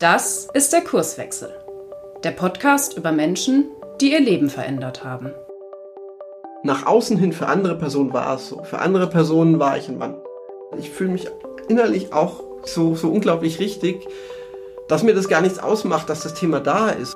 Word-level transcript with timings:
Das 0.00 0.48
ist 0.54 0.72
der 0.72 0.80
Kurswechsel. 0.80 1.50
Der 2.24 2.30
Podcast 2.30 2.96
über 2.96 3.12
Menschen, 3.12 3.68
die 4.00 4.12
ihr 4.12 4.20
Leben 4.20 4.48
verändert 4.48 5.04
haben. 5.04 5.34
Nach 6.62 6.86
außen 6.86 7.18
hin 7.18 7.34
für 7.34 7.48
andere 7.48 7.76
Personen 7.76 8.14
war 8.14 8.36
es 8.36 8.48
so. 8.48 8.62
Für 8.62 8.78
andere 8.78 9.08
Personen 9.08 9.58
war 9.58 9.76
ich 9.76 9.90
ein 9.90 9.98
Mann. 9.98 10.14
Ich 10.78 10.88
fühle 10.88 11.10
mich 11.10 11.28
innerlich 11.68 12.14
auch 12.14 12.42
so, 12.64 12.94
so 12.94 13.10
unglaublich 13.10 13.58
richtig, 13.58 14.08
dass 14.88 15.02
mir 15.02 15.14
das 15.14 15.28
gar 15.28 15.42
nichts 15.42 15.58
ausmacht, 15.58 16.08
dass 16.08 16.22
das 16.22 16.32
Thema 16.32 16.60
da 16.60 16.88
ist. 16.88 17.14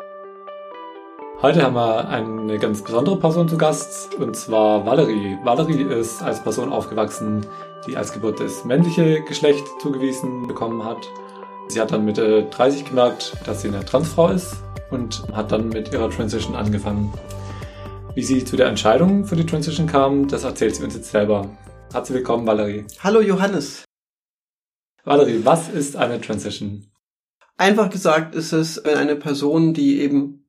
Heute 1.41 1.62
haben 1.62 1.77
wir 1.77 2.07
eine 2.07 2.59
ganz 2.59 2.82
besondere 2.82 3.19
Person 3.19 3.48
zu 3.48 3.57
Gast, 3.57 4.14
und 4.16 4.37
zwar 4.37 4.85
Valerie. 4.85 5.39
Valerie 5.43 5.85
ist 5.85 6.23
als 6.23 6.43
Person 6.43 6.71
aufgewachsen, 6.71 7.46
die 7.87 7.96
als 7.96 8.12
Geburt 8.12 8.41
das 8.41 8.66
männliche 8.66 9.23
Geschlecht 9.23 9.64
zugewiesen 9.80 10.46
bekommen 10.46 10.85
hat. 10.85 11.09
Sie 11.69 11.81
hat 11.81 11.93
dann 11.93 12.05
Mitte 12.05 12.46
30 12.51 12.85
gemerkt, 12.85 13.33
dass 13.47 13.62
sie 13.62 13.69
eine 13.69 13.85
Transfrau 13.85 14.29
ist 14.29 14.57
und 14.91 15.25
hat 15.33 15.51
dann 15.51 15.71
mit 15.71 15.93
ihrer 15.93 16.11
Transition 16.11 16.55
angefangen. 16.55 17.12
Wie 18.15 18.23
sie 18.23 18.45
zu 18.45 18.57
der 18.57 18.66
Entscheidung 18.66 19.25
für 19.25 19.34
die 19.34 19.47
Transition 19.47 19.87
kam, 19.87 20.29
das 20.29 20.45
erzählt 20.45 20.77
sie 20.77 20.85
uns 20.85 20.95
jetzt 20.95 21.11
selber. 21.11 21.51
Herzlich 21.93 22.19
willkommen, 22.19 22.47
Valerie. 22.47 22.85
Hallo 23.01 23.21
Johannes. 23.21 23.85
Valerie, 25.05 25.41
was 25.45 25.69
ist 25.69 25.97
eine 25.97 26.21
Transition? 26.21 26.87
Einfach 27.57 27.91
gesagt 27.91 28.35
ist 28.35 28.52
es, 28.52 28.85
wenn 28.85 28.96
eine 28.96 29.16
Person, 29.16 29.74
die 29.74 30.01
eben 30.01 30.49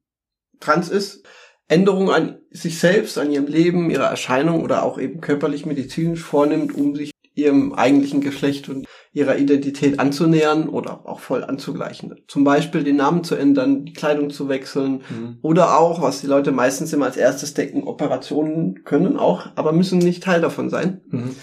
trans 0.60 0.90
ist, 0.90 1.26
Änderungen 1.68 2.10
an 2.10 2.40
sich 2.52 2.80
selbst, 2.80 3.18
an 3.18 3.32
ihrem 3.32 3.48
Leben, 3.48 3.90
ihrer 3.90 4.08
Erscheinung 4.08 4.64
oder 4.64 4.84
auch 4.84 5.00
eben 5.00 5.22
körperlich 5.22 5.66
medizinisch 5.66 6.22
vornimmt, 6.22 6.76
um 6.76 6.96
sich 6.96 7.12
ihrem 7.34 7.74
eigentlichen 7.74 8.22
Geschlecht 8.22 8.70
und 8.70 8.86
ihrer 9.16 9.38
Identität 9.38 9.98
anzunähern 9.98 10.68
oder 10.68 11.08
auch 11.08 11.22
voll 11.22 11.46
anzugleichen. 11.46 12.14
Zum 12.28 12.44
Beispiel 12.44 12.84
den 12.84 12.98
Namen 12.98 13.24
zu 13.24 13.36
ändern, 13.36 13.86
die 13.86 13.94
Kleidung 13.94 14.30
zu 14.30 14.50
wechseln 14.50 15.04
mhm. 15.10 15.38
oder 15.42 15.80
auch, 15.80 16.02
was 16.02 16.20
die 16.20 16.28
Leute 16.28 16.52
meistens 16.52 16.92
immer 16.92 17.06
als 17.06 17.16
erstes 17.16 17.54
denken, 17.54 17.84
Operationen 17.84 18.84
können 18.84 19.16
auch, 19.18 19.48
aber 19.56 19.72
müssen 19.72 20.00
nicht 20.00 20.22
Teil 20.22 20.42
davon 20.42 20.70
sein. 20.70 21.02
Mhm. 21.08 21.34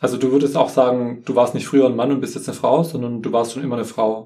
Also 0.00 0.16
du 0.16 0.32
würdest 0.32 0.56
auch 0.56 0.70
sagen, 0.70 1.22
du 1.26 1.36
warst 1.36 1.54
nicht 1.54 1.66
früher 1.66 1.86
ein 1.86 1.96
Mann 1.96 2.10
und 2.10 2.22
bist 2.22 2.36
jetzt 2.36 2.48
eine 2.48 2.56
Frau, 2.56 2.82
sondern 2.82 3.20
du 3.20 3.32
warst 3.32 3.52
schon 3.52 3.62
immer 3.62 3.76
eine 3.76 3.84
Frau. 3.84 4.24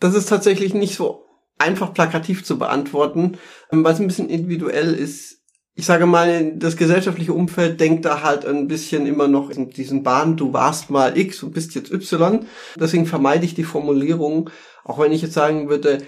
Das 0.00 0.14
ist 0.14 0.30
tatsächlich 0.30 0.72
nicht 0.72 0.96
so 0.96 1.26
einfach 1.58 1.92
plakativ 1.92 2.44
zu 2.44 2.58
beantworten, 2.58 3.36
weil 3.70 3.92
es 3.92 4.00
ein 4.00 4.06
bisschen 4.06 4.30
individuell 4.30 4.94
ist 4.94 5.42
ich 5.78 5.84
sage 5.84 6.06
mal, 6.06 6.54
das 6.56 6.78
gesellschaftliche 6.78 7.34
Umfeld 7.34 7.78
denkt 7.80 8.06
da 8.06 8.22
halt 8.22 8.46
ein 8.46 8.66
bisschen 8.66 9.06
immer 9.06 9.28
noch 9.28 9.50
in 9.50 9.68
diesen 9.68 10.02
Bahnen, 10.02 10.38
du 10.38 10.54
warst 10.54 10.88
mal 10.88 11.18
X 11.18 11.42
und 11.42 11.52
bist 11.52 11.74
jetzt 11.74 11.92
Y. 11.92 12.46
Deswegen 12.80 13.04
vermeide 13.04 13.44
ich 13.44 13.54
die 13.54 13.62
Formulierung, 13.62 14.48
auch 14.84 14.98
wenn 14.98 15.12
ich 15.12 15.20
jetzt 15.20 15.34
sagen 15.34 15.68
würde, 15.68 15.98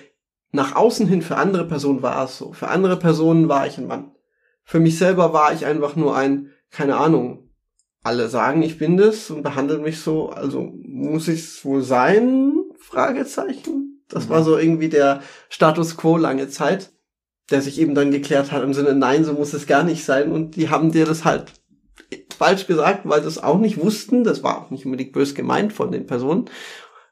nach 0.52 0.75
außen 0.75 1.06
hin 1.06 1.20
für 1.20 1.36
andere 1.36 1.69
Personen 1.69 2.02
war 2.02 2.25
es 2.25 2.38
so. 2.38 2.55
Für 2.55 2.69
andere 2.69 2.98
Personen 2.98 3.50
war 3.50 3.66
ich 3.66 3.77
ein 3.77 3.86
Mann. 3.86 4.12
Für 4.64 4.80
mich 4.80 4.97
selber 4.97 5.34
war 5.34 5.52
ich 5.52 5.66
einfach 5.66 5.97
nur 5.97 6.16
ein, 6.16 6.50
keine 6.70 6.97
Ahnung, 6.97 7.50
alle 8.03 8.28
sagen, 8.28 8.62
ich 8.62 8.78
bin 8.78 8.97
das 8.97 9.30
und 9.30 9.42
behandeln 9.42 9.82
mich 9.82 10.00
so, 10.00 10.30
also 10.30 10.72
muss 10.82 11.28
ich 11.28 11.41
es 11.41 11.64
wohl 11.66 11.82
sein? 11.82 12.55
Fragezeichen. 12.78 14.03
Das 14.08 14.30
war 14.30 14.41
mhm. 14.41 14.44
so 14.44 14.56
irgendwie 14.56 14.88
der 14.88 15.20
Status 15.50 15.98
quo 15.98 16.16
lange 16.16 16.48
Zeit 16.48 16.91
der 17.50 17.62
sich 17.62 17.80
eben 17.80 17.94
dann 17.94 18.10
geklärt 18.10 18.52
hat 18.52 18.62
im 18.62 18.74
Sinne, 18.74 18.94
nein, 18.94 19.24
so 19.24 19.32
muss 19.32 19.54
es 19.54 19.66
gar 19.66 19.82
nicht 19.82 20.04
sein. 20.04 20.32
Und 20.32 20.56
die 20.56 20.68
haben 20.68 20.92
dir 20.92 21.06
das 21.06 21.24
halt 21.24 21.52
falsch 22.36 22.66
gesagt, 22.66 23.00
weil 23.04 23.22
sie 23.22 23.28
es 23.28 23.42
auch 23.42 23.58
nicht 23.58 23.78
wussten. 23.78 24.24
Das 24.24 24.42
war 24.42 24.62
auch 24.62 24.70
nicht 24.70 24.84
unbedingt 24.84 25.12
bös 25.12 25.34
gemeint 25.34 25.72
von 25.72 25.91
den 25.91 26.06
Personen. 26.06 26.46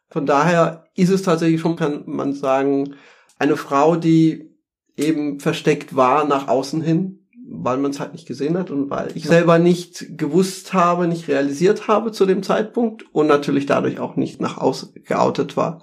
Von 0.09 0.27
daher 0.27 0.85
ist 0.95 1.11
es 1.11 1.23
tatsächlich 1.23 1.61
schon, 1.61 1.77
kann 1.77 2.05
man 2.07 2.33
sagen, 2.33 2.95
eine 3.39 3.57
Frau, 3.57 3.97
die 3.97 4.51
eben 4.97 5.41
versteckt 5.41 5.97
war 5.97 6.27
nach 6.27 6.49
außen 6.49 6.81
hin, 6.81 7.27
weil 7.49 7.77
man 7.77 7.91
es 7.91 8.01
halt 8.01 8.13
nicht 8.13 8.27
gesehen 8.27 8.57
hat 8.57 8.71
und 8.71 8.89
weil 8.91 9.11
ich 9.15 9.25
selber 9.25 9.59
nicht 9.59 10.17
gewusst 10.17 10.73
habe, 10.73 11.07
nicht 11.07 11.29
realisiert 11.29 11.89
habe 11.89 12.13
zu 12.13 12.25
dem 12.25 12.43
Zeitpunkt 12.43 13.05
und 13.13 13.27
natürlich 13.27 13.67
dadurch 13.67 13.99
auch 14.01 14.17
nicht 14.17 14.41
nach 14.41 14.59
außen 14.59 14.95
geoutet 15.05 15.57
war. 15.57 15.83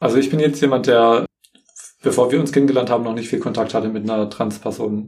Also 0.00 0.16
ich 0.16 0.30
bin 0.30 0.40
jetzt 0.40 0.60
jemand, 0.60 0.86
der 0.88 1.26
bevor 2.02 2.30
wir 2.30 2.40
uns 2.40 2.52
kennengelernt 2.52 2.90
haben, 2.90 3.04
noch 3.04 3.14
nicht 3.14 3.28
viel 3.28 3.38
Kontakt 3.38 3.74
hatte 3.74 3.88
mit 3.88 4.08
einer 4.08 4.28
Transperson. 4.28 5.06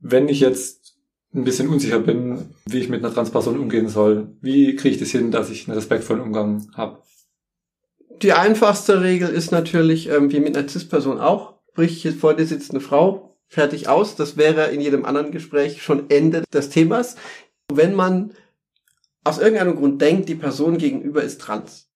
Wenn 0.00 0.28
ich 0.28 0.40
jetzt 0.40 0.96
ein 1.34 1.44
bisschen 1.44 1.68
unsicher 1.68 1.98
bin, 1.98 2.54
wie 2.66 2.78
ich 2.78 2.88
mit 2.88 3.04
einer 3.04 3.12
Transperson 3.12 3.58
umgehen 3.58 3.88
soll, 3.88 4.36
wie 4.40 4.76
kriege 4.76 4.94
ich 4.94 5.00
das 5.00 5.10
hin, 5.10 5.30
dass 5.30 5.50
ich 5.50 5.68
einen 5.68 5.76
respektvollen 5.76 6.22
Umgang 6.22 6.70
habe? 6.74 7.02
Die 8.22 8.32
einfachste 8.32 9.02
Regel 9.02 9.28
ist 9.28 9.52
natürlich, 9.52 10.08
ähm, 10.08 10.32
wie 10.32 10.40
mit 10.40 10.56
einer 10.56 10.68
Cis-Person 10.68 11.20
auch, 11.20 11.54
sprich, 11.70 12.08
vor 12.18 12.34
dir 12.34 12.46
sitzt 12.46 12.70
eine 12.72 12.80
Frau, 12.80 13.36
fertig 13.46 13.88
aus. 13.88 14.16
Das 14.16 14.36
wäre 14.36 14.70
in 14.70 14.80
jedem 14.80 15.04
anderen 15.04 15.30
Gespräch 15.30 15.82
schon 15.82 16.10
Ende 16.10 16.42
des 16.52 16.70
Themas. 16.70 17.16
Wenn 17.72 17.94
man 17.94 18.32
aus 19.24 19.38
irgendeinem 19.38 19.76
Grund 19.76 20.00
denkt, 20.00 20.28
die 20.28 20.34
Person 20.34 20.78
gegenüber 20.78 21.22
ist 21.22 21.40
trans, 21.40 21.87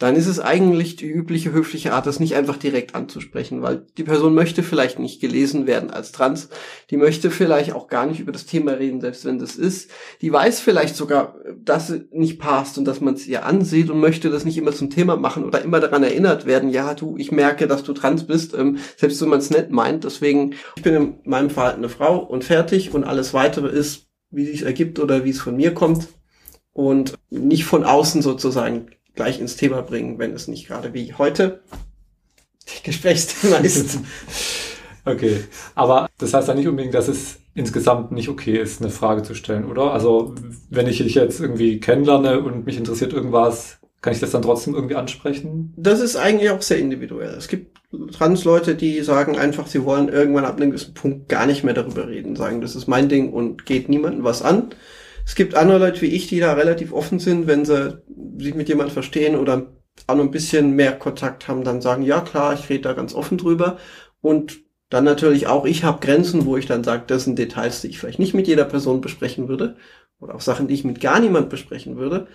dann 0.00 0.16
ist 0.16 0.26
es 0.26 0.40
eigentlich 0.40 0.96
die 0.96 1.06
übliche 1.06 1.52
höfliche 1.52 1.92
Art, 1.92 2.06
das 2.06 2.20
nicht 2.20 2.34
einfach 2.34 2.56
direkt 2.56 2.94
anzusprechen, 2.94 3.60
weil 3.60 3.84
die 3.98 4.02
Person 4.02 4.34
möchte 4.34 4.62
vielleicht 4.62 4.98
nicht 4.98 5.20
gelesen 5.20 5.66
werden 5.66 5.90
als 5.90 6.10
trans, 6.10 6.48
die 6.88 6.96
möchte 6.96 7.30
vielleicht 7.30 7.74
auch 7.74 7.86
gar 7.86 8.06
nicht 8.06 8.18
über 8.18 8.32
das 8.32 8.46
Thema 8.46 8.72
reden, 8.72 9.02
selbst 9.02 9.26
wenn 9.26 9.38
das 9.38 9.56
ist. 9.56 9.90
Die 10.22 10.32
weiß 10.32 10.60
vielleicht 10.60 10.96
sogar, 10.96 11.36
dass 11.62 11.90
es 11.90 12.00
nicht 12.12 12.38
passt 12.38 12.78
und 12.78 12.86
dass 12.86 13.02
man 13.02 13.12
es 13.12 13.26
ihr 13.26 13.44
ansieht 13.44 13.90
und 13.90 14.00
möchte 14.00 14.30
das 14.30 14.46
nicht 14.46 14.56
immer 14.56 14.72
zum 14.72 14.88
Thema 14.88 15.16
machen 15.16 15.44
oder 15.44 15.60
immer 15.60 15.80
daran 15.80 16.02
erinnert 16.02 16.46
werden, 16.46 16.70
ja, 16.70 16.94
du, 16.94 17.18
ich 17.18 17.30
merke, 17.30 17.66
dass 17.66 17.82
du 17.82 17.92
trans 17.92 18.26
bist, 18.26 18.54
ähm, 18.54 18.78
selbst 18.96 19.20
wenn 19.20 19.28
man 19.28 19.40
es 19.40 19.50
nett 19.50 19.70
meint. 19.70 20.04
Deswegen, 20.04 20.54
ich 20.76 20.82
bin 20.82 20.94
in 20.94 21.14
meinem 21.24 21.50
Verhalten 21.50 21.80
eine 21.80 21.90
Frau 21.90 22.20
und 22.20 22.42
fertig 22.42 22.94
und 22.94 23.04
alles 23.04 23.34
weitere 23.34 23.68
ist, 23.68 24.06
wie 24.30 24.50
es 24.50 24.62
ergibt 24.62 24.98
oder 24.98 25.26
wie 25.26 25.30
es 25.30 25.42
von 25.42 25.56
mir 25.56 25.74
kommt 25.74 26.08
und 26.72 27.18
nicht 27.28 27.64
von 27.66 27.84
außen 27.84 28.22
sozusagen 28.22 28.86
gleich 29.14 29.40
ins 29.40 29.56
Thema 29.56 29.82
bringen, 29.82 30.18
wenn 30.18 30.32
es 30.32 30.48
nicht 30.48 30.66
gerade 30.66 30.94
wie 30.94 31.14
heute 31.14 31.60
Gesprächsthema 32.84 33.56
ist. 33.62 33.98
okay, 35.04 35.44
aber 35.74 36.08
das 36.18 36.34
heißt 36.34 36.48
ja 36.48 36.54
nicht 36.54 36.68
unbedingt, 36.68 36.94
dass 36.94 37.08
es 37.08 37.38
insgesamt 37.54 38.12
nicht 38.12 38.28
okay 38.28 38.56
ist, 38.56 38.80
eine 38.80 38.90
Frage 38.90 39.22
zu 39.22 39.34
stellen, 39.34 39.64
oder? 39.64 39.92
Also 39.92 40.34
wenn 40.68 40.86
ich 40.86 40.98
dich 40.98 41.14
jetzt 41.14 41.40
irgendwie 41.40 41.80
kennenlerne 41.80 42.40
und 42.40 42.64
mich 42.64 42.76
interessiert 42.76 43.12
irgendwas, 43.12 43.78
kann 44.00 44.14
ich 44.14 44.20
das 44.20 44.30
dann 44.30 44.42
trotzdem 44.42 44.74
irgendwie 44.74 44.94
ansprechen? 44.94 45.74
Das 45.76 46.00
ist 46.00 46.16
eigentlich 46.16 46.50
auch 46.50 46.62
sehr 46.62 46.78
individuell. 46.78 47.34
Es 47.34 47.48
gibt 47.48 47.78
Trans-Leute, 48.12 48.74
die 48.74 49.00
sagen 49.02 49.36
einfach, 49.36 49.66
sie 49.66 49.84
wollen 49.84 50.08
irgendwann 50.08 50.44
ab 50.44 50.56
einem 50.56 50.70
gewissen 50.70 50.94
Punkt 50.94 51.28
gar 51.28 51.46
nicht 51.46 51.64
mehr 51.64 51.74
darüber 51.74 52.08
reden, 52.08 52.36
sagen, 52.36 52.60
das 52.60 52.76
ist 52.76 52.86
mein 52.86 53.08
Ding 53.08 53.32
und 53.32 53.66
geht 53.66 53.88
niemandem 53.88 54.24
was 54.24 54.42
an. 54.42 54.70
Es 55.30 55.36
gibt 55.36 55.54
andere 55.54 55.78
Leute 55.78 56.00
wie 56.00 56.06
ich, 56.06 56.26
die 56.26 56.40
da 56.40 56.54
relativ 56.54 56.92
offen 56.92 57.20
sind, 57.20 57.46
wenn 57.46 57.64
sie 57.64 58.02
sich 58.38 58.56
mit 58.56 58.68
jemand 58.68 58.90
verstehen 58.90 59.36
oder 59.36 59.68
auch 60.08 60.16
noch 60.16 60.24
ein 60.24 60.32
bisschen 60.32 60.72
mehr 60.72 60.90
Kontakt 60.90 61.46
haben, 61.46 61.62
dann 61.62 61.80
sagen, 61.80 62.02
ja 62.02 62.20
klar, 62.20 62.52
ich 62.52 62.68
rede 62.68 62.80
da 62.80 62.94
ganz 62.94 63.14
offen 63.14 63.38
drüber. 63.38 63.78
Und 64.20 64.58
dann 64.88 65.04
natürlich 65.04 65.46
auch, 65.46 65.66
ich 65.66 65.84
habe 65.84 66.04
Grenzen, 66.04 66.46
wo 66.46 66.56
ich 66.56 66.66
dann 66.66 66.82
sage, 66.82 67.04
das 67.06 67.22
sind 67.24 67.38
Details, 67.38 67.80
die 67.80 67.86
ich 67.86 68.00
vielleicht 68.00 68.18
nicht 68.18 68.34
mit 68.34 68.48
jeder 68.48 68.64
Person 68.64 69.00
besprechen 69.00 69.46
würde. 69.46 69.76
Oder 70.18 70.34
auch 70.34 70.40
Sachen, 70.40 70.66
die 70.66 70.74
ich 70.74 70.82
mit 70.82 71.00
gar 71.00 71.20
niemand 71.20 71.48
besprechen 71.48 71.96
würde. 71.96 72.26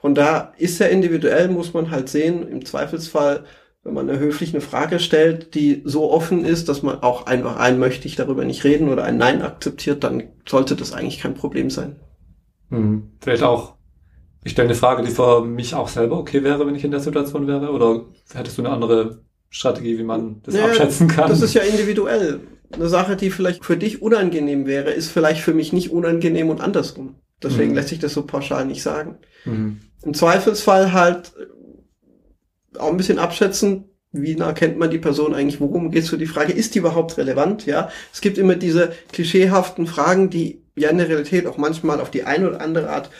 Und 0.00 0.16
da 0.16 0.54
ist 0.58 0.80
ja 0.80 0.86
individuell, 0.88 1.46
muss 1.46 1.72
man 1.72 1.92
halt 1.92 2.08
sehen, 2.08 2.48
im 2.48 2.64
Zweifelsfall, 2.64 3.44
wenn 3.84 3.94
man 3.94 4.10
eine 4.10 4.18
höfliche 4.18 4.60
Frage 4.60 4.98
stellt, 4.98 5.54
die 5.54 5.82
so 5.84 6.10
offen 6.10 6.44
ist, 6.44 6.68
dass 6.68 6.82
man 6.82 7.00
auch 7.00 7.26
einfach 7.26 7.58
ein 7.58 7.78
möchte 7.78 8.08
ich 8.08 8.16
darüber 8.16 8.44
nicht 8.44 8.64
reden 8.64 8.88
oder 8.88 9.04
ein 9.04 9.18
Nein 9.18 9.40
akzeptiert, 9.40 10.02
dann 10.02 10.30
sollte 10.48 10.74
das 10.74 10.92
eigentlich 10.92 11.20
kein 11.20 11.34
Problem 11.34 11.70
sein. 11.70 11.94
Hm. 12.76 13.02
Vielleicht 13.20 13.42
auch, 13.42 13.74
ich 14.42 14.52
stelle 14.52 14.68
eine 14.68 14.76
Frage, 14.76 15.02
die 15.02 15.10
für 15.10 15.44
mich 15.44 15.74
auch 15.74 15.88
selber 15.88 16.18
okay 16.18 16.42
wäre, 16.44 16.66
wenn 16.66 16.74
ich 16.74 16.84
in 16.84 16.90
der 16.90 17.00
Situation 17.00 17.46
wäre, 17.46 17.70
oder 17.70 18.04
hättest 18.34 18.58
du 18.58 18.62
eine 18.62 18.70
andere 18.70 19.22
Strategie, 19.50 19.98
wie 19.98 20.04
man 20.04 20.42
das 20.42 20.54
naja, 20.54 20.66
abschätzen 20.66 21.08
kann? 21.08 21.28
Das 21.28 21.40
ist 21.40 21.54
ja 21.54 21.62
individuell. 21.62 22.40
Eine 22.72 22.88
Sache, 22.88 23.16
die 23.16 23.30
vielleicht 23.30 23.64
für 23.64 23.76
dich 23.76 24.02
unangenehm 24.02 24.66
wäre, 24.66 24.90
ist 24.90 25.10
vielleicht 25.10 25.42
für 25.42 25.54
mich 25.54 25.72
nicht 25.72 25.90
unangenehm 25.90 26.50
und 26.50 26.60
andersrum. 26.60 27.16
Deswegen 27.42 27.70
mhm. 27.70 27.76
lässt 27.76 27.90
sich 27.90 27.98
das 27.98 28.14
so 28.14 28.26
pauschal 28.26 28.66
nicht 28.66 28.82
sagen. 28.82 29.18
Mhm. 29.44 29.80
Im 30.02 30.14
Zweifelsfall 30.14 30.92
halt 30.92 31.32
auch 32.78 32.90
ein 32.90 32.96
bisschen 32.96 33.18
abschätzen, 33.18 33.84
wie 34.10 34.36
nah 34.36 34.52
kennt 34.52 34.78
man 34.78 34.90
die 34.90 34.98
Person 34.98 35.34
eigentlich, 35.34 35.60
worum 35.60 35.90
geht 35.90 36.04
es 36.04 36.10
für 36.10 36.18
die 36.18 36.26
Frage, 36.26 36.52
ist 36.52 36.74
die 36.74 36.78
überhaupt 36.78 37.16
relevant, 37.16 37.66
ja? 37.66 37.90
Es 38.12 38.20
gibt 38.20 38.38
immer 38.38 38.54
diese 38.54 38.92
klischeehaften 39.12 39.86
Fragen, 39.86 40.30
die 40.30 40.63
ja 40.76 40.90
in 40.90 40.98
der 40.98 41.08
Realität 41.08 41.46
auch 41.46 41.56
manchmal 41.56 42.00
auf 42.00 42.10
die 42.10 42.24
eine 42.24 42.48
oder 42.48 42.60
andere 42.60 42.90
Art 42.90 43.10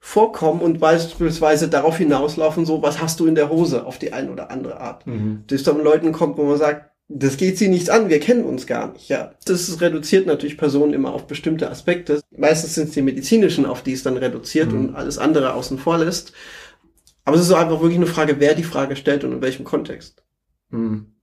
vorkommen 0.00 0.60
und 0.60 0.80
beispielsweise 0.80 1.68
darauf 1.68 1.96
hinauslaufen, 1.96 2.66
so, 2.66 2.82
was 2.82 3.00
hast 3.00 3.20
du 3.20 3.26
in 3.26 3.34
der 3.34 3.48
Hose 3.48 3.86
auf 3.86 3.98
die 3.98 4.12
eine 4.12 4.30
oder 4.30 4.50
andere 4.50 4.78
Art. 4.78 5.06
Mhm. 5.06 5.44
Das 5.46 5.62
dann 5.62 5.82
Leuten 5.82 6.12
kommt, 6.12 6.36
wo 6.36 6.44
man 6.44 6.58
sagt, 6.58 6.90
das 7.08 7.36
geht 7.36 7.58
sie 7.58 7.68
nichts 7.68 7.88
an, 7.88 8.08
wir 8.08 8.20
kennen 8.20 8.44
uns 8.44 8.66
gar 8.66 8.92
nicht, 8.92 9.08
ja. 9.08 9.32
Das 9.46 9.80
reduziert 9.80 10.26
natürlich 10.26 10.58
Personen 10.58 10.92
immer 10.92 11.12
auf 11.12 11.26
bestimmte 11.26 11.70
Aspekte. 11.70 12.20
Meistens 12.36 12.74
sind 12.74 12.88
es 12.88 12.94
die 12.94 13.02
medizinischen, 13.02 13.66
auf 13.66 13.82
die 13.82 13.92
es 13.92 14.02
dann 14.02 14.16
reduziert 14.16 14.72
mhm. 14.72 14.78
und 14.78 14.94
alles 14.94 15.18
andere 15.18 15.54
außen 15.54 15.78
vor 15.78 15.98
lässt. 15.98 16.32
Aber 17.24 17.36
es 17.36 17.42
ist 17.42 17.48
so 17.48 17.56
einfach 17.56 17.80
wirklich 17.80 17.96
eine 17.96 18.06
Frage, 18.06 18.36
wer 18.38 18.54
die 18.54 18.62
Frage 18.62 18.96
stellt 18.96 19.24
und 19.24 19.32
in 19.32 19.42
welchem 19.42 19.64
Kontext. 19.64 20.22
Hm. 20.70 21.13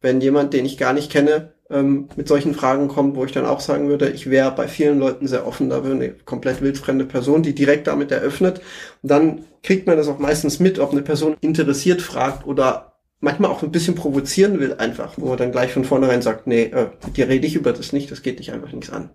Wenn 0.00 0.20
jemand, 0.20 0.54
den 0.54 0.64
ich 0.64 0.78
gar 0.78 0.92
nicht 0.92 1.10
kenne, 1.10 1.52
ähm, 1.70 2.08
mit 2.16 2.26
solchen 2.28 2.54
Fragen 2.54 2.88
kommt, 2.88 3.16
wo 3.16 3.24
ich 3.24 3.32
dann 3.32 3.46
auch 3.46 3.60
sagen 3.60 3.88
würde, 3.88 4.10
ich 4.10 4.28
wäre 4.28 4.50
bei 4.50 4.66
vielen 4.66 4.98
Leuten 4.98 5.26
sehr 5.26 5.46
offen 5.46 5.70
dafür, 5.70 5.94
eine 5.94 6.10
komplett 6.10 6.62
wildfremde 6.62 7.04
Person, 7.04 7.42
die 7.42 7.54
direkt 7.54 7.86
damit 7.86 8.10
eröffnet. 8.10 8.60
Und 9.02 9.10
dann 9.10 9.44
kriegt 9.62 9.86
man 9.86 9.96
das 9.96 10.08
auch 10.08 10.18
meistens 10.18 10.58
mit, 10.58 10.78
ob 10.78 10.92
eine 10.92 11.02
Person 11.02 11.36
interessiert 11.40 12.02
fragt 12.02 12.46
oder 12.46 12.90
manchmal 13.20 13.50
auch 13.50 13.62
ein 13.62 13.70
bisschen 13.70 13.94
provozieren 13.94 14.58
will 14.58 14.74
einfach, 14.74 15.14
wo 15.16 15.28
man 15.28 15.38
dann 15.38 15.52
gleich 15.52 15.72
von 15.72 15.84
vornherein 15.84 16.22
sagt, 16.22 16.46
nee, 16.46 16.64
äh, 16.64 16.88
mit 17.04 17.16
dir 17.16 17.28
rede 17.28 17.46
ich 17.46 17.54
über 17.54 17.72
das 17.72 17.92
nicht, 17.92 18.10
das 18.10 18.22
geht 18.22 18.38
dich 18.38 18.52
einfach 18.52 18.72
nichts 18.72 18.90
an. 18.90 19.10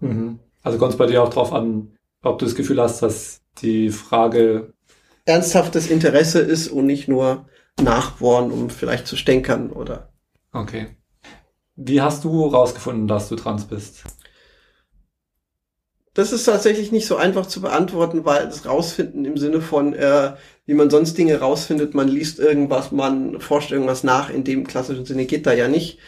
Mhm. 0.00 0.38
Also 0.62 0.78
kommt 0.78 0.92
es 0.92 0.98
bei 0.98 1.06
dir 1.06 1.22
auch 1.22 1.30
drauf 1.30 1.52
an, 1.52 1.92
ob 2.22 2.38
du 2.38 2.44
das 2.44 2.54
Gefühl 2.54 2.80
hast, 2.80 3.02
dass 3.02 3.40
die 3.62 3.90
Frage 3.90 4.72
ernsthaftes 5.24 5.90
Interesse 5.90 6.40
ist 6.40 6.68
und 6.68 6.86
nicht 6.86 7.08
nur 7.08 7.46
Nachbohren, 7.80 8.50
um 8.50 8.70
vielleicht 8.70 9.06
zu 9.06 9.16
stänkern 9.16 9.70
oder. 9.70 10.12
Okay. 10.52 10.96
Wie 11.76 12.00
hast 12.00 12.24
du 12.24 12.46
rausgefunden, 12.46 13.06
dass 13.06 13.28
du 13.28 13.36
trans 13.36 13.66
bist? 13.66 14.04
Das 16.14 16.32
ist 16.32 16.44
tatsächlich 16.44 16.92
nicht 16.92 17.06
so 17.06 17.16
einfach 17.16 17.44
zu 17.44 17.60
beantworten, 17.60 18.24
weil 18.24 18.46
das 18.46 18.64
Rausfinden 18.64 19.26
im 19.26 19.36
Sinne 19.36 19.60
von, 19.60 19.92
äh, 19.92 20.32
wie 20.64 20.72
man 20.72 20.88
sonst 20.88 21.18
Dinge 21.18 21.38
rausfindet, 21.40 21.94
man 21.94 22.08
liest 22.08 22.38
irgendwas, 22.38 22.90
man 22.90 23.38
forscht 23.38 23.70
irgendwas 23.70 24.02
nach, 24.02 24.30
in 24.30 24.42
dem 24.42 24.66
klassischen 24.66 25.04
Sinne 25.04 25.26
geht 25.26 25.46
da 25.46 25.52
ja 25.52 25.68
nicht. 25.68 25.98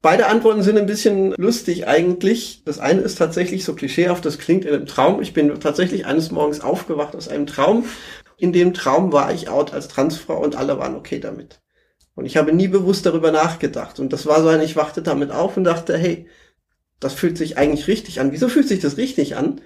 Beide 0.00 0.28
Antworten 0.28 0.62
sind 0.62 0.78
ein 0.78 0.86
bisschen 0.86 1.32
lustig 1.36 1.88
eigentlich. 1.88 2.62
Das 2.64 2.78
eine 2.78 3.00
ist 3.00 3.16
tatsächlich 3.16 3.64
so 3.64 3.74
klischeehaft, 3.74 4.24
das 4.24 4.38
klingt 4.38 4.64
in 4.64 4.72
einem 4.72 4.86
Traum. 4.86 5.20
Ich 5.20 5.32
bin 5.32 5.58
tatsächlich 5.58 6.06
eines 6.06 6.30
Morgens 6.30 6.60
aufgewacht 6.60 7.16
aus 7.16 7.26
einem 7.26 7.48
Traum. 7.48 7.86
In 8.38 8.52
dem 8.52 8.72
Traum 8.72 9.12
war 9.12 9.32
ich 9.32 9.48
out 9.48 9.74
als 9.74 9.88
Transfrau 9.88 10.38
und 10.42 10.56
alle 10.56 10.78
waren 10.78 10.96
okay 10.96 11.18
damit. 11.18 11.60
Und 12.14 12.24
ich 12.24 12.36
habe 12.36 12.52
nie 12.52 12.68
bewusst 12.68 13.04
darüber 13.04 13.30
nachgedacht. 13.30 14.00
Und 14.00 14.12
das 14.12 14.26
war 14.26 14.42
so 14.42 14.48
ein, 14.48 14.60
ich 14.62 14.76
wachte 14.76 15.02
damit 15.02 15.30
auf 15.30 15.56
und 15.56 15.64
dachte, 15.64 15.96
hey, 15.98 16.26
das 17.00 17.14
fühlt 17.14 17.36
sich 17.36 17.58
eigentlich 17.58 17.88
richtig 17.88 18.20
an. 18.20 18.32
Wieso 18.32 18.48
fühlt 18.48 18.68
sich 18.68 18.80
das 18.80 18.96
richtig 18.96 19.36
an? 19.36 19.60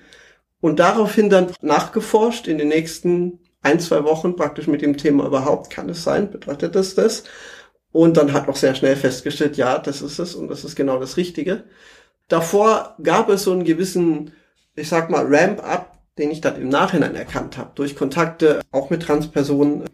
Und 0.61 0.79
daraufhin 0.79 1.31
dann 1.31 1.53
nachgeforscht 1.61 2.49
in 2.49 2.59
den 2.59 2.69
nächsten 2.69 3.41
ein, 3.63 3.81
zwei 3.81 4.05
Wochen 4.05 4.37
praktisch 4.37 4.67
mit 4.67 4.83
dem 4.83 4.97
Thema 4.97 5.27
überhaupt, 5.27 5.71
kann 5.71 5.89
es 5.89 6.03
sein, 6.03 6.31
bedeutet 6.31 6.75
das 6.75 6.95
das? 6.95 7.25
Und 7.93 8.17
dann 8.17 8.33
hat 8.33 8.49
auch 8.49 8.57
sehr 8.57 8.75
schnell 8.75 8.97
festgestellt, 8.97 9.57
ja, 9.57 9.79
das 9.79 10.03
ist 10.03 10.19
es 10.19 10.35
und 10.35 10.49
das 10.49 10.65
ist 10.65 10.77
genau 10.77 10.99
das 10.99 11.17
Richtige. 11.17 11.65
Davor 12.29 12.97
gab 13.03 13.29
es 13.29 13.45
so 13.45 13.53
einen 13.53 13.65
gewissen, 13.65 14.33
ich 14.75 14.89
sag 14.89 15.11
mal, 15.11 15.27
Ramp-up, 15.27 15.92
den 16.19 16.31
ich 16.31 16.41
dann 16.41 16.61
im 16.61 16.69
Nachhinein 16.69 17.15
erkannt 17.15 17.57
habe, 17.59 17.73
durch 17.75 17.97
Kontakte 17.97 18.61
auch 18.71 18.91
mit 18.91 19.03
Transpersonen, 19.03 19.85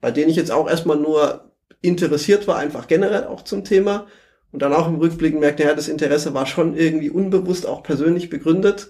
bei 0.00 0.10
denen 0.10 0.30
ich 0.30 0.36
jetzt 0.36 0.50
auch 0.50 0.68
erstmal 0.68 0.98
nur 0.98 1.52
interessiert 1.80 2.46
war, 2.46 2.56
einfach 2.56 2.86
generell 2.86 3.24
auch 3.24 3.42
zum 3.42 3.64
Thema. 3.64 4.06
Und 4.50 4.62
dann 4.62 4.72
auch 4.72 4.88
im 4.88 4.96
Rückblick 4.96 5.38
merkte, 5.38 5.64
ja, 5.64 5.74
das 5.74 5.88
Interesse 5.88 6.32
war 6.32 6.46
schon 6.46 6.76
irgendwie 6.76 7.10
unbewusst 7.10 7.66
auch 7.66 7.82
persönlich 7.82 8.30
begründet. 8.30 8.88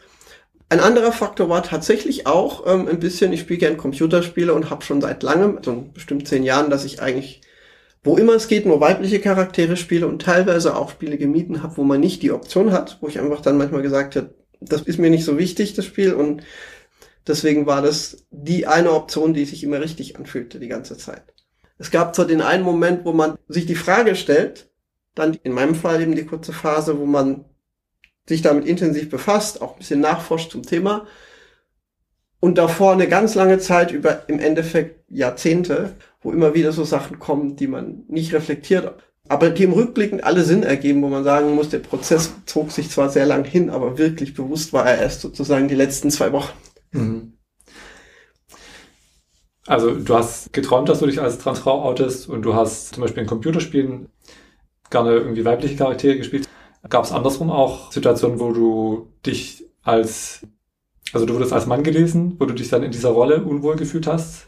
Ein 0.69 0.81
anderer 0.81 1.13
Faktor 1.13 1.49
war 1.49 1.63
tatsächlich 1.63 2.27
auch 2.27 2.67
ähm, 2.67 2.87
ein 2.87 3.01
bisschen, 3.01 3.33
ich 3.33 3.41
spiele 3.41 3.59
gerne 3.59 3.77
Computerspiele 3.77 4.55
und 4.55 4.71
habe 4.71 4.85
schon 4.85 5.01
seit 5.01 5.23
langem, 5.23 5.59
so 5.65 5.87
bestimmt 5.93 6.29
zehn 6.29 6.45
Jahren, 6.45 6.71
dass 6.71 6.85
ich 6.85 7.01
eigentlich 7.03 7.41
wo 8.05 8.17
immer 8.17 8.35
es 8.35 8.49
geht, 8.49 8.67
nur 8.67 8.81
weibliche 8.81 9.21
Charaktere 9.21 9.77
spiele 9.77 10.07
und 10.07 10.23
teilweise 10.23 10.77
auch 10.77 10.91
Spiele 10.91 11.19
gemieden 11.19 11.63
habe, 11.63 11.77
wo 11.77 11.85
man 11.85 12.01
nicht 12.01 12.23
die 12.23 12.33
Option 12.33 12.73
hat, 12.73 12.99
wo 13.01 13.09
ich 13.09 13.19
einfach 13.19 13.41
dann 13.41 13.59
manchmal 13.59 13.83
gesagt 13.83 14.17
habe, 14.17 14.31
das 14.61 14.83
ist 14.83 14.99
mir 14.99 15.11
nicht 15.11 15.25
so 15.25 15.39
wichtig, 15.39 15.75
das 15.75 15.85
Spiel, 15.85 16.15
und 16.15 16.43
deswegen 17.27 17.67
war 17.67 17.83
das 17.83 18.27
die 18.31 18.67
eine 18.67 18.93
Option, 18.93 19.35
die 19.35 19.45
sich 19.45 19.63
immer 19.65 19.81
richtig 19.81 20.17
anfühlte 20.17 20.59
die 20.59 20.69
ganze 20.69 20.97
Zeit. 20.97 21.23
Es 21.79 21.91
gab 21.91 22.15
zwar 22.15 22.27
den 22.27 22.43
einen 22.43 22.65
Moment, 22.65 23.05
wo 23.05 23.13
man 23.13 23.39
sich 23.49 23.67
die 23.67 23.77
Frage 23.77 24.17
stellt, 24.17 24.69
dann 25.15 25.35
in 25.43 25.53
meinem 25.53 25.75
Fall 25.75 26.03
eben 26.03 26.15
die 26.15 26.27
kurze 26.27 26.53
Phase, 26.53 26.99
wo 26.99 27.07
man 27.07 27.45
sich 28.29 28.43
damit 28.43 28.67
intensiv 28.67 29.09
befasst, 29.11 29.63
auch 29.63 29.73
ein 29.73 29.79
bisschen 29.79 30.01
nachforscht 30.01 30.51
zum 30.53 30.63
Thema, 30.63 31.07
und 32.41 32.57
davor 32.57 32.93
eine 32.93 33.09
ganz 33.09 33.35
lange 33.35 33.59
Zeit 33.59 33.91
über 33.91 34.29
im 34.29 34.39
Endeffekt 34.39 35.05
Jahrzehnte, 35.11 35.97
wo 36.21 36.31
immer 36.33 36.55
wieder 36.55 36.73
so 36.73 36.85
Sachen 36.85 37.19
kommen, 37.19 37.57
die 37.57 37.67
man 37.67 38.05
nicht 38.09 38.33
reflektiert, 38.33 39.03
aber 39.29 39.51
die 39.51 39.65
im 39.65 39.73
Rückblickend 39.73 40.25
alle 40.25 40.43
Sinn 40.43 40.63
ergeben, 40.63 41.03
wo 41.03 41.09
man 41.09 41.25
sagen 41.25 41.55
muss, 41.55 41.69
der 41.69 41.79
Prozess 41.81 42.33
zog 42.47 42.71
sich 42.71 42.91
zwar 42.91 43.11
sehr 43.11 43.27
lang 43.27 43.45
hin, 43.45 43.71
aber 43.71 43.99
wirklich 43.99 44.35
bewusst 44.35 44.73
war 44.73 44.87
er 44.87 44.99
erst 44.99 45.21
sozusagen 45.21 45.69
die 45.69 45.75
letzten 45.75 46.11
zwei 46.11 46.33
Wochen. 46.33 46.53
Mhm. 46.93 47.33
Also 49.67 49.95
du 49.95 50.15
hast 50.15 50.53
geträumt, 50.55 50.89
dass 50.89 51.01
du 51.01 51.07
dich 51.07 51.21
als 51.21 51.39
Transfrau 51.39 51.83
outest 51.83 52.29
und 52.29 52.41
du 52.41 52.55
hast 52.55 52.95
zum 52.95 53.03
Beispiel 53.03 53.23
in 53.23 53.29
Computerspielen 53.29 54.09
gerne 54.89 55.13
irgendwie 55.13 55.45
weibliche 55.45 55.77
Charaktere 55.77 56.17
gespielt. 56.17 56.49
Gab 56.89 57.05
es 57.05 57.13
andersrum 57.13 57.51
auch 57.51 57.93
Situationen, 57.93 58.41
wo 58.41 58.53
du 58.53 59.13
dich 59.27 59.67
als, 59.83 60.47
also 61.13 61.27
du 61.27 61.35
wurdest 61.35 61.53
als 61.53 61.67
Mann 61.67 61.83
gelesen, 61.83 62.37
wo 62.39 62.47
du 62.47 62.55
dich 62.55 62.71
dann 62.71 62.83
in 62.83 62.93
dieser 62.93 63.11
Rolle 63.11 63.45
unwohl 63.45 63.77
gefühlt 63.77 64.07
hast? 64.07 64.47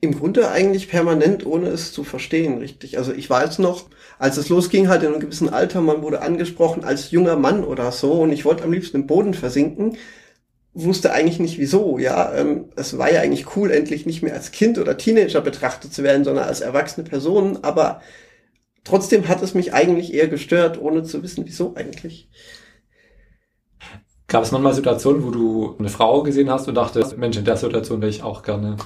Im 0.00 0.18
Grunde 0.18 0.50
eigentlich 0.50 0.88
permanent, 0.88 1.44
ohne 1.44 1.68
es 1.68 1.92
zu 1.92 2.04
verstehen, 2.04 2.58
richtig. 2.58 2.96
Also 2.96 3.12
ich 3.12 3.28
weiß 3.28 3.58
noch, 3.58 3.90
als 4.18 4.38
es 4.38 4.48
losging, 4.48 4.88
halt 4.88 5.02
in 5.02 5.08
einem 5.08 5.20
gewissen 5.20 5.50
Alter, 5.50 5.82
man 5.82 6.02
wurde 6.02 6.22
angesprochen 6.22 6.84
als 6.84 7.10
junger 7.10 7.36
Mann 7.36 7.64
oder 7.64 7.92
so 7.92 8.22
und 8.22 8.32
ich 8.32 8.44
wollte 8.44 8.64
am 8.64 8.72
liebsten 8.72 8.98
im 8.98 9.06
Boden 9.06 9.34
versinken, 9.34 9.98
wusste 10.72 11.12
eigentlich 11.12 11.38
nicht 11.38 11.58
wieso, 11.58 11.98
ja. 11.98 12.32
Ähm, 12.34 12.66
es 12.76 12.96
war 12.96 13.12
ja 13.12 13.20
eigentlich 13.20 13.56
cool, 13.56 13.70
endlich 13.70 14.06
nicht 14.06 14.22
mehr 14.22 14.34
als 14.34 14.52
Kind 14.52 14.78
oder 14.78 14.96
Teenager 14.96 15.42
betrachtet 15.42 15.92
zu 15.92 16.02
werden, 16.02 16.24
sondern 16.24 16.44
als 16.46 16.62
erwachsene 16.62 17.06
Person, 17.06 17.58
aber 17.62 18.00
trotzdem 18.84 19.28
hat 19.28 19.42
es 19.42 19.52
mich 19.52 19.74
eigentlich 19.74 20.14
eher 20.14 20.28
gestört, 20.28 20.80
ohne 20.80 21.02
zu 21.02 21.22
wissen, 21.22 21.44
wieso 21.44 21.74
eigentlich. 21.74 22.30
Gab 24.28 24.44
es 24.44 24.52
manchmal 24.52 24.74
Situationen, 24.74 25.24
wo 25.24 25.30
du 25.30 25.76
eine 25.78 25.88
Frau 25.88 26.22
gesehen 26.22 26.50
hast 26.50 26.68
und 26.68 26.76
dachtest, 26.76 27.18
Mensch, 27.18 27.36
in 27.36 27.44
der 27.44 27.56
Situation 27.56 28.00
wäre 28.00 28.10
ich 28.10 28.22
auch 28.22 28.42
gerne 28.42 28.76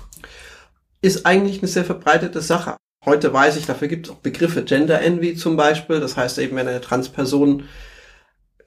ist 1.05 1.27
eigentlich 1.27 1.59
eine 1.59 1.69
sehr 1.69 1.85
verbreitete 1.85 2.41
Sache. 2.41 2.77
Heute 3.05 3.33
weiß 3.33 3.57
ich, 3.59 3.67
dafür 3.67 3.89
gibt 3.89 4.07
es 4.07 4.13
auch 4.13 4.17
Begriffe 4.17 4.65
Gender 4.65 5.03
Envy 5.03 5.37
zum 5.37 5.57
Beispiel. 5.57 6.01
Das 6.01 6.17
heißt 6.17 6.39
eben, 6.39 6.57
wenn 6.57 6.67
eine 6.67 6.81
Transperson 6.81 7.65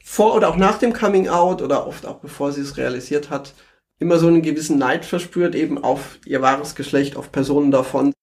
vor 0.03 0.35
oder 0.35 0.49
auch 0.49 0.55
nach 0.55 0.77
dem 0.77 0.93
Coming 0.93 1.27
Out 1.27 1.63
oder 1.63 1.87
oft 1.87 2.05
auch 2.05 2.19
bevor 2.19 2.51
sie 2.51 2.61
es 2.61 2.77
realisiert 2.77 3.31
hat, 3.31 3.55
immer 3.99 4.19
so 4.19 4.27
einen 4.27 4.43
gewissen 4.43 4.77
Neid 4.77 5.03
verspürt, 5.03 5.55
eben 5.55 5.83
auf 5.83 6.19
ihr 6.25 6.43
wahres 6.43 6.75
Geschlecht, 6.75 7.17
auf 7.17 7.31
Personen 7.31 7.71
davon. 7.71 8.13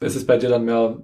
Ist 0.00 0.16
es 0.16 0.26
bei 0.26 0.36
dir 0.36 0.48
dann 0.48 0.64
mehr 0.64 1.00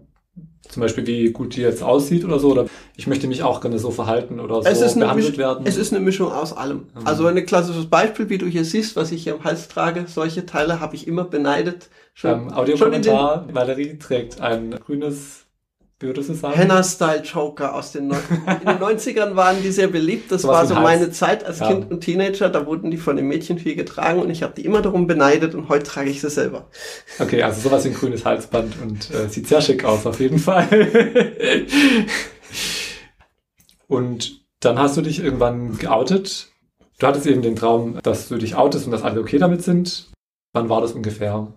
zum 0.69 0.83
Beispiel, 0.83 1.07
wie 1.07 1.31
gut 1.33 1.57
die 1.57 1.63
jetzt 1.63 1.83
aussieht 1.83 2.25
oder 2.25 2.39
so? 2.39 2.53
Oder 2.53 2.67
ich 2.97 3.07
möchte 3.07 3.27
mich 3.27 3.43
auch 3.43 3.61
gerne 3.61 3.79
so 3.79 3.91
verhalten 3.91 4.39
oder 4.41 4.63
so 4.63 4.69
es 4.69 4.81
ist 4.81 4.99
behandelt 4.99 5.31
Misch 5.31 5.39
werden? 5.39 5.67
Es 5.67 5.77
ist 5.77 5.93
eine 5.93 6.05
Mischung 6.05 6.31
aus 6.31 6.53
allem. 6.53 6.87
Mhm. 6.95 7.07
Also 7.07 7.27
ein 7.27 7.45
klassisches 7.45 7.87
Beispiel, 7.87 8.29
wie 8.29 8.39
du 8.39 8.47
hier 8.47 8.65
siehst, 8.65 8.97
was 8.97 9.11
ich 9.11 9.25
hier 9.25 9.35
am 9.35 9.45
Hals 9.45 9.69
trage, 9.69 10.05
solche 10.07 10.47
Teile 10.47 10.81
habe 10.81 10.95
ich 10.95 11.09
immer 11.09 11.25
beneidet. 11.25 11.89
Schon, 12.15 12.31
ähm, 12.31 12.53
Audiokommentar, 12.53 13.47
Valerie 13.53 13.99
trägt 13.99 14.41
ein 14.41 14.71
grünes 14.85 15.47
würde 16.01 16.23
du 16.23 16.35
sagen? 16.35 16.55
Henna-Style-Joker 16.55 17.75
aus 17.75 17.93
den, 17.93 18.11
in 18.11 18.67
den 18.67 18.79
90ern 18.79 19.37
waren 19.37 19.63
die 19.63 19.71
sehr 19.71 19.89
beliebt. 19.89 20.33
Das 20.33 20.43
so 20.43 20.49
war 20.49 20.67
so 20.67 20.75
meine 20.75 21.11
Zeit 21.11 21.45
als 21.45 21.59
ja. 21.59 21.69
Kind 21.69 21.91
und 21.91 22.01
Teenager. 22.01 22.49
Da 22.49 22.67
wurden 22.67 22.91
die 22.91 22.97
von 22.97 23.17
den 23.17 23.27
Mädchen 23.29 23.59
viel 23.59 23.77
getragen 23.77 24.21
und 24.21 24.31
ich 24.31 24.43
habe 24.43 24.55
die 24.55 24.65
immer 24.65 24.83
darum 24.83 25.07
beneidet 25.07 25.55
und 25.55 25.69
heute 25.69 25.85
trage 25.85 26.11
ich 26.11 26.21
sie 26.21 26.31
selber. 26.31 26.69
Okay, 27.19 27.43
also 27.43 27.61
sowas 27.61 27.85
wie 27.85 27.89
ein 27.89 27.95
grünes 27.95 28.25
Halsband 28.25 28.75
und 28.83 29.11
äh, 29.11 29.29
sieht 29.29 29.47
sehr 29.47 29.61
schick 29.61 29.85
aus 29.85 30.07
auf 30.07 30.21
jeden 30.21 30.39
Fall. 30.39 30.69
und 33.89 34.41
dann 34.61 34.79
hast 34.79 34.97
du 34.97 35.03
dich 35.03 35.23
irgendwann 35.23 35.77
geoutet. 35.79 36.49
Du 36.99 37.07
hattest 37.07 37.27
eben 37.27 37.43
den 37.43 37.57
Traum, 37.57 37.99
dass 38.03 38.29
du 38.29 38.37
dich 38.37 38.55
outest 38.55 38.87
und 38.87 38.93
dass 38.93 39.03
alle 39.03 39.21
okay 39.21 39.39
damit 39.39 39.63
sind. 39.63 40.11
Wann 40.53 40.69
war 40.69 40.81
das 40.81 40.93
ungefähr? 40.93 41.53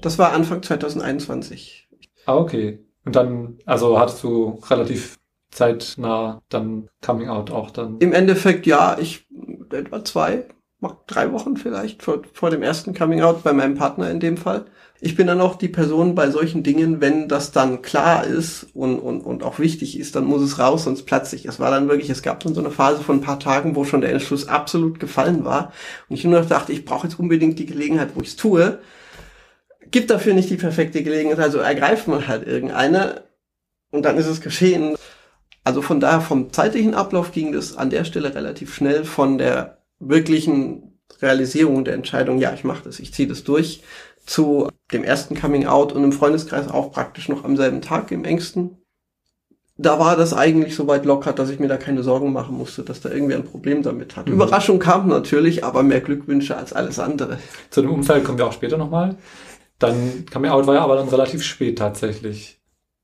Das 0.00 0.18
war 0.18 0.32
Anfang 0.32 0.62
2021. 0.62 1.88
Ah, 2.26 2.36
okay. 2.36 2.85
Und 3.06 3.14
dann, 3.14 3.58
also 3.64 3.98
hattest 3.98 4.22
du 4.24 4.58
relativ 4.68 5.16
zeitnah 5.50 6.42
dann 6.48 6.88
Coming 7.00 7.28
Out 7.28 7.50
auch 7.50 7.70
dann? 7.70 7.98
Im 8.00 8.12
Endeffekt 8.12 8.66
ja, 8.66 8.98
ich 8.98 9.26
etwa 9.70 10.04
zwei, 10.04 10.48
drei 11.06 11.32
Wochen 11.32 11.56
vielleicht 11.56 12.02
vor, 12.02 12.22
vor 12.32 12.50
dem 12.50 12.62
ersten 12.62 12.94
Coming 12.94 13.22
Out 13.22 13.44
bei 13.44 13.52
meinem 13.52 13.76
Partner 13.76 14.10
in 14.10 14.20
dem 14.20 14.36
Fall. 14.36 14.66
Ich 15.00 15.14
bin 15.14 15.26
dann 15.26 15.40
auch 15.40 15.56
die 15.56 15.68
Person 15.68 16.14
bei 16.14 16.30
solchen 16.30 16.62
Dingen, 16.62 17.00
wenn 17.00 17.28
das 17.28 17.52
dann 17.52 17.82
klar 17.82 18.26
ist 18.26 18.66
und, 18.74 18.98
und, 18.98 19.20
und 19.20 19.42
auch 19.42 19.58
wichtig 19.58 19.98
ist, 19.98 20.16
dann 20.16 20.24
muss 20.24 20.42
es 20.42 20.58
raus, 20.58 20.84
sonst 20.84 21.04
platze 21.04 21.36
ich. 21.36 21.46
Es 21.46 21.60
war 21.60 21.70
dann 21.70 21.88
wirklich, 21.88 22.10
es 22.10 22.22
gab 22.22 22.40
dann 22.40 22.54
so 22.54 22.60
eine 22.60 22.70
Phase 22.70 23.02
von 23.02 23.18
ein 23.18 23.22
paar 23.22 23.38
Tagen, 23.38 23.76
wo 23.76 23.84
schon 23.84 24.00
der 24.00 24.10
Entschluss 24.10 24.48
absolut 24.48 24.98
gefallen 24.98 25.44
war. 25.44 25.72
Und 26.08 26.16
ich 26.16 26.24
nur 26.24 26.40
noch 26.40 26.48
dachte, 26.48 26.72
ich 26.72 26.84
brauche 26.84 27.06
jetzt 27.06 27.20
unbedingt 27.20 27.58
die 27.58 27.66
Gelegenheit, 27.66 28.10
wo 28.14 28.20
ich 28.20 28.28
es 28.28 28.36
tue 28.36 28.80
gibt 29.90 30.10
dafür 30.10 30.34
nicht 30.34 30.50
die 30.50 30.56
perfekte 30.56 31.02
Gelegenheit, 31.02 31.38
also 31.38 31.58
ergreift 31.58 32.08
man 32.08 32.28
halt 32.28 32.46
irgendeine 32.46 33.22
und 33.90 34.04
dann 34.04 34.16
ist 34.16 34.26
es 34.26 34.40
geschehen. 34.40 34.96
Also 35.64 35.82
von 35.82 36.00
daher 36.00 36.20
vom 36.20 36.52
zeitlichen 36.52 36.94
Ablauf 36.94 37.32
ging 37.32 37.52
das 37.52 37.76
an 37.76 37.90
der 37.90 38.04
Stelle 38.04 38.34
relativ 38.34 38.74
schnell 38.74 39.04
von 39.04 39.38
der 39.38 39.78
wirklichen 39.98 41.00
Realisierung 41.22 41.84
der 41.84 41.94
Entscheidung, 41.94 42.38
ja, 42.38 42.52
ich 42.52 42.64
mache 42.64 42.84
das, 42.84 43.00
ich 43.00 43.12
ziehe 43.14 43.28
das 43.28 43.44
durch, 43.44 43.82
zu 44.26 44.68
dem 44.92 45.04
ersten 45.04 45.34
Coming 45.34 45.66
Out 45.66 45.92
und 45.92 46.04
im 46.04 46.12
Freundeskreis 46.12 46.68
auch 46.68 46.92
praktisch 46.92 47.28
noch 47.28 47.44
am 47.44 47.56
selben 47.56 47.80
Tag 47.80 48.10
im 48.10 48.24
engsten. 48.24 48.78
Da 49.78 49.98
war 49.98 50.16
das 50.16 50.32
eigentlich 50.32 50.74
so 50.74 50.86
weit 50.86 51.04
locker, 51.04 51.32
dass 51.32 51.50
ich 51.50 51.60
mir 51.60 51.68
da 51.68 51.76
keine 51.76 52.02
Sorgen 52.02 52.32
machen 52.32 52.56
musste, 52.56 52.82
dass 52.82 53.02
da 53.02 53.10
irgendwie 53.10 53.34
ein 53.34 53.44
Problem 53.44 53.82
damit 53.82 54.16
hat. 54.16 54.26
Mhm. 54.26 54.34
Überraschung 54.34 54.78
kam 54.78 55.08
natürlich, 55.08 55.64
aber 55.64 55.82
mehr 55.82 56.00
Glückwünsche 56.00 56.56
als 56.56 56.72
alles 56.72 56.98
andere. 56.98 57.38
Zu 57.70 57.82
dem 57.82 57.92
Umfeld 57.92 58.24
kommen 58.24 58.38
wir 58.38 58.46
auch 58.46 58.52
später 58.52 58.78
nochmal. 58.78 59.16
Dann 59.78 60.24
Coming 60.32 60.50
Out 60.50 60.66
war 60.66 60.74
ja 60.74 60.82
aber 60.82 60.96
dann 60.96 61.08
relativ 61.08 61.42
spät 61.42 61.78
tatsächlich. 61.78 62.60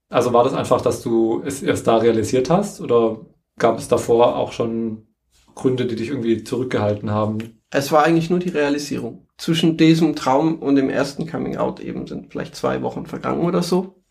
Also 0.08 0.32
war 0.32 0.44
das 0.44 0.54
einfach, 0.54 0.80
dass 0.80 1.02
du 1.02 1.42
es 1.44 1.62
erst 1.62 1.86
da 1.86 1.96
realisiert 1.96 2.50
hast 2.50 2.80
oder 2.80 3.20
gab 3.58 3.78
es 3.78 3.88
davor 3.88 4.36
auch 4.36 4.52
schon 4.52 5.06
Gründe, 5.54 5.86
die 5.86 5.96
dich 5.96 6.08
irgendwie 6.08 6.44
zurückgehalten 6.44 7.10
haben? 7.10 7.62
Es 7.70 7.92
war 7.92 8.04
eigentlich 8.04 8.28
nur 8.28 8.38
die 8.38 8.50
Realisierung. 8.50 9.26
Zwischen 9.38 9.76
diesem 9.76 10.14
Traum 10.14 10.58
und 10.58 10.76
dem 10.76 10.90
ersten 10.90 11.26
Coming 11.26 11.56
Out 11.56 11.80
eben 11.80 12.06
sind 12.06 12.30
vielleicht 12.30 12.54
zwei 12.54 12.82
Wochen 12.82 13.06
vergangen 13.06 13.46
oder 13.46 13.62
so. 13.62 14.02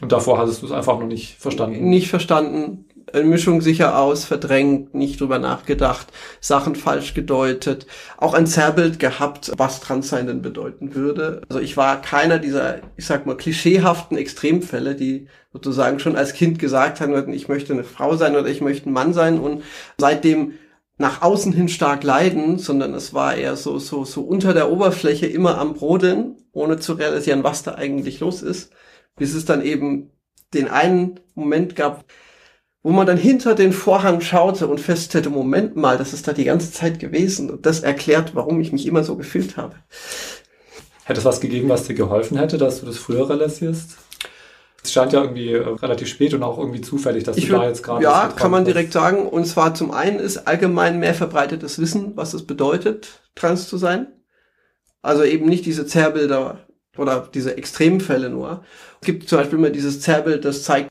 Und 0.00 0.10
davor 0.10 0.38
hattest 0.38 0.62
du 0.62 0.66
es 0.66 0.72
einfach 0.72 0.98
noch 0.98 1.06
nicht 1.06 1.36
verstanden? 1.38 1.88
Nicht 1.88 2.08
verstanden. 2.08 2.86
Eine 3.12 3.24
Mischung 3.24 3.60
sicher 3.60 3.98
aus, 3.98 4.24
verdrängt, 4.24 4.94
nicht 4.94 5.20
drüber 5.20 5.38
nachgedacht, 5.38 6.08
Sachen 6.40 6.74
falsch 6.74 7.14
gedeutet, 7.14 7.86
auch 8.16 8.34
ein 8.34 8.46
Zerrbild 8.46 8.98
gehabt, 8.98 9.52
was 9.56 9.80
Transsein 9.80 10.26
denn 10.26 10.42
bedeuten 10.42 10.94
würde. 10.94 11.42
Also 11.48 11.60
ich 11.60 11.76
war 11.76 12.00
keiner 12.00 12.38
dieser, 12.38 12.78
ich 12.96 13.06
sag 13.06 13.26
mal, 13.26 13.36
klischeehaften 13.36 14.16
Extremfälle, 14.16 14.94
die 14.94 15.28
sozusagen 15.52 16.00
schon 16.00 16.16
als 16.16 16.32
Kind 16.32 16.58
gesagt 16.58 17.00
haben, 17.00 17.32
ich 17.32 17.48
möchte 17.48 17.72
eine 17.72 17.84
Frau 17.84 18.16
sein 18.16 18.36
oder 18.36 18.48
ich 18.48 18.60
möchte 18.60 18.88
ein 18.88 18.92
Mann 18.92 19.12
sein 19.12 19.38
und 19.38 19.62
seitdem 19.98 20.54
nach 20.96 21.22
außen 21.22 21.52
hin 21.52 21.68
stark 21.68 22.04
leiden, 22.04 22.58
sondern 22.58 22.94
es 22.94 23.14
war 23.14 23.34
eher 23.34 23.56
so, 23.56 23.78
so, 23.78 24.04
so 24.04 24.22
unter 24.22 24.54
der 24.54 24.70
Oberfläche 24.70 25.26
immer 25.26 25.58
am 25.58 25.74
Brodeln, 25.74 26.36
ohne 26.52 26.78
zu 26.78 26.94
realisieren, 26.94 27.44
was 27.44 27.62
da 27.62 27.74
eigentlich 27.74 28.20
los 28.20 28.42
ist, 28.42 28.72
bis 29.16 29.34
es 29.34 29.44
dann 29.44 29.62
eben 29.62 30.10
den 30.54 30.68
einen 30.68 31.20
Moment 31.34 31.74
gab, 31.74 32.04
wo 32.84 32.90
man 32.90 33.06
dann 33.06 33.16
hinter 33.16 33.54
den 33.54 33.72
Vorhang 33.72 34.20
schaute 34.20 34.68
und 34.68 34.78
feststellte, 34.78 35.30
Moment 35.30 35.74
mal, 35.74 35.96
das 35.96 36.12
ist 36.12 36.28
da 36.28 36.34
die 36.34 36.44
ganze 36.44 36.70
Zeit 36.70 37.00
gewesen 37.00 37.50
und 37.50 37.64
das 37.64 37.80
erklärt, 37.80 38.34
warum 38.34 38.60
ich 38.60 38.72
mich 38.72 38.86
immer 38.86 39.02
so 39.02 39.16
gefühlt 39.16 39.56
habe. 39.56 39.76
Hätte 41.04 41.18
es 41.18 41.24
was 41.24 41.40
gegeben, 41.40 41.70
was 41.70 41.84
dir 41.84 41.94
geholfen 41.94 42.36
hätte, 42.36 42.58
dass 42.58 42.80
du 42.80 42.86
das 42.86 42.98
früher 42.98 43.28
realisierst? 43.28 43.96
Es 44.82 44.92
scheint 44.92 45.14
ja 45.14 45.22
irgendwie 45.22 45.52
äh, 45.52 45.66
relativ 45.66 46.08
spät 46.08 46.34
und 46.34 46.42
auch 46.42 46.58
irgendwie 46.58 46.82
zufällig, 46.82 47.24
dass 47.24 47.38
ich 47.38 47.46
du 47.46 47.54
da 47.54 47.66
jetzt 47.66 47.82
gerade. 47.82 48.04
Ja, 48.04 48.28
kann 48.28 48.50
man 48.50 48.66
direkt 48.66 48.92
sagen. 48.92 49.26
Und 49.26 49.46
zwar 49.46 49.74
zum 49.74 49.90
einen 49.90 50.18
ist 50.18 50.46
allgemein 50.46 50.98
mehr 51.00 51.14
verbreitetes 51.14 51.78
Wissen, 51.78 52.12
was 52.16 52.34
es 52.34 52.46
bedeutet, 52.46 53.22
trans 53.34 53.66
zu 53.66 53.78
sein. 53.78 54.08
Also 55.00 55.24
eben 55.24 55.46
nicht 55.46 55.64
diese 55.64 55.86
Zerrbilder 55.86 56.66
oder 56.98 57.30
diese 57.32 57.56
Extremfälle 57.56 58.28
nur. 58.28 58.62
Es 59.00 59.06
gibt 59.06 59.26
zum 59.26 59.38
Beispiel 59.38 59.58
immer 59.58 59.70
dieses 59.70 60.02
Zerrbild, 60.02 60.44
das 60.44 60.64
zeigt, 60.64 60.90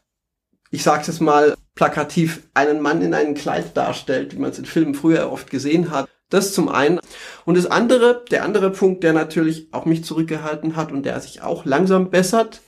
ich 0.71 0.81
sag's 0.81 1.05
jetzt 1.05 1.21
mal 1.21 1.53
plakativ, 1.75 2.43
einen 2.53 2.81
Mann 2.81 3.01
in 3.01 3.13
einem 3.13 3.33
Kleid 3.33 3.75
darstellt, 3.75 4.33
wie 4.33 4.39
man 4.39 4.51
es 4.51 4.59
in 4.59 4.65
Filmen 4.65 4.93
früher 4.93 5.31
oft 5.31 5.49
gesehen 5.49 5.91
hat. 5.91 6.07
Das 6.29 6.53
zum 6.53 6.69
einen. 6.69 6.99
Und 7.45 7.57
das 7.57 7.65
andere, 7.67 8.23
der 8.31 8.43
andere 8.43 8.71
Punkt, 8.71 9.03
der 9.03 9.13
natürlich 9.13 9.67
auch 9.71 9.85
mich 9.85 10.03
zurückgehalten 10.03 10.75
hat 10.75 10.91
und 10.91 11.03
der 11.03 11.19
sich 11.19 11.41
auch 11.41 11.65
langsam 11.65 12.09
bessert, 12.09 12.61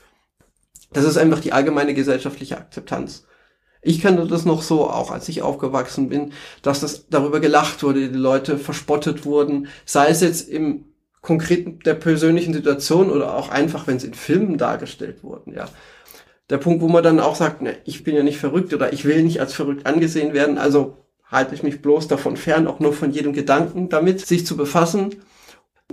das 0.94 1.04
ist 1.04 1.18
einfach 1.18 1.40
die 1.40 1.52
allgemeine 1.52 1.94
gesellschaftliche 1.94 2.58
Akzeptanz. 2.58 3.26
Ich 3.82 4.02
kannte 4.02 4.26
das 4.26 4.46
noch 4.46 4.64
so, 4.64 4.90
auch 4.90 5.12
als 5.12 5.30
ich 5.30 5.42
aufgewachsen 5.42 6.10
bin, 6.10 6.34
dass 6.64 6.80
das 6.80 7.08
darüber 7.08 7.40
gelacht 7.40 7.84
wurde, 7.84 8.10
die 8.10 8.18
Leute 8.18 8.58
verspottet 8.58 9.26
wurden, 9.26 9.68
sei 9.86 10.08
es 10.08 10.22
jetzt 10.22 10.50
im 10.50 10.86
konkreten 11.22 11.80
der 11.80 11.96
persönlichen 11.96 12.54
Situation 12.54 13.12
oder 13.12 13.36
auch 13.36 13.50
einfach, 13.50 13.88
wenn 13.88 14.00
sie 14.00 14.08
in 14.08 14.14
Filmen 14.14 14.58
dargestellt 14.58 15.24
wurden, 15.24 15.54
ja. 15.54 15.68
Der 16.50 16.58
Punkt, 16.58 16.82
wo 16.82 16.88
man 16.88 17.04
dann 17.04 17.20
auch 17.20 17.36
sagt, 17.36 17.62
ne, 17.62 17.78
ich 17.86 18.04
bin 18.04 18.16
ja 18.16 18.24
nicht 18.24 18.38
verrückt 18.38 18.74
oder 18.74 18.94
ich 18.94 19.06
will 19.06 19.24
nicht 19.24 19.40
als 19.40 19.54
verrückt 19.54 19.86
angesehen 19.88 20.34
werden, 20.34 20.58
also 20.58 20.98
halte 21.26 21.56
ich 21.56 21.64
mich 21.64 21.82
bloß 21.82 22.08
davon 22.08 22.38
fern, 22.38 22.68
auch 22.68 22.80
nur 22.80 22.94
von 22.94 23.12
jedem 23.12 23.34
Gedanken 23.34 23.90
damit, 23.90 24.26
sich 24.26 24.46
zu 24.46 24.56
befassen. 24.56 25.16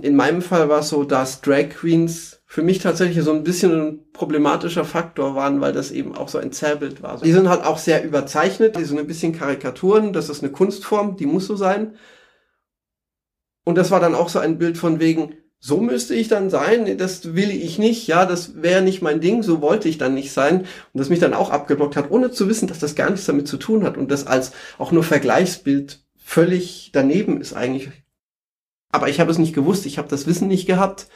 In 0.01 0.15
meinem 0.15 0.41
Fall 0.41 0.69
war 0.69 0.79
es 0.79 0.89
so, 0.89 1.03
dass 1.03 1.41
Drag 1.41 1.69
Queens 1.69 2.41
für 2.45 2.61
mich 2.61 2.79
tatsächlich 2.79 3.23
so 3.23 3.31
ein 3.31 3.43
bisschen 3.43 3.71
ein 3.71 4.11
problematischer 4.11 4.85
Faktor 4.85 5.35
waren, 5.35 5.59
weil 5.59 5.73
das 5.73 5.91
eben 5.91 6.15
auch 6.15 6.29
so 6.29 6.37
ein 6.37 6.51
Zerrbild 6.51 7.01
war. 7.01 7.19
Die 7.19 7.31
sind 7.31 7.49
halt 7.49 7.63
auch 7.63 7.79
sehr 7.79 8.03
überzeichnet, 8.03 8.75
die 8.75 8.83
sind 8.83 8.99
ein 8.99 9.07
bisschen 9.07 9.33
Karikaturen, 9.33 10.13
das 10.13 10.29
ist 10.29 10.43
eine 10.43 10.51
Kunstform, 10.51 11.17
die 11.17 11.25
muss 11.25 11.47
so 11.47 11.55
sein. 11.55 11.95
Und 13.65 13.75
das 13.75 13.91
war 13.91 13.99
dann 13.99 14.13
auch 14.13 14.29
so 14.29 14.39
ein 14.39 14.57
Bild 14.57 14.77
von 14.77 14.99
wegen, 14.99 15.35
so 15.65 15.77
müsste 15.79 16.13
ich 16.13 16.27
dann 16.27 16.49
sein, 16.49 16.97
das 16.97 17.35
will 17.35 17.49
ich 17.49 17.79
nicht, 17.79 18.05
ja, 18.07 18.25
das 18.25 18.61
wäre 18.61 18.81
nicht 18.81 19.01
mein 19.01 19.21
Ding, 19.21 19.43
so 19.43 19.61
wollte 19.61 19.87
ich 19.87 19.97
dann 19.97 20.13
nicht 20.13 20.33
sein. 20.33 20.61
Und 20.61 20.99
das 20.99 21.09
mich 21.09 21.19
dann 21.19 21.33
auch 21.33 21.51
abgeblockt 21.51 21.95
hat, 21.95 22.11
ohne 22.11 22.31
zu 22.31 22.49
wissen, 22.49 22.67
dass 22.67 22.79
das 22.79 22.95
gar 22.95 23.09
nichts 23.09 23.25
damit 23.25 23.47
zu 23.47 23.57
tun 23.57 23.85
hat 23.85 23.95
und 23.97 24.11
das 24.11 24.27
als 24.27 24.51
auch 24.77 24.91
nur 24.91 25.03
Vergleichsbild 25.03 26.03
völlig 26.17 26.89
daneben 26.91 27.39
ist 27.39 27.53
eigentlich. 27.53 27.89
Aber 28.91 29.07
ich 29.07 29.21
habe 29.21 29.31
es 29.31 29.37
nicht 29.37 29.55
gewusst, 29.55 29.85
ich 29.85 29.97
habe 29.97 30.09
das 30.09 30.27
Wissen 30.27 30.49
nicht 30.49 30.65
gehabt 30.65 31.07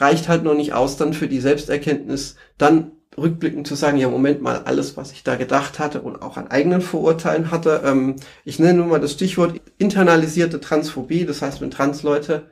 reicht 0.00 0.28
halt 0.28 0.44
noch 0.44 0.54
nicht 0.54 0.72
aus 0.72 0.96
dann 0.96 1.12
für 1.12 1.28
die 1.28 1.40
Selbsterkenntnis, 1.40 2.36
dann 2.58 2.92
rückblickend 3.18 3.66
zu 3.66 3.74
sagen, 3.74 3.98
ja, 3.98 4.08
Moment 4.08 4.40
mal, 4.40 4.62
alles, 4.64 4.96
was 4.96 5.12
ich 5.12 5.24
da 5.24 5.34
gedacht 5.36 5.78
hatte 5.78 6.00
und 6.00 6.22
auch 6.22 6.36
an 6.36 6.48
eigenen 6.48 6.80
Vorurteilen 6.80 7.50
hatte, 7.50 7.82
ähm, 7.84 8.16
ich 8.44 8.58
nenne 8.58 8.78
nur 8.78 8.86
mal 8.86 9.00
das 9.00 9.12
Stichwort 9.12 9.60
internalisierte 9.78 10.60
Transphobie, 10.60 11.26
das 11.26 11.42
heißt, 11.42 11.60
wenn 11.60 11.70
Transleute 11.70 12.50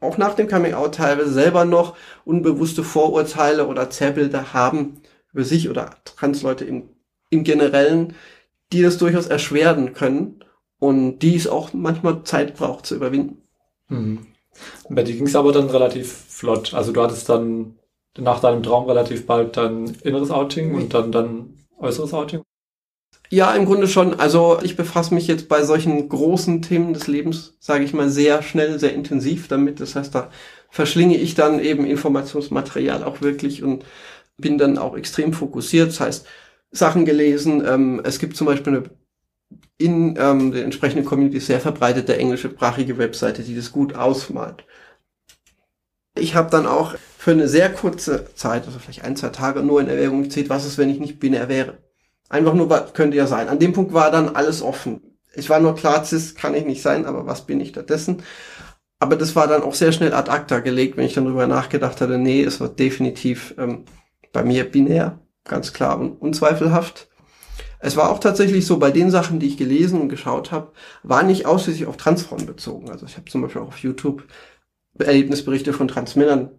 auch 0.00 0.18
nach 0.18 0.34
dem 0.34 0.48
Coming-out 0.48 0.96
teilweise 0.96 1.32
selber 1.32 1.64
noch 1.64 1.96
unbewusste 2.24 2.82
Vorurteile 2.82 3.66
oder 3.66 3.90
Zerrbilder 3.90 4.52
haben 4.52 5.02
über 5.32 5.44
sich 5.44 5.68
oder 5.68 5.96
Transleute 6.04 6.64
im, 6.64 6.88
im 7.30 7.44
Generellen, 7.44 8.14
die 8.72 8.82
das 8.82 8.98
durchaus 8.98 9.26
erschweren 9.26 9.92
können 9.92 10.44
und 10.78 11.20
die 11.20 11.36
es 11.36 11.46
auch 11.46 11.72
manchmal 11.72 12.24
Zeit 12.24 12.56
braucht 12.56 12.86
zu 12.86 12.96
überwinden. 12.96 13.42
Mhm. 13.88 14.26
Bei 14.88 15.02
dir 15.02 15.14
ging 15.14 15.26
es 15.26 15.36
aber 15.36 15.52
dann 15.52 15.70
relativ 15.70 16.12
flott. 16.12 16.74
Also 16.74 16.92
du 16.92 17.02
hattest 17.02 17.28
dann 17.28 17.76
nach 18.18 18.40
deinem 18.40 18.62
Traum 18.62 18.86
relativ 18.86 19.26
bald 19.26 19.56
dein 19.56 19.86
inneres 20.02 20.30
Outing 20.30 20.74
und 20.74 20.94
dann 20.94 21.12
dann 21.12 21.54
äußeres 21.78 22.12
Outing? 22.12 22.42
Ja, 23.32 23.54
im 23.54 23.64
Grunde 23.64 23.86
schon. 23.86 24.18
Also 24.18 24.58
ich 24.62 24.76
befasse 24.76 25.14
mich 25.14 25.28
jetzt 25.28 25.48
bei 25.48 25.62
solchen 25.62 26.08
großen 26.08 26.62
Themen 26.62 26.92
des 26.92 27.06
Lebens, 27.06 27.56
sage 27.60 27.84
ich 27.84 27.92
mal, 27.94 28.10
sehr 28.10 28.42
schnell, 28.42 28.78
sehr 28.80 28.92
intensiv 28.92 29.46
damit. 29.46 29.78
Das 29.80 29.94
heißt, 29.94 30.14
da 30.14 30.30
verschlinge 30.68 31.16
ich 31.16 31.34
dann 31.36 31.60
eben 31.60 31.86
Informationsmaterial 31.86 33.04
auch 33.04 33.20
wirklich 33.20 33.62
und 33.62 33.84
bin 34.36 34.58
dann 34.58 34.78
auch 34.78 34.96
extrem 34.96 35.32
fokussiert. 35.32 35.90
Das 35.90 36.00
heißt, 36.00 36.26
Sachen 36.72 37.04
gelesen. 37.04 37.64
Ähm, 37.66 38.00
es 38.04 38.18
gibt 38.18 38.36
zum 38.36 38.46
Beispiel 38.48 38.74
eine 38.74 38.90
in 39.78 40.16
ähm, 40.18 40.52
der 40.52 40.64
entsprechenden 40.64 41.06
Community 41.06 41.40
sehr 41.40 41.60
verbreitete 41.60 42.16
englischsprachige 42.16 42.98
Webseite, 42.98 43.42
die 43.42 43.56
das 43.56 43.72
gut 43.72 43.94
ausmalt. 43.94 44.64
Ich 46.18 46.34
habe 46.34 46.50
dann 46.50 46.66
auch 46.66 46.96
für 47.18 47.32
eine 47.32 47.48
sehr 47.48 47.72
kurze 47.72 48.26
Zeit, 48.34 48.66
also 48.66 48.78
vielleicht 48.78 49.04
ein, 49.04 49.16
zwei 49.16 49.30
Tage, 49.30 49.62
nur 49.62 49.80
in 49.80 49.88
Erwägung 49.88 50.22
gezählt, 50.22 50.48
was 50.50 50.66
ist, 50.66 50.78
wenn 50.78 50.90
ich 50.90 51.00
nicht 51.00 51.18
binär 51.20 51.48
wäre. 51.48 51.78
Einfach 52.30 52.54
nur, 52.54 52.68
könnte 52.94 53.16
ja 53.16 53.26
sein. 53.26 53.48
An 53.48 53.58
dem 53.58 53.72
Punkt 53.72 53.92
war 53.92 54.10
dann 54.10 54.34
alles 54.36 54.62
offen. 54.62 55.02
Ich 55.34 55.50
war 55.50 55.60
nur 55.60 55.74
klar, 55.74 56.04
cis 56.04 56.34
kann 56.36 56.54
ich 56.54 56.64
nicht 56.64 56.80
sein, 56.80 57.04
aber 57.04 57.26
was 57.26 57.44
bin 57.44 57.60
ich 57.60 57.70
stattdessen? 57.70 58.22
Aber 59.00 59.16
das 59.16 59.34
war 59.34 59.48
dann 59.48 59.62
auch 59.62 59.74
sehr 59.74 59.92
schnell 59.92 60.14
ad 60.14 60.30
acta 60.30 60.60
gelegt, 60.60 60.96
wenn 60.96 61.06
ich 61.06 61.14
dann 61.14 61.24
drüber 61.24 61.46
nachgedacht 61.48 62.00
hatte, 62.00 62.18
nee, 62.18 62.42
es 62.42 62.60
war 62.60 62.68
definitiv 62.68 63.54
ähm, 63.58 63.84
bei 64.32 64.44
mir 64.44 64.70
binär, 64.70 65.18
ganz 65.44 65.72
klar 65.72 65.98
und 65.98 66.12
unzweifelhaft. 66.12 67.08
Es 67.80 67.96
war 67.96 68.10
auch 68.10 68.20
tatsächlich 68.20 68.66
so, 68.66 68.78
bei 68.78 68.90
den 68.92 69.10
Sachen, 69.10 69.40
die 69.40 69.48
ich 69.48 69.56
gelesen 69.56 70.00
und 70.00 70.08
geschaut 70.08 70.52
habe, 70.52 70.72
war 71.02 71.22
nicht 71.24 71.46
ausschließlich 71.46 71.86
auf 71.86 71.96
Transfrauen 71.96 72.46
bezogen. 72.46 72.90
Also 72.90 73.06
ich 73.06 73.16
habe 73.16 73.28
zum 73.28 73.42
Beispiel 73.42 73.62
auch 73.62 73.68
auf 73.68 73.78
YouTube 73.78 74.24
Erlebnisberichte 74.98 75.72
von 75.72 75.88
Transmännern 75.88 76.50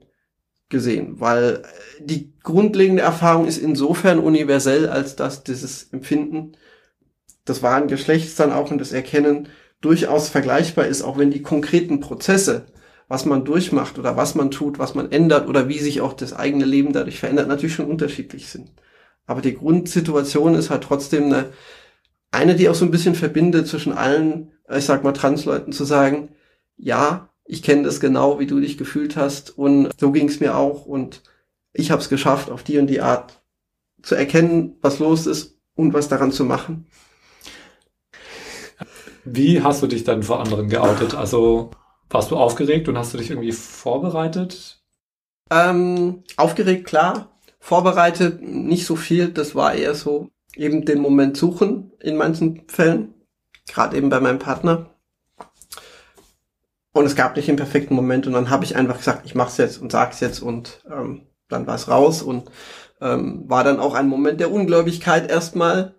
gesehen, 0.71 1.19
weil 1.19 1.61
die 1.99 2.33
grundlegende 2.41 3.03
Erfahrung 3.03 3.45
ist 3.45 3.59
insofern 3.59 4.17
universell, 4.17 4.89
als 4.89 5.15
dass 5.15 5.43
dieses 5.43 5.93
Empfinden, 5.93 6.53
das 7.45 7.61
wahren 7.61 7.87
Geschlechts 7.87 8.35
dann 8.35 8.51
auch 8.51 8.71
und 8.71 8.79
das 8.79 8.91
Erkennen 8.91 9.49
durchaus 9.81 10.29
vergleichbar 10.29 10.87
ist, 10.87 11.01
auch 11.01 11.17
wenn 11.17 11.31
die 11.31 11.41
konkreten 11.41 11.99
Prozesse, 11.99 12.65
was 13.07 13.25
man 13.25 13.45
durchmacht 13.45 13.99
oder 13.99 14.15
was 14.15 14.35
man 14.35 14.51
tut, 14.51 14.79
was 14.79 14.95
man 14.95 15.11
ändert 15.11 15.47
oder 15.47 15.67
wie 15.67 15.79
sich 15.79 16.01
auch 16.01 16.13
das 16.13 16.33
eigene 16.33 16.65
Leben 16.65 16.93
dadurch 16.93 17.19
verändert, 17.19 17.47
natürlich 17.47 17.75
schon 17.75 17.89
unterschiedlich 17.89 18.47
sind. 18.49 18.71
Aber 19.25 19.41
die 19.41 19.55
Grundsituation 19.55 20.55
ist 20.55 20.69
halt 20.69 20.83
trotzdem 20.83 21.25
eine, 21.25 21.49
eine, 22.31 22.55
die 22.55 22.69
auch 22.69 22.75
so 22.75 22.85
ein 22.85 22.91
bisschen 22.91 23.15
verbindet 23.15 23.67
zwischen 23.67 23.93
allen, 23.93 24.51
ich 24.73 24.85
sag 24.85 25.03
mal, 25.03 25.11
Transleuten 25.11 25.73
zu 25.73 25.83
sagen, 25.83 26.29
ja, 26.77 27.30
ich 27.51 27.63
kenne 27.63 27.83
das 27.83 27.99
genau, 27.99 28.39
wie 28.39 28.47
du 28.47 28.59
dich 28.59 28.77
gefühlt 28.77 29.15
hast 29.15 29.57
und 29.57 29.89
so 29.99 30.11
ging 30.11 30.27
es 30.27 30.39
mir 30.39 30.55
auch 30.55 30.85
und 30.85 31.21
ich 31.73 31.91
habe 31.91 32.01
es 32.01 32.09
geschafft, 32.09 32.49
auf 32.49 32.63
die 32.63 32.77
und 32.77 32.87
die 32.87 33.01
Art 33.01 33.41
zu 34.01 34.15
erkennen, 34.15 34.77
was 34.81 34.99
los 34.99 35.27
ist 35.27 35.57
und 35.75 35.93
was 35.93 36.07
daran 36.07 36.31
zu 36.31 36.45
machen. 36.45 36.87
Wie 39.23 39.61
hast 39.61 39.83
du 39.83 39.87
dich 39.87 40.03
dann 40.03 40.23
vor 40.23 40.39
anderen 40.39 40.67
geoutet? 40.67 41.13
Also 41.13 41.71
Warst 42.11 42.29
du 42.29 42.35
aufgeregt 42.35 42.89
und 42.89 42.97
hast 42.97 43.13
du 43.13 43.17
dich 43.17 43.29
irgendwie 43.29 43.53
vorbereitet? 43.53 44.83
Ähm, 45.49 46.23
aufgeregt, 46.35 46.85
klar. 46.85 47.39
Vorbereitet 47.59 48.41
nicht 48.41 48.85
so 48.85 48.97
viel. 48.97 49.29
Das 49.29 49.55
war 49.55 49.73
eher 49.73 49.95
so 49.95 50.29
eben 50.55 50.83
den 50.83 50.99
Moment 50.99 51.37
suchen 51.37 51.93
in 52.01 52.17
manchen 52.17 52.67
Fällen. 52.67 53.13
Gerade 53.67 53.95
eben 53.95 54.09
bei 54.09 54.19
meinem 54.19 54.39
Partner. 54.39 54.89
Und 56.93 57.05
es 57.05 57.15
gab 57.15 57.35
nicht 57.35 57.47
den 57.47 57.55
perfekten 57.55 57.95
Moment 57.95 58.27
und 58.27 58.33
dann 58.33 58.49
habe 58.49 58.65
ich 58.65 58.75
einfach 58.75 58.97
gesagt, 58.97 59.25
ich 59.25 59.35
mach's 59.35 59.57
jetzt 59.57 59.81
und 59.81 59.91
sag's 59.91 60.19
jetzt 60.19 60.41
und 60.41 60.83
ähm, 60.91 61.27
dann 61.47 61.65
war 61.67 61.75
es 61.75 61.87
raus 61.87 62.21
und 62.21 62.49
ähm, 62.99 63.43
war 63.47 63.63
dann 63.63 63.79
auch 63.79 63.95
ein 63.95 64.07
Moment 64.07 64.39
der 64.39 64.51
Ungläubigkeit 64.51 65.29
erstmal. 65.29 65.95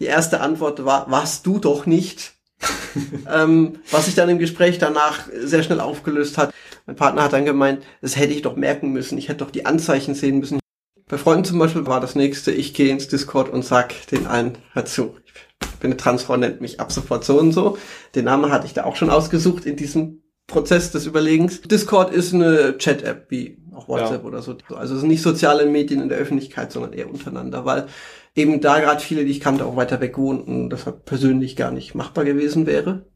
Die 0.00 0.06
erste 0.06 0.40
Antwort 0.40 0.84
war, 0.84 1.10
warst 1.10 1.46
du 1.46 1.58
doch 1.58 1.86
nicht. 1.86 2.34
ähm, 3.32 3.80
was 3.90 4.06
sich 4.06 4.14
dann 4.14 4.28
im 4.28 4.38
Gespräch 4.38 4.78
danach 4.78 5.28
sehr 5.32 5.62
schnell 5.62 5.80
aufgelöst 5.80 6.38
hat. 6.38 6.52
Mein 6.86 6.96
Partner 6.96 7.24
hat 7.24 7.32
dann 7.32 7.44
gemeint, 7.44 7.84
das 8.00 8.16
hätte 8.16 8.32
ich 8.32 8.42
doch 8.42 8.56
merken 8.56 8.92
müssen, 8.92 9.18
ich 9.18 9.28
hätte 9.28 9.44
doch 9.44 9.50
die 9.50 9.66
Anzeichen 9.66 10.14
sehen 10.14 10.38
müssen. 10.38 10.60
Bei 11.08 11.18
Freunden 11.18 11.44
zum 11.44 11.58
Beispiel 11.58 11.86
war 11.86 12.00
das 12.00 12.14
nächste, 12.14 12.50
ich 12.50 12.74
gehe 12.74 12.90
ins 12.90 13.08
Discord 13.08 13.50
und 13.50 13.64
sag 13.64 13.94
den 14.08 14.26
allen, 14.26 14.58
hör 14.72 14.84
zu, 14.84 15.16
ich 15.26 15.80
bin 15.80 15.90
eine 15.90 15.96
Transfrau, 15.96 16.36
nennt 16.36 16.60
mich 16.60 16.80
ab 16.80 16.92
sofort 16.92 17.24
so 17.24 17.38
und 17.38 17.52
so. 17.52 17.78
Den 18.14 18.24
Namen 18.24 18.50
hatte 18.50 18.66
ich 18.66 18.72
da 18.72 18.84
auch 18.84 18.96
schon 18.96 19.10
ausgesucht 19.10 19.66
in 19.66 19.76
diesem 19.76 20.23
Prozess 20.46 20.92
des 20.92 21.06
Überlegens. 21.06 21.62
Discord 21.62 22.12
ist 22.12 22.34
eine 22.34 22.76
Chat-App 22.78 23.26
wie 23.30 23.58
auch 23.74 23.88
WhatsApp 23.88 24.22
ja. 24.22 24.28
oder 24.28 24.42
so. 24.42 24.56
Also 24.74 24.94
es 24.94 25.00
sind 25.00 25.08
nicht 25.08 25.22
soziale 25.22 25.66
Medien 25.66 26.00
in 26.00 26.08
der 26.08 26.18
Öffentlichkeit, 26.18 26.70
sondern 26.70 26.92
eher 26.92 27.10
untereinander, 27.10 27.64
weil 27.64 27.86
eben 28.34 28.60
da 28.60 28.78
gerade 28.78 29.00
viele, 29.00 29.24
die 29.24 29.30
ich 29.30 29.40
kannte, 29.40 29.64
auch 29.64 29.76
weiter 29.76 30.00
weg 30.00 30.18
wohnten, 30.18 30.70
deshalb 30.70 31.04
persönlich 31.04 31.56
gar 31.56 31.70
nicht 31.70 31.94
machbar 31.94 32.24
gewesen 32.24 32.66
wäre. 32.66 33.06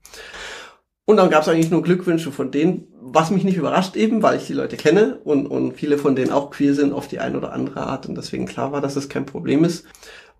Und 1.04 1.16
dann 1.16 1.30
gab 1.30 1.42
es 1.42 1.48
eigentlich 1.48 1.70
nur 1.70 1.82
Glückwünsche 1.82 2.32
von 2.32 2.50
denen, 2.50 2.88
was 3.00 3.30
mich 3.30 3.44
nicht 3.44 3.56
überrascht 3.56 3.96
eben, 3.96 4.22
weil 4.22 4.36
ich 4.36 4.46
die 4.46 4.52
Leute 4.52 4.76
kenne 4.76 5.18
und, 5.24 5.46
und 5.46 5.72
viele 5.72 5.96
von 5.96 6.14
denen 6.14 6.32
auch 6.32 6.50
queer 6.50 6.74
sind 6.74 6.92
auf 6.92 7.08
die 7.08 7.18
eine 7.18 7.38
oder 7.38 7.52
andere 7.52 7.80
Art 7.80 8.06
und 8.06 8.14
deswegen 8.14 8.44
klar 8.44 8.72
war, 8.72 8.82
dass 8.82 8.94
das 8.94 9.08
kein 9.08 9.24
Problem 9.24 9.64
ist. 9.64 9.86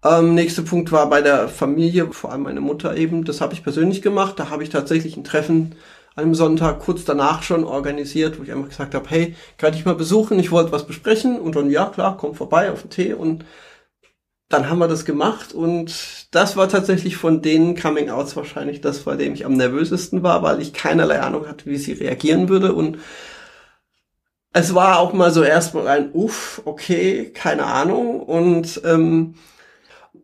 Ähm, 0.05 0.35
nächster 0.35 0.63
Punkt 0.63 0.93
war 0.93 1.09
bei 1.09 1.23
der 1.23 1.49
Familie, 1.49 2.13
vor 2.13 2.33
allem 2.33 2.43
meine 2.43 2.61
Mutter 2.61 2.97
eben, 2.97 3.25
das 3.25 3.41
habe 3.41 3.55
ich 3.55 3.65
persönlich 3.65 4.03
gemacht. 4.03 4.39
Da 4.39 4.51
habe 4.51 4.63
ich 4.63 4.69
tatsächlich 4.69 5.17
ein 5.17 5.25
Treffen 5.25 5.75
einem 6.19 6.35
Sonntag 6.35 6.81
kurz 6.81 7.05
danach 7.05 7.43
schon 7.43 7.65
organisiert, 7.65 8.39
wo 8.39 8.43
ich 8.43 8.53
einfach 8.53 8.69
gesagt 8.69 8.95
habe, 8.95 9.09
hey, 9.09 9.37
kann 9.57 9.75
ich 9.75 9.85
mal 9.85 9.95
besuchen, 9.95 10.39
ich 10.39 10.51
wollte 10.51 10.73
was 10.73 10.87
besprechen. 10.87 11.41
Und 11.41 11.55
dann, 11.57 11.71
ja 11.71 11.87
klar, 11.87 12.17
komm 12.19 12.35
vorbei 12.35 12.73
auf 12.73 12.83
den 12.83 12.91
Tee. 12.91 13.13
Und 13.13 13.45
dann 14.49 14.69
haben 14.69 14.79
wir 14.79 14.89
das 14.89 15.05
gemacht. 15.05 15.53
Und 15.53 16.27
das 16.33 16.57
war 16.57 16.69
tatsächlich 16.69 17.17
von 17.17 17.41
den 17.41 17.77
Coming-Outs 17.77 18.37
wahrscheinlich 18.37 18.81
das, 18.81 19.01
bei 19.01 19.17
dem 19.17 19.35
ich 19.35 19.47
am 19.47 19.55
nervösesten 19.55 20.23
war, 20.23 20.43
weil 20.43 20.61
ich 20.61 20.73
keinerlei 20.73 21.21
Ahnung 21.21 21.47
hatte, 21.47 21.67
wie 21.67 21.77
sie 21.77 21.93
reagieren 21.93 22.49
würde. 22.49 22.73
Und 22.73 22.99
es 24.53 24.75
war 24.75 24.99
auch 24.99 25.13
mal 25.13 25.31
so 25.31 25.45
erstmal 25.45 25.87
ein 25.87 26.11
Uff, 26.13 26.63
okay, 26.65 27.31
keine 27.33 27.65
Ahnung. 27.65 28.21
Und 28.21 28.81
ähm, 28.85 29.35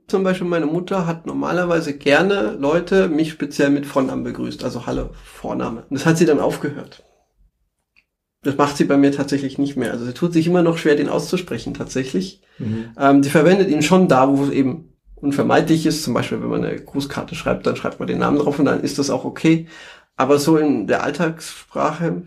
zum 0.06 0.23
Beispiel 0.23 0.46
meine 0.46 0.66
Mutter 0.66 1.06
hat 1.06 1.26
normalerweise 1.26 1.96
gerne 1.96 2.56
Leute 2.58 3.08
mich 3.08 3.30
speziell 3.30 3.70
mit 3.70 3.87
Vornamen 3.87 4.25
begrüßt, 4.25 4.62
also 4.62 4.87
Hallo, 4.87 5.11
Vorname. 5.25 5.84
Und 5.88 5.99
das 5.99 6.06
hat 6.06 6.18
sie 6.18 6.26
dann 6.26 6.40
aufgehört. 6.40 7.04
Das 8.42 8.58
macht 8.58 8.76
sie 8.76 8.84
bei 8.84 8.99
mir 8.99 9.11
tatsächlich 9.11 9.58
nicht 9.58 9.76
mehr. 9.76 9.92
Also 9.92 10.04
sie 10.04 10.12
tut 10.12 10.34
sich 10.34 10.46
immer 10.46 10.62
noch 10.62 10.76
schwer, 10.76 10.96
den 10.96 11.08
auszusprechen 11.08 11.73
tatsächlich. 11.73 12.42
Mhm. 12.58 12.90
Ähm, 12.99 13.23
sie 13.23 13.30
verwendet 13.30 13.70
ihn 13.70 13.82
schon 13.82 14.06
da, 14.06 14.28
wo 14.28 14.44
es 14.44 14.50
eben 14.50 14.92
unvermeidlich 15.14 15.87
ist. 15.87 16.04
Zum 16.04 16.12
Beispiel, 16.12 16.42
wenn 16.42 16.50
man 16.50 16.64
eine 16.64 16.78
Grußkarte 16.78 17.34
schreibt, 17.34 17.66
dann 17.66 17.76
schreibt 17.76 17.99
man 17.99 18.06
den 18.06 18.18
Namen 18.18 18.38
drauf 18.38 18.58
und 18.58 18.66
dann 18.66 18.82
ist 18.82 18.99
das 18.99 19.08
auch 19.08 19.25
okay. 19.25 19.66
Aber 20.16 20.38
so 20.38 20.58
in 20.58 20.87
der 20.87 21.02
Alltagssprache 21.02 22.25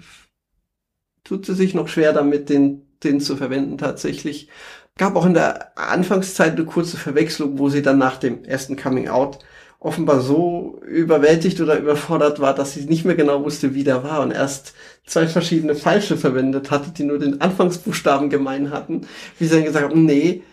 tut 1.24 1.46
sie 1.46 1.54
sich 1.54 1.76
noch 1.76 1.88
schwer 1.88 2.14
damit, 2.14 2.50
den, 2.50 2.88
den 3.04 3.22
zu 3.22 3.38
verwenden 3.38 3.78
tatsächlich 3.78 4.50
gab 4.98 5.16
auch 5.16 5.26
in 5.26 5.34
der 5.34 5.78
Anfangszeit 5.78 6.54
eine 6.54 6.66
kurze 6.66 6.98
Verwechslung, 6.98 7.60
wo 7.60 7.70
sie 7.70 7.82
dann 7.82 7.98
nach 7.98 8.18
dem 8.18 8.44
ersten 8.44 8.76
Coming 8.76 9.10
Out 9.10 9.40
offenbar 9.80 10.22
so 10.22 10.82
überwältigt 10.88 11.62
oder 11.62 11.78
überfordert 11.78 12.40
war, 12.40 12.56
dass 12.56 12.74
sie 12.74 12.86
nicht 12.86 13.06
mehr 13.06 13.16
genau 13.16 13.44
wusste, 13.44 13.76
wie 13.76 13.84
der 13.84 14.04
war 14.04 14.22
und 14.22 14.32
erst 14.32 14.74
zwei 15.06 15.28
verschiedene 15.28 15.76
falsche 15.76 16.18
verwendet 16.18 16.72
hatte, 16.72 16.90
die 16.92 17.04
nur 17.04 17.20
den 17.20 17.42
Anfangsbuchstaben 17.42 18.30
gemein 18.30 18.72
hatten, 18.72 19.08
wie 19.38 19.46
sie 19.46 19.56
dann 19.56 19.66
gesagt 19.66 19.90
haben, 19.90 20.06
nee, 20.06 20.44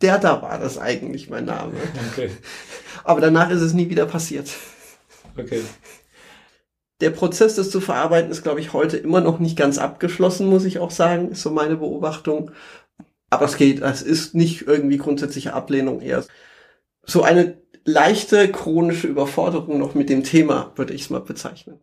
der 0.00 0.18
da 0.18 0.40
war 0.40 0.58
das 0.58 0.78
eigentlich 0.78 1.28
mein 1.28 1.44
Name. 1.44 1.74
Okay. 2.10 2.30
Aber 3.04 3.20
danach 3.20 3.50
ist 3.50 3.60
es 3.60 3.74
nie 3.74 3.90
wieder 3.90 4.06
passiert. 4.06 4.48
Okay. 5.36 5.60
Der 7.00 7.10
Prozess, 7.10 7.54
das 7.54 7.70
zu 7.70 7.80
verarbeiten, 7.80 8.30
ist, 8.30 8.42
glaube 8.42 8.60
ich, 8.60 8.72
heute 8.72 8.98
immer 8.98 9.20
noch 9.20 9.38
nicht 9.38 9.56
ganz 9.56 9.78
abgeschlossen, 9.78 10.48
muss 10.48 10.64
ich 10.64 10.78
auch 10.78 10.90
sagen, 10.90 11.30
ist 11.30 11.42
so 11.42 11.50
meine 11.50 11.76
Beobachtung. 11.76 12.50
Aber 13.30 13.44
es 13.44 13.56
geht, 13.56 13.80
es 13.80 14.02
ist 14.02 14.34
nicht 14.34 14.62
irgendwie 14.62 14.98
grundsätzliche 14.98 15.54
Ablehnung 15.54 16.00
eher. 16.00 16.24
So 17.04 17.22
eine 17.22 17.58
leichte 17.84 18.50
chronische 18.50 19.06
Überforderung 19.06 19.78
noch 19.78 19.94
mit 19.94 20.10
dem 20.10 20.24
Thema, 20.24 20.72
würde 20.76 20.92
ich 20.92 21.02
es 21.02 21.10
mal 21.10 21.20
bezeichnen. 21.20 21.80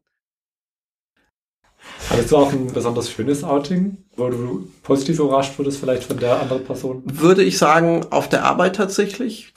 Hattest 2.09 2.31
du 2.31 2.37
auch 2.37 2.51
ein 2.51 2.67
besonders 2.73 3.09
schönes 3.09 3.43
Outing, 3.43 3.97
wo 4.15 4.29
du 4.29 4.69
positiv 4.83 5.19
überrascht 5.19 5.57
wurdest, 5.57 5.79
vielleicht 5.79 6.03
von 6.03 6.19
der 6.19 6.39
anderen 6.39 6.63
Person? 6.63 7.03
Würde 7.05 7.43
ich 7.43 7.57
sagen, 7.57 8.05
auf 8.09 8.29
der 8.29 8.43
Arbeit 8.43 8.75
tatsächlich. 8.75 9.53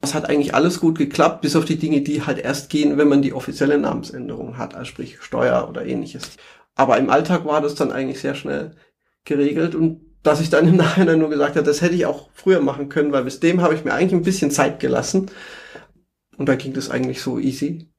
Es 0.00 0.14
hat 0.14 0.28
eigentlich 0.28 0.54
alles 0.54 0.80
gut 0.80 0.98
geklappt, 0.98 1.42
bis 1.42 1.54
auf 1.54 1.64
die 1.64 1.78
Dinge, 1.78 2.00
die 2.00 2.22
halt 2.26 2.38
erst 2.38 2.70
gehen, 2.70 2.98
wenn 2.98 3.08
man 3.08 3.22
die 3.22 3.32
offizielle 3.32 3.78
Namensänderung 3.78 4.58
hat, 4.58 4.74
also 4.74 4.86
sprich 4.86 5.22
Steuer 5.22 5.68
oder 5.68 5.86
ähnliches. 5.86 6.38
Aber 6.74 6.98
im 6.98 7.08
Alltag 7.08 7.44
war 7.44 7.60
das 7.60 7.76
dann 7.76 7.92
eigentlich 7.92 8.20
sehr 8.20 8.34
schnell 8.34 8.74
geregelt 9.24 9.76
und 9.76 10.11
dass 10.22 10.40
ich 10.40 10.50
dann 10.50 10.68
im 10.68 10.76
Nachhinein 10.76 11.18
nur 11.18 11.30
gesagt 11.30 11.56
habe, 11.56 11.66
das 11.66 11.80
hätte 11.80 11.94
ich 11.94 12.06
auch 12.06 12.28
früher 12.34 12.60
machen 12.60 12.88
können, 12.88 13.12
weil 13.12 13.24
bis 13.24 13.40
dem 13.40 13.60
habe 13.60 13.74
ich 13.74 13.84
mir 13.84 13.92
eigentlich 13.92 14.12
ein 14.12 14.22
bisschen 14.22 14.50
Zeit 14.50 14.80
gelassen. 14.80 15.30
Und 16.36 16.48
da 16.48 16.54
ging 16.54 16.72
das 16.72 16.90
eigentlich 16.90 17.22
so 17.22 17.38
easy. 17.38 17.92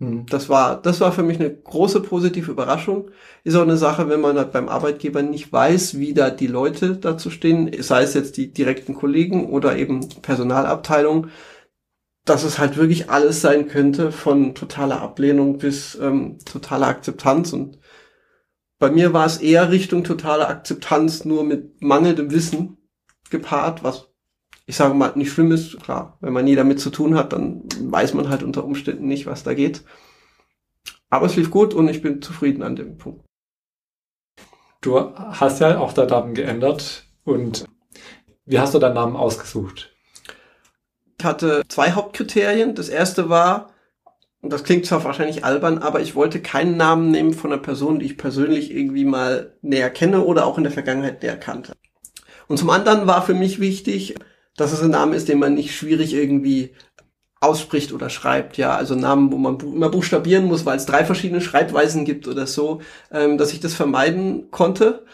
Hm. 0.00 0.26
Das 0.26 0.48
war, 0.48 0.80
das 0.80 1.00
war 1.00 1.12
für 1.12 1.22
mich 1.22 1.40
eine 1.40 1.52
große 1.52 2.00
positive 2.00 2.50
Überraschung. 2.50 3.10
Ist 3.44 3.56
auch 3.56 3.62
eine 3.62 3.76
Sache, 3.76 4.08
wenn 4.08 4.20
man 4.20 4.36
halt 4.38 4.52
beim 4.52 4.68
Arbeitgeber 4.68 5.22
nicht 5.22 5.52
weiß, 5.52 5.98
wie 5.98 6.14
da 6.14 6.30
die 6.30 6.46
Leute 6.46 6.96
dazu 6.96 7.30
stehen, 7.30 7.70
sei 7.82 8.02
es 8.02 8.14
jetzt 8.14 8.36
die 8.36 8.52
direkten 8.52 8.94
Kollegen 8.94 9.50
oder 9.50 9.76
eben 9.76 10.08
Personalabteilung, 10.22 11.28
dass 12.24 12.44
es 12.44 12.58
halt 12.58 12.76
wirklich 12.76 13.10
alles 13.10 13.40
sein 13.40 13.68
könnte, 13.68 14.12
von 14.12 14.54
totaler 14.54 15.00
Ablehnung 15.00 15.58
bis 15.58 15.96
ähm, 15.96 16.38
totaler 16.44 16.88
Akzeptanz 16.88 17.52
und 17.52 17.78
bei 18.78 18.90
mir 18.90 19.12
war 19.12 19.26
es 19.26 19.38
eher 19.38 19.70
Richtung 19.70 20.04
totale 20.04 20.48
Akzeptanz, 20.48 21.24
nur 21.24 21.44
mit 21.44 21.82
mangelndem 21.82 22.30
Wissen 22.30 22.78
gepaart, 23.30 23.82
was 23.82 24.08
ich 24.68 24.76
sage 24.76 24.92
mal 24.94 25.12
nicht 25.14 25.32
schlimm 25.32 25.50
ist. 25.50 25.80
Klar, 25.80 26.18
wenn 26.20 26.34
man 26.34 26.44
nie 26.44 26.54
damit 26.54 26.78
zu 26.78 26.90
tun 26.90 27.16
hat, 27.16 27.32
dann 27.32 27.62
weiß 27.80 28.12
man 28.12 28.28
halt 28.28 28.42
unter 28.42 28.64
Umständen 28.64 29.06
nicht, 29.06 29.24
was 29.24 29.42
da 29.42 29.54
geht. 29.54 29.82
Aber 31.08 31.24
es 31.24 31.36
lief 31.36 31.50
gut 31.50 31.72
und 31.72 31.88
ich 31.88 32.02
bin 32.02 32.20
zufrieden 32.20 32.62
an 32.62 32.76
dem 32.76 32.98
Punkt. 32.98 33.24
Du 34.82 34.98
hast 35.16 35.60
ja 35.60 35.78
auch 35.78 35.94
deinen 35.94 36.10
Namen 36.10 36.34
geändert 36.34 37.04
und 37.24 37.64
wie 38.44 38.58
hast 38.60 38.74
du 38.74 38.78
deinen 38.78 38.94
Namen 38.94 39.16
ausgesucht? 39.16 39.90
Ich 41.18 41.24
hatte 41.24 41.62
zwei 41.68 41.92
Hauptkriterien. 41.92 42.74
Das 42.74 42.90
erste 42.90 43.30
war, 43.30 43.72
und 44.40 44.52
das 44.52 44.62
klingt 44.62 44.86
zwar 44.86 45.02
wahrscheinlich 45.02 45.44
albern, 45.44 45.78
aber 45.78 46.00
ich 46.00 46.14
wollte 46.14 46.40
keinen 46.40 46.76
Namen 46.76 47.10
nehmen 47.10 47.34
von 47.34 47.52
einer 47.52 47.60
Person, 47.60 47.98
die 47.98 48.06
ich 48.06 48.16
persönlich 48.16 48.70
irgendwie 48.70 49.04
mal 49.04 49.56
näher 49.62 49.90
kenne 49.90 50.24
oder 50.24 50.46
auch 50.46 50.58
in 50.58 50.64
der 50.64 50.72
Vergangenheit 50.72 51.22
näher 51.22 51.36
kannte. 51.36 51.74
Und 52.46 52.58
zum 52.58 52.70
anderen 52.70 53.06
war 53.06 53.22
für 53.22 53.34
mich 53.34 53.60
wichtig, 53.60 54.14
dass 54.56 54.72
es 54.72 54.82
ein 54.82 54.90
Name 54.90 55.16
ist, 55.16 55.28
den 55.28 55.38
man 55.38 55.54
nicht 55.54 55.74
schwierig 55.74 56.14
irgendwie 56.14 56.74
ausspricht 57.40 57.92
oder 57.92 58.10
schreibt, 58.10 58.56
ja, 58.56 58.74
also 58.74 58.94
Namen, 58.94 59.30
wo 59.32 59.38
man 59.38 59.58
immer 59.60 59.90
buchstabieren 59.90 60.46
muss, 60.46 60.66
weil 60.66 60.76
es 60.76 60.86
drei 60.86 61.04
verschiedene 61.04 61.40
Schreibweisen 61.40 62.04
gibt 62.04 62.26
oder 62.26 62.46
so, 62.46 62.80
ähm, 63.12 63.38
dass 63.38 63.52
ich 63.52 63.60
das 63.60 63.74
vermeiden 63.74 64.50
konnte. 64.50 65.04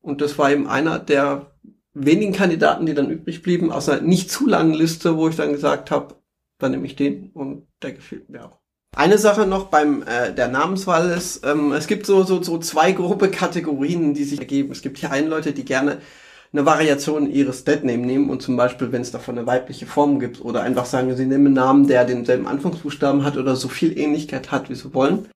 Und 0.00 0.20
das 0.20 0.38
war 0.38 0.50
eben 0.50 0.66
einer 0.66 0.98
der 0.98 1.52
wenigen 1.92 2.32
Kandidaten, 2.32 2.86
die 2.86 2.94
dann 2.94 3.10
übrig 3.10 3.42
blieben, 3.42 3.70
aus 3.70 3.88
einer 3.88 4.02
nicht 4.02 4.30
zu 4.30 4.46
langen 4.46 4.74
Liste, 4.74 5.16
wo 5.16 5.28
ich 5.28 5.36
dann 5.36 5.52
gesagt 5.52 5.90
habe, 5.90 6.16
dann 6.58 6.72
nehme 6.72 6.86
ich 6.86 6.96
den 6.96 7.30
und 7.32 7.66
der 7.82 7.92
gefällt 7.92 8.28
mir 8.30 8.46
auch. 8.46 8.63
Eine 8.96 9.18
Sache 9.18 9.46
noch 9.46 9.66
beim 9.66 10.02
äh, 10.02 10.32
der 10.32 10.48
Namenswahl 10.48 11.10
ist, 11.10 11.44
ähm, 11.44 11.72
es 11.72 11.86
gibt 11.86 12.06
so, 12.06 12.22
so, 12.22 12.42
so 12.42 12.58
zwei 12.58 12.92
grobe 12.92 13.28
Kategorien, 13.30 14.14
die 14.14 14.24
sich 14.24 14.38
ergeben. 14.38 14.70
Es 14.70 14.82
gibt 14.82 14.98
hier 14.98 15.10
einen 15.10 15.28
Leute, 15.28 15.52
die 15.52 15.64
gerne 15.64 15.98
eine 16.52 16.64
Variation 16.64 17.28
ihres 17.28 17.64
Deadname 17.64 18.06
nehmen 18.06 18.30
und 18.30 18.40
zum 18.40 18.56
Beispiel, 18.56 18.92
wenn 18.92 19.02
es 19.02 19.10
davon 19.10 19.36
eine 19.36 19.46
weibliche 19.46 19.86
Form 19.86 20.20
gibt 20.20 20.40
oder 20.40 20.62
einfach 20.62 20.86
sagen, 20.86 21.14
sie 21.16 21.26
nehmen 21.26 21.46
einen 21.46 21.54
Namen, 21.54 21.86
der 21.88 22.04
denselben 22.04 22.46
Anfangsbuchstaben 22.46 23.24
hat 23.24 23.36
oder 23.36 23.56
so 23.56 23.68
viel 23.68 23.98
Ähnlichkeit 23.98 24.52
hat, 24.52 24.70
wie 24.70 24.76
sie 24.76 24.94
wollen. 24.94 25.28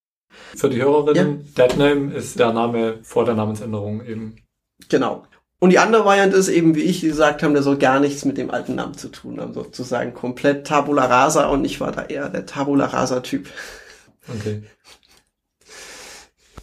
Für 0.55 0.71
die 0.71 0.81
Hörerinnen, 0.81 1.41
ja. 1.57 1.67
Deadname 1.67 2.15
ist 2.15 2.39
der 2.39 2.53
Name 2.53 3.01
vor 3.03 3.25
der 3.25 3.35
Namensänderung 3.35 4.05
eben. 4.05 4.37
Genau. 4.89 5.25
Und 5.61 5.71
die 5.71 5.79
andere 5.79 6.05
Variante 6.05 6.37
ist 6.37 6.49
eben, 6.49 6.77
wie 6.77 6.83
ich 6.83 7.01
gesagt 7.01 7.43
habe, 7.43 7.53
der 7.53 7.63
soll 7.63 7.79
gar 7.79 7.99
nichts 7.99 8.25
mit 8.25 8.39
dem 8.39 8.51
alten 8.51 8.77
Namen 8.77 8.95
zu 8.95 9.09
tun 9.09 9.41
haben, 9.41 9.55
sozusagen 9.55 10.15
komplett 10.15 10.67
Tabula 10.67 11.07
Rasa 11.07 11.49
und 11.49 11.65
ich 11.65 11.81
war 11.81 11.91
da 11.91 12.05
eher 12.05 12.29
der 12.29 12.47
Tabula 12.47 12.87
Rasa 12.87 13.21
Typ. 13.21 13.49
Okay. 14.29 14.63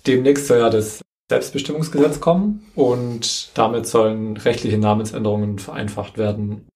Demnächst 0.07 0.47
soll 0.47 0.59
ja 0.59 0.69
das 0.69 1.01
Selbstbestimmungsgesetz 1.29 2.21
kommen 2.21 2.65
und 2.75 3.57
damit 3.57 3.87
sollen 3.87 4.37
rechtliche 4.37 4.77
Namensänderungen 4.77 5.59
vereinfacht 5.59 6.17
werden. 6.17 6.67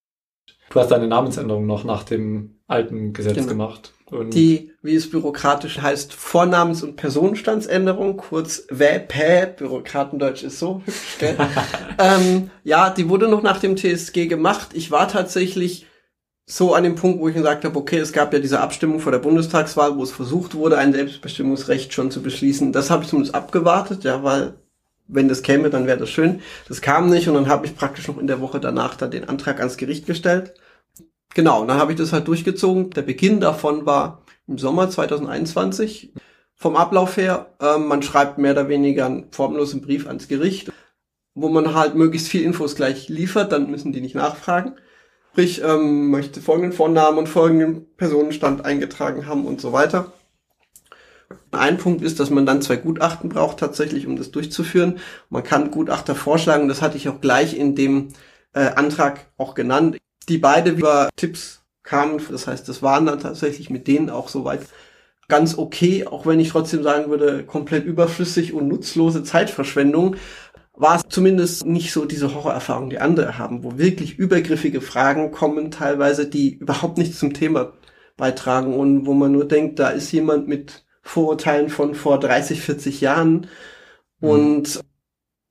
Du 0.72 0.80
hast 0.80 0.90
deine 0.90 1.08
Namensänderung 1.08 1.66
noch 1.66 1.84
nach 1.84 2.04
dem 2.04 2.60
alten 2.68 3.14
Gesetz 3.14 3.36
genau. 3.36 3.48
gemacht. 3.48 3.94
Und 4.12 4.34
die, 4.34 4.72
wie 4.82 4.95
es 4.95 5.10
bürokratisch 5.10 5.80
heißt, 5.80 6.13
Vornamens- 6.13 6.84
und 6.84 6.95
Personenstandsänderung, 6.95 8.17
kurz 8.17 8.65
WPÄ, 8.69 9.45
Bürokratendeutsch 9.58 10.43
ist 10.43 10.60
so 10.60 10.82
hübsch, 10.86 11.17
gell? 11.19 11.38
ähm, 12.00 12.50
ja, 12.63 12.89
die 12.89 13.10
wurde 13.10 13.28
noch 13.28 13.43
nach 13.43 13.60
dem 13.60 13.78
TSG 13.78 14.28
gemacht. 14.28 14.69
Ich 14.74 14.91
war 14.91 15.08
tatsächlich 15.08 15.86
so 16.45 16.74
an 16.74 16.84
dem 16.84 16.95
Punkt, 16.95 17.19
wo 17.19 17.28
ich 17.30 17.36
gesagt 17.36 17.63
habe, 17.63 17.78
okay, 17.78 18.00
es 18.00 18.12
gab 18.12 18.34
ja 18.34 18.39
diese 18.39 18.60
Abstimmung 18.60 19.00
vor 19.00 19.12
der 19.12 19.19
Bundestagswahl, 19.19 19.95
wo 19.95 20.04
es 20.04 20.12
versucht 20.12 20.56
wurde, 20.56 20.80
ein 20.80 20.93
Selbstbestimmungsrecht 20.93 21.93
schon 21.93 22.10
zu 22.10 22.24
beschließen. 22.24 22.72
Das 22.72 22.89
habe 22.89 23.04
ich 23.04 23.10
zumindest 23.10 23.36
abgewartet, 23.36 24.04
ja, 24.04 24.24
weil 24.24 24.56
wenn 25.08 25.28
das 25.28 25.43
käme, 25.43 25.69
dann 25.69 25.86
wäre 25.86 26.00
das 26.00 26.10
schön. 26.10 26.41
Das 26.67 26.82
kam 26.82 27.10
nicht 27.10 27.28
und 27.28 27.36
dann 27.36 27.50
habe 27.50 27.67
ich 27.67 27.76
praktisch 27.76 28.08
noch 28.08 28.17
in 28.17 28.28
der 28.28 28.41
Woche 28.41 28.60
danach 28.60 28.95
dann 28.95 29.12
den 29.12 29.30
Antrag 29.30 29.60
ans 29.60 29.78
Gericht 29.78 30.08
gestellt. 30.08 30.54
Genau, 31.36 31.62
und 31.62 31.68
dann 31.68 31.78
habe 31.78 31.92
ich 31.92 31.98
das 31.98 32.12
halt 32.13 32.28
durchgezogen. 32.28 32.89
Der 32.92 33.04
Beginn 33.04 33.39
davon 33.39 33.86
war 33.86 34.24
im 34.48 34.58
Sommer 34.58 34.89
2021. 34.89 36.13
Vom 36.56 36.76
Ablauf 36.76 37.18
her, 37.18 37.56
äh, 37.62 37.78
man 37.78 38.02
schreibt 38.02 38.38
mehr 38.38 38.52
oder 38.52 38.68
weniger 38.68 39.06
einen 39.06 39.32
formlosen 39.32 39.82
Brief 39.82 40.08
ans 40.08 40.28
Gericht, 40.28 40.72
wo 41.34 41.48
man 41.50 41.74
halt 41.74 41.96
möglichst 41.96 42.28
viel 42.28 42.42
Infos 42.42 42.76
gleich 42.76 43.08
liefert, 43.08 43.52
dann 43.52 43.72
müssen 43.72 43.94
die 43.94 44.02
nicht 44.02 44.15
nachfragen. 44.15 44.76
Sprich, 45.32 45.62
ähm, 45.63 46.10
möchte 46.10 46.42
folgenden 46.42 46.74
Vornamen 46.74 47.18
und 47.18 47.30
folgenden 47.30 47.86
Personenstand 47.96 48.65
eingetragen 48.65 49.26
haben 49.26 49.46
und 49.46 49.62
so 49.62 49.72
weiter. 49.72 50.12
Ein 51.52 51.78
Punkt 51.78 52.02
ist, 52.02 52.20
dass 52.20 52.30
man 52.30 52.46
dann 52.46 52.62
zwei 52.62 52.76
Gutachten 52.76 53.30
braucht 53.30 53.58
tatsächlich, 53.58 54.06
um 54.08 54.15
das 54.15 54.32
durchzuführen. 54.32 55.00
Man 55.30 55.44
kann 55.44 55.72
Gutachter 55.72 56.15
vorschlagen, 56.15 56.68
das 56.68 56.82
hatte 56.82 56.98
ich 56.98 57.08
auch 57.08 57.22
gleich 57.22 57.56
in 57.56 57.76
dem 57.76 58.10
äh, 58.54 58.72
Antrag 58.76 59.28
auch 59.38 59.54
genannt, 59.54 59.98
die 60.30 60.38
beide 60.38 60.72
über 60.72 61.10
Tipps 61.15 61.63
kamen. 61.84 62.22
Das 62.30 62.48
heißt, 62.48 62.68
das 62.70 62.82
waren 62.82 63.06
dann 63.06 63.20
tatsächlich 63.20 63.70
mit 63.70 63.88
denen 63.88 64.10
auch 64.10 64.30
soweit 64.30 64.62
ganz 65.28 65.58
okay, 65.58 66.08
auch 66.08 66.26
wenn 66.26 66.39
ich 66.39 66.50
trotzdem 66.50 66.84
sagen 66.84 67.10
würde, 67.10 67.44
komplett 67.46 67.86
überflüssig 67.86 68.54
und 68.54 68.68
nutzlose 68.68 69.24
Zeitverschwendung 69.24 70.15
war 70.80 70.96
es 70.96 71.02
zumindest 71.10 71.65
nicht 71.65 71.92
so 71.92 72.06
diese 72.06 72.34
Horrorerfahrung, 72.34 72.89
die 72.89 73.00
andere 73.00 73.38
haben, 73.38 73.63
wo 73.63 73.78
wirklich 73.78 74.18
übergriffige 74.18 74.80
Fragen 74.80 75.32
kommen, 75.32 75.72
teilweise, 75.72 76.26
die 76.28 76.56
überhaupt 76.56 76.98
nichts 76.98 77.20
zum 77.20 77.34
Thema 77.34 77.74
beitragen 78.15 78.74
und 78.74 79.06
wo 79.06 79.13
man 79.13 79.32
nur 79.32 79.46
denkt, 79.46 79.80
da 79.80 79.89
ist 79.89 80.12
jemand 80.12 80.48
mit 80.48 80.86
Vorurteilen 81.02 81.70
von 81.70 81.96
vor 81.96 82.20
30, 82.20 82.62
40 82.62 83.02
Jahren 83.02 83.48
mhm. 84.22 84.30
und 84.30 84.80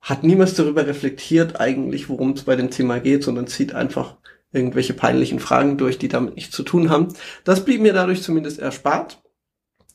hat 0.01 0.23
niemals 0.23 0.55
darüber 0.55 0.87
reflektiert 0.87 1.59
eigentlich, 1.59 2.09
worum 2.09 2.31
es 2.31 2.43
bei 2.43 2.55
dem 2.55 2.71
Thema 2.71 2.99
geht, 2.99 3.23
sondern 3.23 3.47
zieht 3.47 3.75
einfach 3.75 4.17
irgendwelche 4.51 4.93
peinlichen 4.93 5.39
Fragen 5.39 5.77
durch, 5.77 5.97
die 5.97 6.07
damit 6.07 6.35
nichts 6.35 6.55
zu 6.55 6.63
tun 6.63 6.89
haben. 6.89 7.09
Das 7.43 7.63
blieb 7.63 7.81
mir 7.81 7.93
dadurch 7.93 8.23
zumindest 8.23 8.59
erspart. 8.59 9.21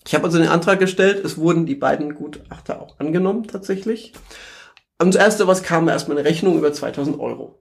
Ich 0.07 0.15
habe 0.15 0.25
also 0.25 0.39
den 0.39 0.49
Antrag 0.49 0.79
gestellt, 0.79 1.25
es 1.25 1.39
wurden 1.39 1.67
die 1.67 1.75
beiden 1.75 2.15
Gutachter 2.15 2.81
auch 2.81 2.99
angenommen 2.99 3.47
tatsächlich. 3.47 4.13
Und 4.99 5.15
das 5.15 5.23
erste, 5.23 5.47
was 5.47 5.63
kam, 5.63 5.89
erstmal 5.89 6.19
eine 6.19 6.29
Rechnung 6.29 6.57
über 6.57 6.73
2000 6.73 7.19
Euro. 7.19 7.61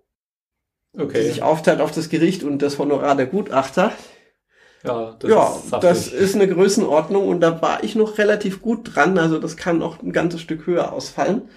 Okay. 0.96 1.22
Die 1.22 1.30
sich 1.30 1.42
aufteilt 1.42 1.82
auf 1.82 1.92
das 1.92 2.10
Gericht 2.10 2.44
und 2.44 2.62
das 2.62 2.78
Honorar 2.78 3.16
der 3.16 3.26
Gutachter. 3.26 3.92
Ja, 4.84 5.16
das, 5.18 5.30
ja, 5.30 5.56
ist, 5.56 5.84
das 5.84 6.08
ist 6.10 6.36
eine 6.36 6.48
Größenordnung 6.48 7.28
und 7.28 7.40
da 7.40 7.62
war 7.62 7.84
ich 7.84 7.96
noch 7.96 8.18
relativ 8.18 8.62
gut 8.62 8.94
dran. 8.94 9.18
Also 9.18 9.40
das 9.40 9.58
kann 9.58 9.82
auch 9.82 10.04
ein 10.04 10.12
ganzes 10.12 10.42
Stück 10.42 10.68
höher 10.68 10.92
ausfallen. 10.92 11.50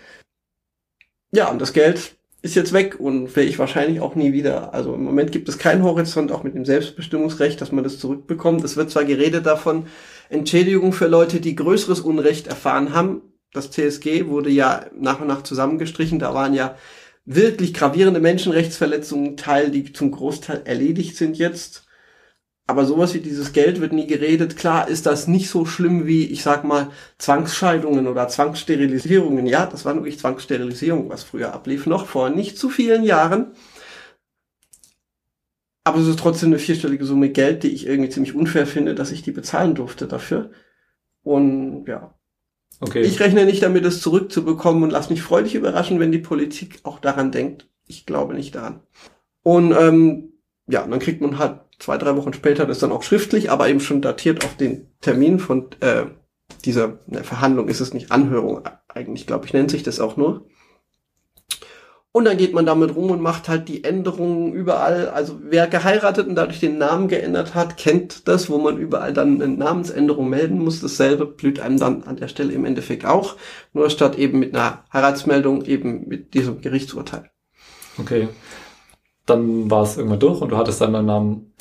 Ja, 1.32 1.50
und 1.50 1.60
das 1.60 1.72
Geld 1.72 2.16
ist 2.46 2.54
jetzt 2.54 2.72
weg 2.72 2.98
und 2.98 3.34
will 3.36 3.46
ich 3.46 3.58
wahrscheinlich 3.58 4.00
auch 4.00 4.14
nie 4.14 4.32
wieder. 4.32 4.72
Also 4.72 4.94
im 4.94 5.04
Moment 5.04 5.32
gibt 5.32 5.48
es 5.48 5.58
keinen 5.58 5.82
Horizont, 5.82 6.32
auch 6.32 6.42
mit 6.42 6.54
dem 6.54 6.64
Selbstbestimmungsrecht, 6.64 7.60
dass 7.60 7.72
man 7.72 7.84
das 7.84 7.98
zurückbekommt. 7.98 8.64
Es 8.64 8.76
wird 8.76 8.90
zwar 8.90 9.04
geredet 9.04 9.44
davon, 9.44 9.86
Entschädigung 10.30 10.92
für 10.92 11.06
Leute, 11.06 11.40
die 11.40 11.54
größeres 11.54 12.00
Unrecht 12.00 12.46
erfahren 12.46 12.94
haben, 12.94 13.22
das 13.56 13.70
TSG 13.70 14.26
wurde 14.26 14.50
ja 14.50 14.86
nach 14.94 15.20
und 15.20 15.28
nach 15.28 15.42
zusammengestrichen. 15.42 16.18
Da 16.18 16.34
waren 16.34 16.52
ja 16.52 16.76
wirklich 17.24 17.72
gravierende 17.72 18.20
Menschenrechtsverletzungen 18.20 19.36
Teil, 19.36 19.70
die 19.70 19.92
zum 19.92 20.10
Großteil 20.10 20.62
erledigt 20.66 21.16
sind 21.16 21.38
jetzt. 21.38 21.85
Aber 22.66 22.84
sowas 22.84 23.14
wie 23.14 23.20
dieses 23.20 23.52
Geld 23.52 23.80
wird 23.80 23.92
nie 23.92 24.06
geredet. 24.06 24.56
Klar 24.56 24.88
ist 24.88 25.06
das 25.06 25.28
nicht 25.28 25.48
so 25.48 25.64
schlimm 25.64 26.06
wie, 26.06 26.24
ich 26.26 26.42
sag 26.42 26.64
mal, 26.64 26.90
Zwangsscheidungen 27.18 28.08
oder 28.08 28.26
Zwangssterilisierungen. 28.26 29.46
Ja, 29.46 29.66
das 29.66 29.84
war 29.84 29.94
wirklich 29.94 30.18
Zwangssterilisierung, 30.18 31.08
was 31.08 31.22
früher 31.22 31.52
ablief, 31.52 31.86
noch 31.86 32.06
vor 32.06 32.30
nicht 32.30 32.58
zu 32.58 32.68
vielen 32.68 33.04
Jahren. 33.04 33.52
Aber 35.84 36.00
es 36.00 36.08
ist 36.08 36.18
trotzdem 36.18 36.48
eine 36.48 36.58
vierstellige 36.58 37.04
Summe 37.04 37.30
Geld, 37.30 37.62
die 37.62 37.70
ich 37.70 37.86
irgendwie 37.86 38.10
ziemlich 38.10 38.34
unfair 38.34 38.66
finde, 38.66 38.96
dass 38.96 39.12
ich 39.12 39.22
die 39.22 39.30
bezahlen 39.30 39.76
durfte 39.76 40.08
dafür. 40.08 40.50
Und 41.22 41.86
ja, 41.86 42.16
Okay. 42.80 43.02
Ich 43.02 43.20
rechne 43.20 43.46
nicht 43.46 43.62
damit, 43.62 43.84
es 43.84 44.00
zurückzubekommen 44.00 44.82
und 44.82 44.90
lass 44.90 45.08
mich 45.08 45.22
freudig 45.22 45.54
überraschen, 45.54 45.98
wenn 45.98 46.12
die 46.12 46.18
Politik 46.18 46.80
auch 46.82 46.98
daran 46.98 47.32
denkt. 47.32 47.68
Ich 47.86 48.04
glaube 48.04 48.34
nicht 48.34 48.54
daran. 48.54 48.80
Und 49.42 49.72
ähm, 49.72 50.32
ja, 50.66 50.86
dann 50.86 50.98
kriegt 50.98 51.20
man 51.20 51.38
halt 51.38 51.60
zwei, 51.78 51.98
drei 51.98 52.16
Wochen 52.16 52.32
später 52.32 52.66
das 52.66 52.78
dann 52.78 52.92
auch 52.92 53.02
schriftlich, 53.02 53.50
aber 53.50 53.68
eben 53.68 53.80
schon 53.80 54.02
datiert 54.02 54.44
auf 54.44 54.56
den 54.56 54.88
Termin 55.00 55.38
von 55.38 55.68
äh, 55.80 56.06
dieser 56.64 56.98
ne, 57.06 57.22
Verhandlung 57.24 57.68
ist 57.68 57.80
es 57.80 57.94
nicht 57.94 58.10
Anhörung, 58.10 58.62
eigentlich 58.88 59.26
glaube 59.26 59.46
ich, 59.46 59.52
nennt 59.52 59.70
sich 59.70 59.82
das 59.82 60.00
auch 60.00 60.16
nur. 60.16 60.46
Und 62.16 62.24
dann 62.24 62.38
geht 62.38 62.54
man 62.54 62.64
damit 62.64 62.96
rum 62.96 63.10
und 63.10 63.20
macht 63.20 63.46
halt 63.46 63.68
die 63.68 63.84
Änderungen 63.84 64.54
überall. 64.54 65.10
Also 65.10 65.38
wer 65.42 65.66
geheiratet 65.66 66.26
und 66.26 66.34
dadurch 66.34 66.60
den 66.60 66.78
Namen 66.78 67.08
geändert 67.08 67.54
hat, 67.54 67.76
kennt 67.76 68.26
das, 68.26 68.48
wo 68.48 68.56
man 68.56 68.78
überall 68.78 69.12
dann 69.12 69.42
eine 69.42 69.54
Namensänderung 69.54 70.30
melden 70.30 70.58
muss. 70.58 70.80
Dasselbe 70.80 71.26
blüht 71.26 71.60
einem 71.60 71.78
dann 71.78 72.04
an 72.04 72.16
der 72.16 72.28
Stelle 72.28 72.54
im 72.54 72.64
Endeffekt 72.64 73.04
auch. 73.04 73.36
Nur 73.74 73.90
statt 73.90 74.16
eben 74.16 74.38
mit 74.38 74.54
einer 74.56 74.84
Heiratsmeldung 74.94 75.66
eben 75.66 76.08
mit 76.08 76.32
diesem 76.32 76.62
Gerichtsurteil. 76.62 77.30
Okay. 77.98 78.28
Dann 79.26 79.70
war 79.70 79.82
es 79.82 79.96
irgendwann 79.96 80.20
durch 80.20 80.40
und 80.40 80.50
du 80.50 80.56
hattest 80.56 80.80
dann 80.80 80.92
deinen 80.92 81.06
Namen, 81.06 81.54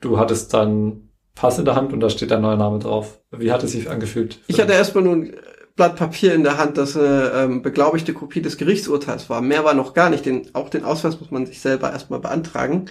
du 0.00 0.18
hattest 0.18 0.52
dann 0.52 1.06
Pass 1.34 1.58
in 1.58 1.66
der 1.66 1.76
Hand 1.76 1.92
und 1.92 2.00
da 2.00 2.08
steht 2.08 2.30
dein 2.30 2.40
neuer 2.40 2.56
Name 2.56 2.78
drauf. 2.78 3.20
Wie 3.30 3.52
hat 3.52 3.62
es 3.62 3.72
sich 3.72 3.90
angefühlt? 3.90 4.40
Ich 4.46 4.58
hatte 4.58 4.72
erstmal 4.72 5.04
nur 5.04 5.28
Blatt 5.76 5.96
Papier 5.96 6.34
in 6.34 6.42
der 6.42 6.56
Hand, 6.56 6.78
das 6.78 6.96
eine 6.96 7.32
ähm, 7.34 7.62
beglaubigte 7.62 8.14
Kopie 8.14 8.40
des 8.40 8.56
Gerichtsurteils 8.56 9.28
war. 9.28 9.42
Mehr 9.42 9.62
war 9.62 9.74
noch 9.74 9.92
gar 9.92 10.08
nicht. 10.08 10.24
Den, 10.24 10.48
auch 10.54 10.70
den 10.70 10.84
Ausweis 10.84 11.20
muss 11.20 11.30
man 11.30 11.44
sich 11.44 11.60
selber 11.60 11.92
erstmal 11.92 12.20
beantragen. 12.20 12.86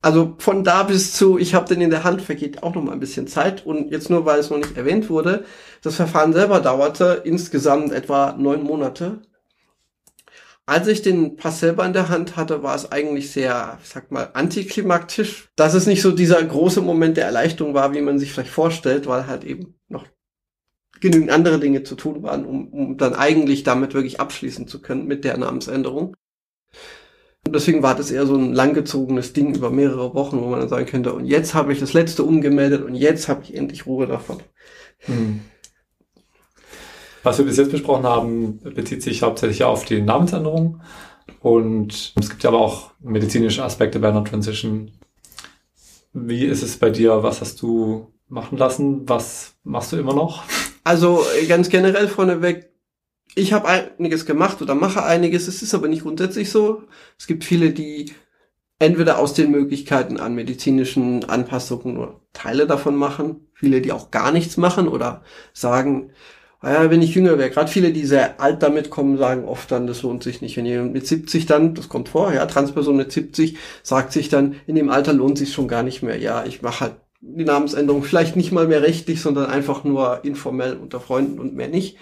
Also 0.00 0.34
von 0.38 0.64
da 0.64 0.82
bis 0.84 1.12
zu, 1.12 1.38
ich 1.38 1.54
habe 1.54 1.68
den 1.68 1.82
in 1.82 1.90
der 1.90 2.04
Hand, 2.04 2.22
vergeht 2.22 2.62
auch 2.62 2.74
noch 2.74 2.82
mal 2.82 2.92
ein 2.92 3.00
bisschen 3.00 3.26
Zeit. 3.26 3.66
Und 3.66 3.90
jetzt 3.90 4.08
nur, 4.08 4.24
weil 4.24 4.40
es 4.40 4.48
noch 4.48 4.56
nicht 4.56 4.76
erwähnt 4.76 5.10
wurde, 5.10 5.44
das 5.82 5.96
Verfahren 5.96 6.32
selber 6.32 6.60
dauerte 6.60 7.22
insgesamt 7.24 7.92
etwa 7.92 8.32
neun 8.32 8.62
Monate. 8.62 9.20
Als 10.66 10.86
ich 10.88 11.02
den 11.02 11.36
Pass 11.36 11.60
selber 11.60 11.84
in 11.84 11.92
der 11.92 12.08
Hand 12.08 12.36
hatte, 12.36 12.62
war 12.62 12.74
es 12.74 12.90
eigentlich 12.90 13.30
sehr, 13.30 13.78
ich 13.82 13.88
sag 13.90 14.10
mal, 14.10 14.30
antiklimaktisch, 14.32 15.50
dass 15.56 15.74
es 15.74 15.86
nicht 15.86 16.00
so 16.00 16.10
dieser 16.10 16.42
große 16.42 16.80
Moment 16.80 17.18
der 17.18 17.26
Erleichterung 17.26 17.74
war, 17.74 17.92
wie 17.92 18.00
man 18.00 18.18
sich 18.18 18.32
vielleicht 18.32 18.50
vorstellt, 18.50 19.06
weil 19.06 19.26
halt 19.26 19.44
eben 19.44 19.74
noch 19.88 20.06
genügend 21.00 21.30
andere 21.30 21.60
Dinge 21.60 21.82
zu 21.82 21.96
tun 21.96 22.22
waren, 22.22 22.46
um, 22.46 22.68
um 22.68 22.96
dann 22.96 23.14
eigentlich 23.14 23.62
damit 23.62 23.92
wirklich 23.92 24.20
abschließen 24.20 24.66
zu 24.66 24.80
können 24.80 25.06
mit 25.06 25.24
der 25.24 25.36
Namensänderung. 25.36 26.16
Und 27.46 27.54
deswegen 27.54 27.82
war 27.82 27.94
das 27.94 28.10
eher 28.10 28.24
so 28.24 28.36
ein 28.36 28.54
langgezogenes 28.54 29.34
Ding 29.34 29.54
über 29.54 29.68
mehrere 29.68 30.14
Wochen, 30.14 30.40
wo 30.40 30.46
man 30.46 30.60
dann 30.60 30.70
sagen 30.70 30.86
könnte, 30.86 31.12
und 31.12 31.26
jetzt 31.26 31.52
habe 31.52 31.74
ich 31.74 31.80
das 31.80 31.92
letzte 31.92 32.22
umgemeldet 32.22 32.82
und 32.82 32.94
jetzt 32.94 33.28
habe 33.28 33.42
ich 33.42 33.54
endlich 33.54 33.84
Ruhe 33.84 34.06
davon. 34.06 34.38
Hm. 35.00 35.42
Was 37.24 37.38
wir 37.38 37.46
bis 37.46 37.56
jetzt 37.56 37.72
besprochen 37.72 38.04
haben, 38.04 38.58
bezieht 38.58 39.02
sich 39.02 39.22
hauptsächlich 39.22 39.64
auf 39.64 39.86
die 39.86 40.02
Namensänderung. 40.02 40.82
Und 41.40 42.12
es 42.20 42.28
gibt 42.28 42.42
ja 42.42 42.50
aber 42.50 42.60
auch 42.60 42.90
medizinische 43.00 43.64
Aspekte 43.64 43.98
bei 43.98 44.10
einer 44.10 44.24
Transition. 44.24 44.90
Wie 46.12 46.44
ist 46.44 46.62
es 46.62 46.76
bei 46.76 46.90
dir? 46.90 47.22
Was 47.22 47.40
hast 47.40 47.62
du 47.62 48.12
machen 48.28 48.58
lassen? 48.58 49.08
Was 49.08 49.54
machst 49.64 49.92
du 49.92 49.96
immer 49.96 50.14
noch? 50.14 50.44
Also 50.84 51.24
ganz 51.48 51.70
generell 51.70 52.08
vorneweg, 52.08 52.70
ich 53.34 53.54
habe 53.54 53.68
einiges 53.68 54.26
gemacht 54.26 54.60
oder 54.60 54.74
mache 54.74 55.02
einiges, 55.02 55.48
es 55.48 55.62
ist 55.62 55.72
aber 55.72 55.88
nicht 55.88 56.02
grundsätzlich 56.02 56.50
so. 56.50 56.82
Es 57.18 57.26
gibt 57.26 57.42
viele, 57.42 57.70
die 57.70 58.12
entweder 58.78 59.18
aus 59.18 59.32
den 59.32 59.50
Möglichkeiten 59.50 60.20
an 60.20 60.34
medizinischen 60.34 61.24
Anpassungen 61.24 61.94
nur 61.94 62.20
Teile 62.34 62.66
davon 62.66 62.96
machen, 62.96 63.48
viele, 63.54 63.80
die 63.80 63.92
auch 63.92 64.10
gar 64.10 64.30
nichts 64.30 64.58
machen 64.58 64.88
oder 64.88 65.22
sagen, 65.54 66.12
naja, 66.64 66.90
wenn 66.90 67.02
ich 67.02 67.14
jünger 67.14 67.36
wäre, 67.36 67.50
gerade 67.50 67.70
viele, 67.70 67.92
die 67.92 68.06
sehr 68.06 68.40
alt 68.40 68.62
damit 68.62 68.88
kommen, 68.88 69.18
sagen 69.18 69.44
oft 69.44 69.70
dann, 69.70 69.86
das 69.86 70.00
lohnt 70.00 70.22
sich 70.22 70.40
nicht. 70.40 70.56
Wenn 70.56 70.64
jemand 70.64 70.94
mit 70.94 71.06
70 71.06 71.44
dann, 71.44 71.74
das 71.74 71.90
kommt 71.90 72.08
vor, 72.08 72.32
ja, 72.32 72.46
Transperson 72.46 72.96
mit 72.96 73.12
70, 73.12 73.58
sagt 73.82 74.12
sich 74.12 74.30
dann, 74.30 74.56
in 74.66 74.74
dem 74.74 74.88
Alter 74.88 75.12
lohnt 75.12 75.36
sich 75.36 75.52
schon 75.52 75.68
gar 75.68 75.82
nicht 75.82 76.02
mehr. 76.02 76.16
Ja, 76.16 76.46
ich 76.46 76.62
mache 76.62 76.80
halt 76.80 76.94
die 77.20 77.44
Namensänderung 77.44 78.02
vielleicht 78.02 78.34
nicht 78.34 78.50
mal 78.50 78.66
mehr 78.66 78.80
rechtlich, 78.80 79.20
sondern 79.20 79.44
einfach 79.50 79.84
nur 79.84 80.24
informell 80.24 80.78
unter 80.78 81.00
Freunden 81.00 81.38
und 81.38 81.54
mehr 81.54 81.68
nicht. 81.68 81.98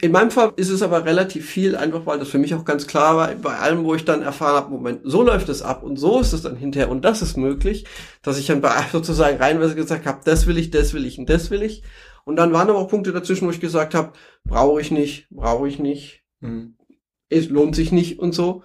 In 0.00 0.12
meinem 0.12 0.30
Fall 0.30 0.54
ist 0.56 0.70
es 0.70 0.80
aber 0.80 1.04
relativ 1.04 1.46
viel, 1.46 1.76
einfach 1.76 2.06
weil 2.06 2.18
das 2.18 2.28
für 2.28 2.38
mich 2.38 2.54
auch 2.54 2.64
ganz 2.64 2.86
klar 2.86 3.16
war, 3.18 3.34
bei 3.34 3.58
allem, 3.58 3.84
wo 3.84 3.94
ich 3.94 4.06
dann 4.06 4.22
erfahren 4.22 4.56
habe, 4.56 4.70
Moment, 4.70 5.00
so 5.04 5.22
läuft 5.22 5.50
es 5.50 5.60
ab 5.60 5.82
und 5.82 5.98
so 5.98 6.20
ist 6.20 6.32
es 6.32 6.40
dann 6.40 6.56
hinterher 6.56 6.88
und 6.90 7.04
das 7.04 7.20
ist 7.20 7.36
möglich, 7.36 7.84
dass 8.22 8.38
ich 8.38 8.46
dann 8.46 8.62
bei 8.62 8.72
sozusagen 8.90 9.36
reinweise 9.36 9.74
gesagt 9.74 10.06
habe, 10.06 10.20
das 10.24 10.46
will 10.46 10.56
ich, 10.56 10.70
das 10.70 10.94
will 10.94 11.04
ich 11.04 11.18
und 11.18 11.28
das 11.28 11.50
will 11.50 11.62
ich. 11.62 11.82
Und 12.24 12.36
dann 12.36 12.52
waren 12.52 12.68
aber 12.68 12.78
auch 12.78 12.88
Punkte 12.88 13.12
dazwischen, 13.12 13.46
wo 13.46 13.50
ich 13.50 13.60
gesagt 13.60 13.94
habe, 13.94 14.12
brauche 14.44 14.80
ich 14.80 14.90
nicht, 14.90 15.28
brauche 15.30 15.68
ich 15.68 15.78
nicht, 15.78 16.22
mhm. 16.40 16.76
es 17.28 17.48
lohnt 17.48 17.76
sich 17.76 17.92
nicht 17.92 18.18
und 18.18 18.32
so. 18.32 18.62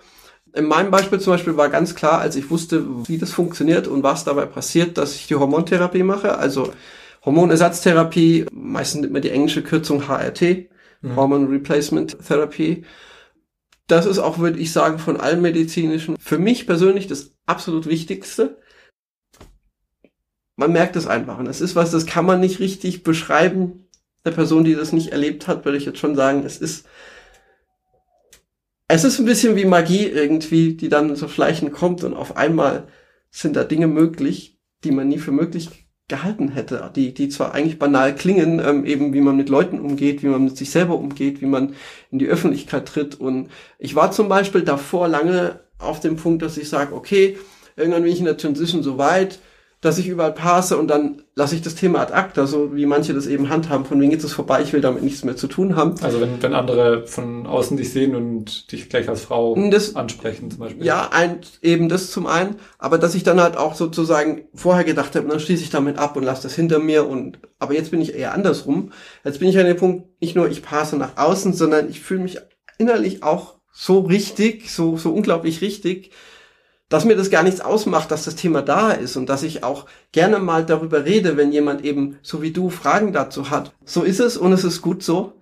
In 0.54 0.65
meinem 0.65 0.91
Beispiel 0.91 1.19
zum 1.19 1.34
Beispiel 1.34 1.58
war 1.58 1.69
ganz 1.69 1.93
klar, 1.93 2.19
als 2.19 2.36
ich 2.36 2.50
wusste, 2.50 3.08
wie 3.08 3.17
das 3.17 3.32
funktioniert 3.32 3.88
und 3.88 4.02
was 4.02 4.24
dabei 4.24 4.45
passiert, 4.45 4.98
dass 4.98 5.15
ich 5.15 5.28
die 5.28 5.36
Hormontherapie 5.36 6.04
mache, 6.04 6.38
also 6.38 6.74
Hormonersatztherapie, 7.24 8.45
meistens 8.52 9.02
nimmt 9.02 9.13
man 9.13 9.22
die 9.22 9.32
englische 9.32 9.62
Kürzung 9.62 10.08
HRT, 10.08 10.69
mhm. 11.02 11.15
Hormone 11.15 11.50
Replacement 11.50 12.17
Therapy. 12.26 12.86
Das 13.88 14.06
ist 14.06 14.19
auch, 14.19 14.39
würde 14.39 14.60
ich 14.60 14.72
sagen, 14.72 15.00
von 15.00 15.19
allen 15.19 15.41
medizinischen, 15.41 16.15
für 16.19 16.38
mich 16.38 16.65
persönlich 16.65 17.08
das 17.08 17.34
absolut 17.45 17.88
Wichtigste. 17.88 18.58
Man 20.60 20.74
merkt 20.74 20.95
es 20.95 21.08
einfach. 21.08 21.39
Und 21.39 21.48
es 21.48 21.62
ist 21.62 21.76
was, 21.76 21.91
das 21.91 22.06
kann 22.06 22.26
man 22.26 22.39
nicht 22.39 22.60
richtig 22.60 23.04
beschreiben. 23.04 23.88
Der 24.26 24.32
Person, 24.32 24.65
die 24.65 24.76
das 24.76 24.91
nicht 24.91 25.12
erlebt 25.13 25.48
hat, 25.48 25.65
würde 25.65 25.78
ich 25.78 25.86
jetzt 25.86 26.00
schon 26.00 26.15
sagen, 26.15 26.43
es 26.45 26.58
ist 26.58 26.86
es 28.91 29.04
ist 29.04 29.19
ein 29.19 29.26
bisschen 29.26 29.56
wie 29.56 29.65
Magie 29.65 30.08
irgendwie, 30.08 30.74
die 30.74 30.89
dann 30.89 31.15
so 31.15 31.28
schleichend 31.28 31.72
kommt 31.74 32.04
und 32.04 32.15
auf 32.15 32.36
einmal 32.38 32.88
sind 33.30 33.56
da 33.56 33.63
Dinge 33.63 33.86
möglich, 33.88 34.60
die 34.84 34.89
man 34.89 35.08
nie 35.08 35.19
für 35.19 35.32
möglich 35.32 35.69
gehalten 36.08 36.50
hätte, 36.50 36.91
die, 36.95 37.13
die 37.13 37.30
zwar 37.30 37.54
eigentlich 37.54 37.78
banal 37.78 38.15
klingen, 38.15 38.60
ähm, 38.60 38.86
eben 38.86 39.13
wie 39.13 39.22
man 39.22 39.38
mit 39.38 39.48
Leuten 39.48 39.80
umgeht, 39.80 40.24
wie 40.24 40.28
man 40.28 40.43
mit 40.43 40.58
sich 40.58 40.72
selber 40.72 40.95
umgeht, 40.95 41.39
wie 41.39 41.45
man 41.45 41.76
in 42.10 42.17
die 42.17 42.26
Öffentlichkeit 42.26 42.88
tritt. 42.88 43.13
Und 43.13 43.50
ich 43.78 43.93
war 43.93 44.12
zum 44.12 44.28
Beispiel 44.28 44.63
davor 44.63 45.08
lange 45.08 45.60
auf 45.78 46.00
dem 46.00 46.15
Punkt, 46.15 46.41
dass 46.41 46.58
ich 46.58 46.67
sage, 46.67 46.95
okay, 46.95 47.38
irgendwann 47.76 48.02
bin 48.02 48.12
ich 48.12 48.19
in 48.19 48.26
der 48.26 48.38
Transition 48.38 48.82
so 48.82 48.98
weit, 48.98 49.38
dass 49.82 49.98
ich 49.98 50.08
überall 50.08 50.34
passe 50.34 50.78
und 50.78 50.89
dann 50.89 51.22
lasse 51.36 51.56
ich 51.56 51.62
das 51.62 51.76
Thema 51.76 52.02
ad 52.02 52.13
acta, 52.13 52.46
so 52.46 52.76
wie 52.76 52.86
manche 52.86 53.13
das 53.13 53.28
eben 53.28 53.48
handhaben, 53.48 53.86
von 53.86 54.00
wegen 54.02 54.12
geht 54.12 54.22
es 54.22 54.34
vorbei, 54.34 54.62
ich 54.62 54.74
will 54.74 54.82
damit 54.82 55.04
nichts 55.04 55.24
mehr 55.24 55.38
zu 55.38 55.48
tun 55.48 55.78
haben. 55.78 55.96
Also 56.02 56.20
wenn, 56.20 56.42
wenn 56.42 56.54
andere 56.54 57.08
von 57.08 57.48
außen 57.48 57.78
dich 57.78 57.94
sehen 57.94 58.13
und 58.13 58.72
dich 58.74 58.89
gleich 58.89 59.08
als 59.08 59.22
Frau 59.22 59.56
das, 59.70 59.96
ansprechen 59.96 60.52
zum 60.52 60.60
Beispiel. 60.60 60.86
Ja, 60.86 61.10
ein, 61.13 61.39
eben 61.62 61.88
das 61.88 62.12
zum 62.12 62.28
einen, 62.28 62.58
aber 62.78 62.98
dass 62.98 63.15
ich 63.15 63.24
dann 63.24 63.39
halt 63.39 63.56
auch 63.56 63.74
sozusagen 63.74 64.50
vorher 64.54 64.84
gedacht 64.84 65.15
habe, 65.15 65.30
dann 65.30 65.39
schließe 65.39 65.63
ich 65.63 65.70
damit 65.70 65.98
ab 65.98 66.18
und 66.18 66.24
lasse 66.24 66.44
das 66.44 66.56
hinter 66.56 66.80
mir 66.80 67.08
und 67.08 67.39
aber 67.58 67.74
jetzt 67.74 67.92
bin 67.92 68.02
ich 68.02 68.15
eher 68.15 68.34
andersrum. 68.34 68.92
Jetzt 69.24 69.39
bin 69.39 69.48
ich 69.48 69.58
an 69.58 69.65
dem 69.65 69.78
Punkt, 69.78 70.22
nicht 70.22 70.36
nur 70.36 70.50
ich 70.50 70.62
passe 70.62 70.98
nach 70.98 71.15
außen, 71.15 71.54
sondern 71.54 71.89
ich 71.89 72.02
fühle 72.02 72.22
mich 72.22 72.38
innerlich 72.78 73.24
auch 73.24 73.60
so 73.72 74.00
richtig, 74.00 74.72
so, 74.72 74.98
so 74.98 75.13
unglaublich 75.13 75.62
richtig, 75.62 76.12
dass 76.89 77.06
mir 77.06 77.15
das 77.15 77.30
gar 77.30 77.43
nichts 77.43 77.62
ausmacht, 77.62 78.12
dass 78.12 78.25
das 78.25 78.36
Thema 78.36 78.62
da 78.62 78.91
ist 78.91 79.15
und 79.15 79.30
dass 79.30 79.43
ich 79.43 79.63
auch 79.63 79.86
gerne 80.12 80.39
mal 80.39 80.65
darüber 80.65 81.06
rede, 81.06 81.38
wenn 81.38 81.52
jemand 81.52 81.86
eben, 81.86 82.17
so 82.21 82.41
wie 82.41 82.52
du, 82.52 82.69
Fragen 82.69 83.13
dazu 83.13 83.49
hat. 83.52 83.71
So 83.86 84.04
ist 84.04 84.19
es 84.19 84.38
und 84.38 84.52
es 84.52 84.63
ist 84.63 84.82
gut 84.82 85.04
so. 85.04 85.34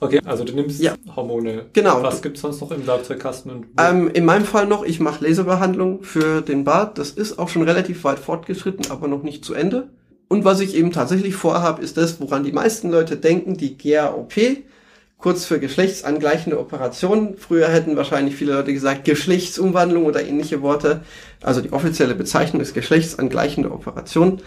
Okay, 0.00 0.20
also 0.24 0.44
du 0.44 0.52
nimmst 0.54 0.80
ja. 0.80 0.94
Hormone. 1.14 1.66
Genau. 1.72 2.02
Was 2.02 2.20
gibt's 2.20 2.40
sonst 2.40 2.60
noch 2.60 2.72
im 2.72 2.86
Werkzeugkasten? 2.86 3.66
Ähm, 3.78 4.10
in 4.12 4.24
meinem 4.24 4.44
Fall 4.44 4.66
noch, 4.66 4.84
ich 4.84 5.00
mache 5.00 5.24
Laserbehandlung 5.24 6.02
für 6.02 6.40
den 6.40 6.64
Bart. 6.64 6.98
Das 6.98 7.10
ist 7.10 7.38
auch 7.38 7.48
schon 7.48 7.62
relativ 7.62 8.02
weit 8.04 8.18
fortgeschritten, 8.18 8.90
aber 8.90 9.06
noch 9.06 9.22
nicht 9.22 9.44
zu 9.44 9.54
Ende. 9.54 9.88
Und 10.28 10.44
was 10.44 10.60
ich 10.60 10.74
eben 10.74 10.90
tatsächlich 10.90 11.36
vorhabe, 11.36 11.82
ist 11.82 11.96
das, 11.96 12.20
woran 12.20 12.42
die 12.42 12.52
meisten 12.52 12.90
Leute 12.90 13.16
denken, 13.16 13.56
die 13.56 13.76
GAOP 13.76 14.34
kurz 15.24 15.46
für 15.46 15.58
geschlechtsangleichende 15.58 16.60
Operationen. 16.60 17.38
Früher 17.38 17.68
hätten 17.68 17.96
wahrscheinlich 17.96 18.36
viele 18.36 18.52
Leute 18.52 18.74
gesagt 18.74 19.06
Geschlechtsumwandlung 19.06 20.04
oder 20.04 20.22
ähnliche 20.22 20.60
Worte. 20.60 21.00
Also 21.40 21.62
die 21.62 21.72
offizielle 21.72 22.14
Bezeichnung 22.14 22.60
ist 22.60 22.74
geschlechtsangleichende 22.74 23.72
Operation. 23.72 24.42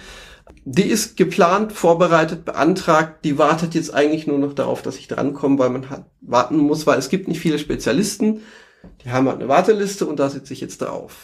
Die 0.66 0.84
ist 0.84 1.18
geplant, 1.18 1.74
vorbereitet, 1.74 2.46
beantragt. 2.46 3.26
Die 3.26 3.40
wartet 3.40 3.74
jetzt 3.74 3.92
eigentlich 3.92 4.28
nur 4.28 4.38
noch 4.38 4.54
darauf, 4.54 4.84
dass 4.84 4.98
ich 4.98 5.08
drankomme, 5.08 5.58
weil 5.58 5.72
man 5.72 5.90
halt 5.90 6.04
warten 6.22 6.58
muss, 6.58 6.86
weil 6.86 7.00
es 7.00 7.10
gibt 7.10 7.28
nicht 7.28 7.40
viele 7.40 7.58
Spezialisten. 7.58 8.42
Die 9.04 9.10
haben 9.10 9.28
halt 9.28 9.40
eine 9.40 9.50
Warteliste 9.50 10.06
und 10.06 10.20
da 10.20 10.30
sitze 10.30 10.54
ich 10.54 10.62
jetzt 10.62 10.84
drauf. 10.84 11.16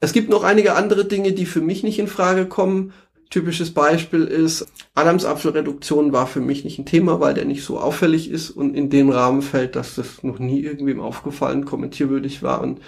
Es 0.00 0.12
gibt 0.12 0.28
noch 0.28 0.44
einige 0.44 0.74
andere 0.74 1.06
Dinge, 1.06 1.32
die 1.32 1.46
für 1.46 1.62
mich 1.62 1.84
nicht 1.84 1.98
in 1.98 2.06
Frage 2.06 2.44
kommen. 2.44 2.92
Typisches 3.32 3.72
Beispiel 3.72 4.24
ist, 4.24 4.66
Adamsapfelreduktion 4.92 6.12
war 6.12 6.26
für 6.26 6.42
mich 6.42 6.64
nicht 6.64 6.78
ein 6.78 6.84
Thema, 6.84 7.18
weil 7.18 7.32
der 7.32 7.46
nicht 7.46 7.64
so 7.64 7.80
auffällig 7.80 8.30
ist 8.30 8.50
und 8.50 8.74
in 8.74 8.90
dem 8.90 9.08
Rahmen 9.08 9.40
fällt, 9.40 9.74
dass 9.74 9.94
das 9.94 10.22
noch 10.22 10.38
nie 10.38 10.60
irgendwem 10.60 11.00
aufgefallen, 11.00 11.64
kommentierwürdig 11.64 12.42
war 12.42 12.60
und 12.60 12.80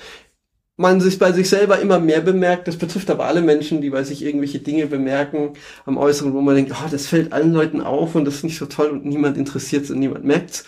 man 0.76 1.00
sich 1.00 1.18
bei 1.18 1.32
sich 1.32 1.48
selber 1.48 1.78
immer 1.78 1.98
mehr 1.98 2.20
bemerkt. 2.20 2.68
Das 2.68 2.76
betrifft 2.76 3.08
aber 3.08 3.24
alle 3.24 3.40
Menschen, 3.40 3.80
die 3.80 3.88
bei 3.88 4.02
sich 4.02 4.22
irgendwelche 4.22 4.58
Dinge 4.58 4.86
bemerken 4.86 5.54
am 5.86 5.96
Äußeren, 5.96 6.34
wo 6.34 6.42
man 6.42 6.56
denkt, 6.56 6.72
oh, 6.74 6.88
das 6.90 7.06
fällt 7.06 7.32
allen 7.32 7.54
Leuten 7.54 7.80
auf 7.80 8.14
und 8.14 8.26
das 8.26 8.34
ist 8.34 8.44
nicht 8.44 8.58
so 8.58 8.66
toll 8.66 8.90
und 8.90 9.06
niemand 9.06 9.38
interessiert 9.38 9.84
es 9.84 9.90
und 9.90 9.98
niemand 9.98 10.26
merkt's. 10.26 10.66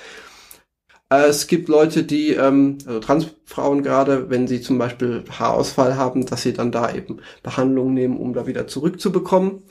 Es 1.08 1.46
gibt 1.46 1.68
Leute, 1.68 2.02
die, 2.02 2.32
ähm, 2.32 2.78
also 2.84 2.98
Transfrauen 2.98 3.82
gerade, 3.82 4.28
wenn 4.28 4.48
sie 4.48 4.60
zum 4.60 4.76
Beispiel 4.78 5.22
Haarausfall 5.30 5.96
haben, 5.96 6.26
dass 6.26 6.42
sie 6.42 6.52
dann 6.52 6.72
da 6.72 6.92
eben 6.92 7.20
Behandlung 7.44 7.94
nehmen, 7.94 8.16
um 8.18 8.32
da 8.34 8.46
wieder 8.48 8.66
zurückzubekommen. 8.66 9.62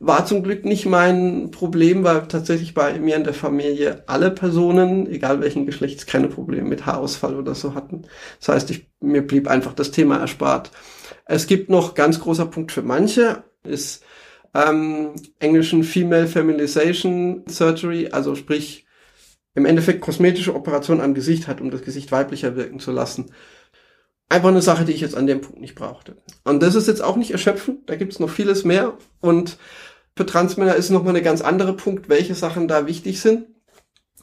War 0.00 0.26
zum 0.26 0.42
Glück 0.42 0.64
nicht 0.64 0.86
mein 0.86 1.50
Problem, 1.52 2.02
weil 2.04 2.26
tatsächlich 2.26 2.74
bei 2.74 2.98
mir 2.98 3.16
in 3.16 3.24
der 3.24 3.34
Familie 3.34 4.02
alle 4.08 4.30
Personen, 4.30 5.06
egal 5.08 5.40
welchen 5.40 5.66
Geschlechts, 5.66 6.06
keine 6.06 6.28
Probleme 6.28 6.68
mit 6.68 6.86
Haarausfall 6.86 7.36
oder 7.36 7.54
so 7.54 7.74
hatten. 7.74 8.02
Das 8.40 8.48
heißt, 8.48 8.70
ich, 8.70 8.88
mir 9.00 9.24
blieb 9.24 9.46
einfach 9.46 9.74
das 9.74 9.90
Thema 9.92 10.16
erspart. 10.16 10.72
Es 11.26 11.46
gibt 11.46 11.70
noch 11.70 11.94
ganz 11.94 12.18
großer 12.18 12.46
Punkt 12.46 12.72
für 12.72 12.82
manche, 12.82 13.44
ist 13.62 14.02
ähm, 14.54 15.10
englischen 15.38 15.84
Female 15.84 16.26
Feminization 16.26 17.44
Surgery, 17.46 18.08
also 18.10 18.34
sprich 18.34 18.86
im 19.60 19.66
Endeffekt 19.66 20.00
kosmetische 20.00 20.54
Operation 20.54 21.00
am 21.00 21.14
Gesicht 21.14 21.46
hat, 21.46 21.60
um 21.60 21.70
das 21.70 21.82
Gesicht 21.82 22.10
weiblicher 22.10 22.56
wirken 22.56 22.80
zu 22.80 22.90
lassen. 22.90 23.26
Einfach 24.28 24.48
eine 24.48 24.62
Sache, 24.62 24.84
die 24.84 24.92
ich 24.92 25.00
jetzt 25.00 25.16
an 25.16 25.26
dem 25.26 25.40
Punkt 25.40 25.60
nicht 25.60 25.74
brauchte. 25.74 26.16
Und 26.44 26.62
das 26.62 26.74
ist 26.74 26.88
jetzt 26.88 27.02
auch 27.02 27.16
nicht 27.16 27.32
erschöpfend, 27.32 27.88
da 27.88 27.96
gibt 27.96 28.12
es 28.12 28.20
noch 28.20 28.30
vieles 28.30 28.64
mehr. 28.64 28.94
Und 29.20 29.58
für 30.16 30.24
Transmänner 30.24 30.74
ist 30.74 30.90
nochmal 30.90 31.14
eine 31.14 31.22
ganz 31.22 31.42
andere 31.42 31.74
Punkt, 31.74 32.08
welche 32.08 32.34
Sachen 32.34 32.68
da 32.68 32.86
wichtig 32.86 33.20
sind. 33.20 33.46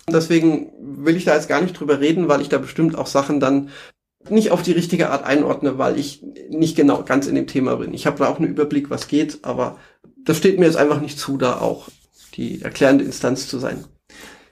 Deswegen 0.10 0.72
will 0.80 1.18
ich 1.18 1.26
da 1.26 1.36
jetzt 1.36 1.50
gar 1.50 1.62
nicht 1.62 1.80
drüber 1.80 2.00
reden, 2.00 2.30
weil 2.30 2.42
ich 2.42 2.50
da 2.50 2.58
bestimmt 2.58 2.98
auch 2.98 3.08
Sachen 3.08 3.40
dann 3.40 3.70
nicht 4.30 4.52
auf 4.52 4.62
die 4.62 4.72
richtige 4.72 5.10
Art 5.10 5.24
einordne, 5.24 5.78
weil 5.78 6.00
ich 6.00 6.24
nicht 6.50 6.76
genau 6.76 7.04
ganz 7.04 7.28
in 7.28 7.36
dem 7.36 7.48
Thema 7.48 7.76
bin. 7.76 7.94
Ich 7.94 8.08
habe 8.08 8.18
da 8.18 8.28
auch 8.28 8.40
einen 8.40 8.50
Überblick, 8.50 8.90
was 8.90 9.08
geht, 9.08 9.40
aber 9.44 9.78
das 10.24 10.38
steht 10.38 10.60
mir 10.60 10.66
jetzt 10.66 10.78
einfach 10.78 11.02
nicht 11.02 11.20
zu, 11.20 11.38
da 11.38 11.60
auch 11.60 11.90
die 12.36 12.62
erklärende 12.62 13.04
Instanz 13.04 13.48
zu 13.48 13.60
sein. 13.60 13.84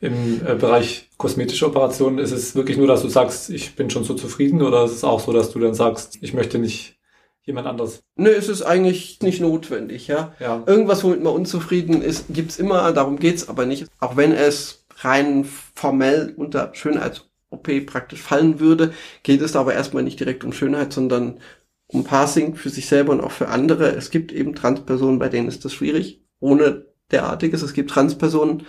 Im 0.01 0.41
äh, 0.45 0.55
Bereich 0.55 1.09
kosmetische 1.17 1.67
Operationen 1.67 2.19
ist 2.19 2.31
es 2.31 2.55
wirklich 2.55 2.77
nur, 2.77 2.87
dass 2.87 3.01
du 3.01 3.07
sagst, 3.07 3.49
ich 3.49 3.75
bin 3.75 3.89
schon 3.89 4.03
so 4.03 4.13
zufrieden 4.13 4.61
oder 4.61 4.85
ist 4.85 4.91
es 4.91 5.03
auch 5.03 5.19
so, 5.19 5.31
dass 5.33 5.51
du 5.51 5.59
dann 5.59 5.73
sagst, 5.73 6.17
ich 6.21 6.33
möchte 6.33 6.59
nicht 6.59 6.97
jemand 7.43 7.67
anders? 7.67 8.03
Nö, 8.15 8.29
es 8.29 8.49
ist 8.49 8.61
eigentlich 8.61 9.19
nicht 9.21 9.41
notwendig, 9.41 10.07
ja. 10.07 10.33
ja. 10.39 10.63
Irgendwas, 10.65 11.03
womit 11.03 11.23
man 11.23 11.33
unzufrieden 11.33 12.01
ist, 12.01 12.25
gibt's 12.29 12.57
immer, 12.57 12.91
darum 12.91 13.17
geht's 13.17 13.47
aber 13.47 13.65
nicht. 13.65 13.87
Auch 13.99 14.17
wenn 14.17 14.31
es 14.31 14.85
rein 14.97 15.45
formell 15.73 16.33
unter 16.35 16.73
Schönheits-OP 16.73 17.85
praktisch 17.85 18.21
fallen 18.21 18.59
würde, 18.59 18.93
geht 19.23 19.41
es 19.41 19.55
aber 19.55 19.73
erstmal 19.73 20.03
nicht 20.03 20.19
direkt 20.19 20.43
um 20.43 20.53
Schönheit, 20.53 20.93
sondern 20.93 21.39
um 21.87 22.03
Passing 22.03 22.55
für 22.55 22.69
sich 22.69 22.87
selber 22.87 23.13
und 23.13 23.21
auch 23.21 23.31
für 23.31 23.49
andere. 23.49 23.89
Es 23.89 24.09
gibt 24.09 24.31
eben 24.31 24.55
Transpersonen, 24.55 25.19
bei 25.19 25.29
denen 25.29 25.47
ist 25.47 25.63
das 25.65 25.73
schwierig, 25.73 26.21
ohne 26.39 26.85
derartiges. 27.11 27.61
Es 27.61 27.73
gibt 27.73 27.91
Transpersonen, 27.91 28.65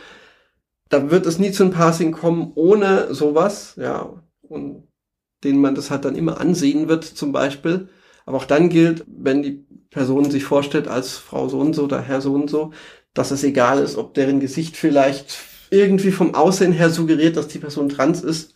da 0.88 1.10
wird 1.10 1.26
es 1.26 1.38
nie 1.38 1.52
zu 1.52 1.64
einem 1.64 1.72
Passing 1.72 2.12
kommen 2.12 2.52
ohne 2.54 3.14
sowas, 3.14 3.74
ja, 3.76 4.22
und 4.42 4.86
den 5.44 5.60
man 5.60 5.74
das 5.74 5.90
halt 5.90 6.04
dann 6.04 6.16
immer 6.16 6.40
ansehen 6.40 6.88
wird, 6.88 7.04
zum 7.04 7.32
Beispiel. 7.32 7.88
Aber 8.24 8.38
auch 8.38 8.44
dann 8.44 8.68
gilt, 8.68 9.04
wenn 9.06 9.42
die 9.42 9.64
Person 9.90 10.30
sich 10.30 10.44
vorstellt 10.44 10.88
als 10.88 11.16
Frau 11.16 11.48
so 11.48 11.58
und 11.60 11.74
so 11.74 11.84
oder 11.84 12.00
Herr 12.00 12.20
so 12.20 12.34
und 12.34 12.50
so, 12.50 12.72
dass 13.14 13.30
es 13.30 13.44
egal 13.44 13.78
ist, 13.78 13.96
ob 13.96 14.14
deren 14.14 14.40
Gesicht 14.40 14.76
vielleicht 14.76 15.38
irgendwie 15.70 16.12
vom 16.12 16.34
Aussehen 16.34 16.72
her 16.72 16.90
suggeriert, 16.90 17.36
dass 17.36 17.48
die 17.48 17.58
Person 17.58 17.88
trans 17.88 18.22
ist. 18.22 18.54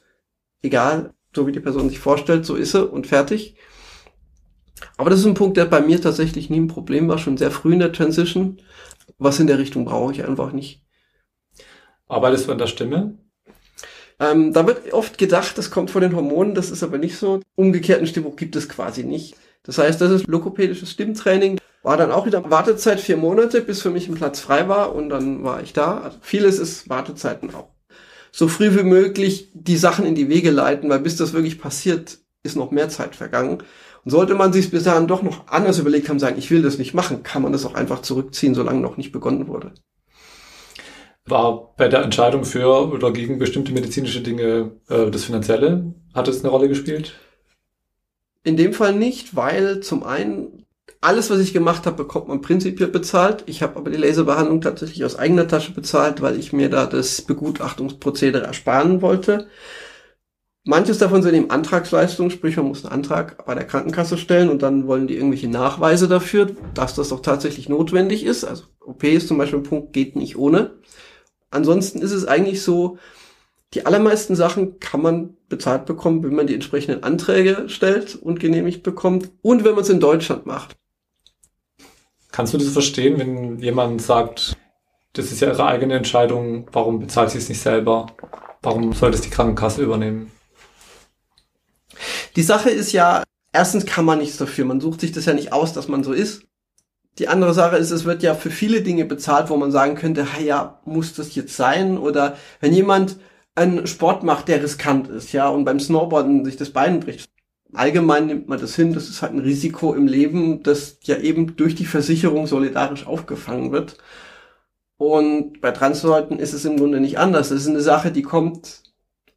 Egal, 0.62 1.14
so 1.34 1.46
wie 1.46 1.52
die 1.52 1.60
Person 1.60 1.88
sich 1.88 1.98
vorstellt, 1.98 2.44
so 2.44 2.56
ist 2.56 2.72
sie 2.72 2.86
und 2.86 3.06
fertig. 3.06 3.56
Aber 4.96 5.10
das 5.10 5.20
ist 5.20 5.26
ein 5.26 5.34
Punkt, 5.34 5.56
der 5.56 5.64
bei 5.64 5.80
mir 5.80 6.00
tatsächlich 6.00 6.50
nie 6.50 6.60
ein 6.60 6.68
Problem 6.68 7.08
war, 7.08 7.18
schon 7.18 7.36
sehr 7.36 7.50
früh 7.50 7.72
in 7.72 7.78
der 7.78 7.92
Transition. 7.92 8.60
Was 9.18 9.40
in 9.40 9.46
der 9.46 9.58
Richtung 9.58 9.84
brauche 9.84 10.12
ich 10.12 10.24
einfach 10.24 10.52
nicht. 10.52 10.82
Arbeitest 12.10 12.48
du 12.48 12.52
an 12.52 12.58
der 12.58 12.66
Stimme? 12.66 13.18
Ähm, 14.18 14.52
da 14.52 14.66
wird 14.66 14.92
oft 14.92 15.16
gedacht, 15.16 15.56
das 15.56 15.70
kommt 15.70 15.90
von 15.90 16.02
den 16.02 16.14
Hormonen, 16.14 16.54
das 16.54 16.70
ist 16.70 16.82
aber 16.82 16.98
nicht 16.98 17.16
so. 17.16 17.40
Umgekehrten 17.54 18.06
Stimmbuch 18.06 18.36
gibt 18.36 18.56
es 18.56 18.68
quasi 18.68 19.04
nicht. 19.04 19.36
Das 19.62 19.78
heißt, 19.78 20.00
das 20.00 20.10
ist 20.10 20.26
lokopädisches 20.26 20.90
Stimmtraining. 20.90 21.58
War 21.82 21.96
dann 21.96 22.10
auch 22.12 22.26
wieder 22.26 22.50
Wartezeit 22.50 23.00
vier 23.00 23.16
Monate, 23.16 23.62
bis 23.62 23.80
für 23.80 23.90
mich 23.90 24.08
ein 24.08 24.14
Platz 24.16 24.40
frei 24.40 24.68
war 24.68 24.94
und 24.94 25.08
dann 25.08 25.44
war 25.44 25.62
ich 25.62 25.72
da. 25.72 25.98
Also 26.00 26.18
vieles 26.20 26.58
ist 26.58 26.90
Wartezeiten 26.90 27.54
auch. 27.54 27.68
so 28.32 28.48
früh 28.48 28.76
wie 28.76 28.84
möglich 28.84 29.50
die 29.54 29.76
Sachen 29.76 30.06
in 30.06 30.14
die 30.14 30.28
Wege 30.28 30.50
leiten, 30.50 30.90
weil 30.90 31.00
bis 31.00 31.16
das 31.16 31.32
wirklich 31.32 31.60
passiert, 31.60 32.18
ist 32.42 32.56
noch 32.56 32.70
mehr 32.70 32.88
Zeit 32.88 33.16
vergangen. 33.16 33.62
Und 34.04 34.10
sollte 34.10 34.34
man 34.34 34.52
sich 34.52 34.70
bis 34.70 34.84
dahin 34.84 35.08
doch 35.08 35.22
noch 35.22 35.48
anders 35.48 35.78
überlegt 35.78 36.08
haben, 36.08 36.18
sagen, 36.18 36.38
ich 36.38 36.50
will 36.50 36.62
das 36.62 36.78
nicht 36.78 36.94
machen, 36.94 37.22
kann 37.22 37.42
man 37.42 37.52
das 37.52 37.66
auch 37.66 37.74
einfach 37.74 38.02
zurückziehen, 38.02 38.54
solange 38.54 38.80
noch 38.80 38.96
nicht 38.96 39.12
begonnen 39.12 39.46
wurde. 39.48 39.72
War 41.26 41.74
bei 41.76 41.88
der 41.88 42.02
Entscheidung 42.02 42.44
für 42.44 42.90
oder 42.92 43.12
gegen 43.12 43.38
bestimmte 43.38 43.72
medizinische 43.72 44.20
Dinge 44.20 44.72
äh, 44.88 45.10
das 45.10 45.24
Finanzielle, 45.24 45.94
hat 46.14 46.28
es 46.28 46.40
eine 46.40 46.50
Rolle 46.50 46.68
gespielt? 46.68 47.14
In 48.42 48.56
dem 48.56 48.72
Fall 48.72 48.94
nicht, 48.94 49.36
weil 49.36 49.80
zum 49.80 50.02
einen 50.02 50.66
alles, 51.00 51.30
was 51.30 51.38
ich 51.38 51.52
gemacht 51.52 51.86
habe, 51.86 51.96
bekommt 51.96 52.28
man 52.28 52.42
prinzipiell 52.42 52.88
bezahlt. 52.88 53.44
Ich 53.46 53.62
habe 53.62 53.76
aber 53.76 53.90
die 53.90 53.96
Laserbehandlung 53.96 54.60
tatsächlich 54.60 55.04
aus 55.04 55.16
eigener 55.16 55.48
Tasche 55.48 55.72
bezahlt, 55.72 56.20
weil 56.20 56.38
ich 56.38 56.52
mir 56.52 56.68
da 56.68 56.86
das 56.86 57.22
Begutachtungsprozedere 57.22 58.44
ersparen 58.44 59.00
wollte. 59.00 59.48
Manches 60.64 60.98
davon 60.98 61.22
sind 61.22 61.34
eben 61.34 61.50
Antragsleistungen, 61.50 62.30
sprich 62.30 62.56
man 62.56 62.66
muss 62.66 62.84
einen 62.84 62.92
Antrag 62.92 63.46
bei 63.46 63.54
der 63.54 63.66
Krankenkasse 63.66 64.18
stellen 64.18 64.50
und 64.50 64.60
dann 64.60 64.86
wollen 64.86 65.06
die 65.06 65.16
irgendwelche 65.16 65.48
Nachweise 65.48 66.06
dafür, 66.06 66.54
dass 66.74 66.94
das 66.94 67.08
doch 67.08 67.22
tatsächlich 67.22 67.70
notwendig 67.70 68.24
ist. 68.24 68.44
Also 68.44 68.64
OP 68.80 69.02
ist 69.04 69.28
zum 69.28 69.38
Beispiel 69.38 69.60
ein 69.60 69.64
Punkt, 69.64 69.94
geht 69.94 70.16
nicht 70.16 70.36
ohne. 70.36 70.72
Ansonsten 71.50 72.00
ist 72.00 72.12
es 72.12 72.26
eigentlich 72.26 72.62
so, 72.62 72.98
die 73.74 73.86
allermeisten 73.86 74.34
Sachen 74.34 74.80
kann 74.80 75.02
man 75.02 75.36
bezahlt 75.48 75.86
bekommen, 75.86 76.22
wenn 76.22 76.34
man 76.34 76.46
die 76.46 76.54
entsprechenden 76.54 77.02
Anträge 77.02 77.68
stellt 77.68 78.16
und 78.16 78.40
genehmigt 78.40 78.82
bekommt 78.82 79.30
und 79.42 79.64
wenn 79.64 79.74
man 79.74 79.84
es 79.84 79.90
in 79.90 80.00
Deutschland 80.00 80.46
macht. 80.46 80.76
Kannst 82.32 82.54
du 82.54 82.58
das 82.58 82.68
verstehen, 82.68 83.18
wenn 83.18 83.58
jemand 83.58 84.02
sagt, 84.02 84.56
das 85.12 85.32
ist 85.32 85.40
ja 85.40 85.48
ihre 85.48 85.66
eigene 85.66 85.94
Entscheidung, 85.94 86.68
warum 86.72 87.00
bezahlt 87.00 87.30
sie 87.30 87.38
es 87.38 87.48
nicht 87.48 87.60
selber? 87.60 88.06
Warum 88.62 88.92
sollte 88.92 89.16
es 89.16 89.22
die 89.22 89.30
Krankenkasse 89.30 89.82
übernehmen? 89.82 90.30
Die 92.36 92.42
Sache 92.42 92.70
ist 92.70 92.92
ja, 92.92 93.24
erstens 93.52 93.86
kann 93.86 94.04
man 94.04 94.18
nichts 94.18 94.36
dafür. 94.36 94.64
Man 94.64 94.80
sucht 94.80 95.00
sich 95.00 95.12
das 95.12 95.24
ja 95.24 95.34
nicht 95.34 95.52
aus, 95.52 95.72
dass 95.72 95.88
man 95.88 96.04
so 96.04 96.12
ist. 96.12 96.42
Die 97.18 97.28
andere 97.28 97.54
Sache 97.54 97.76
ist, 97.76 97.90
es 97.90 98.04
wird 98.04 98.22
ja 98.22 98.34
für 98.34 98.50
viele 98.50 98.82
Dinge 98.82 99.04
bezahlt, 99.04 99.50
wo 99.50 99.56
man 99.56 99.72
sagen 99.72 99.94
könnte, 99.94 100.26
ja, 100.44 100.80
muss 100.84 101.14
das 101.14 101.34
jetzt 101.34 101.56
sein? 101.56 101.98
Oder 101.98 102.36
wenn 102.60 102.72
jemand 102.72 103.16
einen 103.54 103.86
Sport 103.86 104.22
macht, 104.22 104.48
der 104.48 104.62
riskant 104.62 105.08
ist, 105.08 105.32
ja, 105.32 105.48
und 105.48 105.64
beim 105.64 105.80
Snowboarden 105.80 106.44
sich 106.44 106.56
das 106.56 106.70
Bein 106.70 107.00
bricht. 107.00 107.28
Allgemein 107.72 108.26
nimmt 108.26 108.48
man 108.48 108.60
das 108.60 108.74
hin, 108.74 108.94
das 108.94 109.08
ist 109.08 109.22
halt 109.22 109.32
ein 109.32 109.38
Risiko 109.40 109.94
im 109.94 110.06
Leben, 110.06 110.62
das 110.62 110.98
ja 111.02 111.18
eben 111.18 111.56
durch 111.56 111.74
die 111.74 111.86
Versicherung 111.86 112.46
solidarisch 112.46 113.06
aufgefangen 113.06 113.70
wird. 113.70 113.96
Und 114.96 115.60
bei 115.60 115.70
Transleuten 115.70 116.38
ist 116.38 116.52
es 116.52 116.64
im 116.64 116.76
Grunde 116.76 117.00
nicht 117.00 117.18
anders. 117.18 117.48
Das 117.50 117.62
ist 117.62 117.68
eine 117.68 117.80
Sache, 117.80 118.12
die 118.12 118.22
kommt 118.22 118.82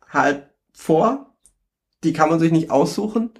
halt 0.09 0.47
vor, 0.73 1.33
die 2.03 2.13
kann 2.13 2.29
man 2.29 2.39
sich 2.39 2.51
nicht 2.51 2.71
aussuchen. 2.71 3.31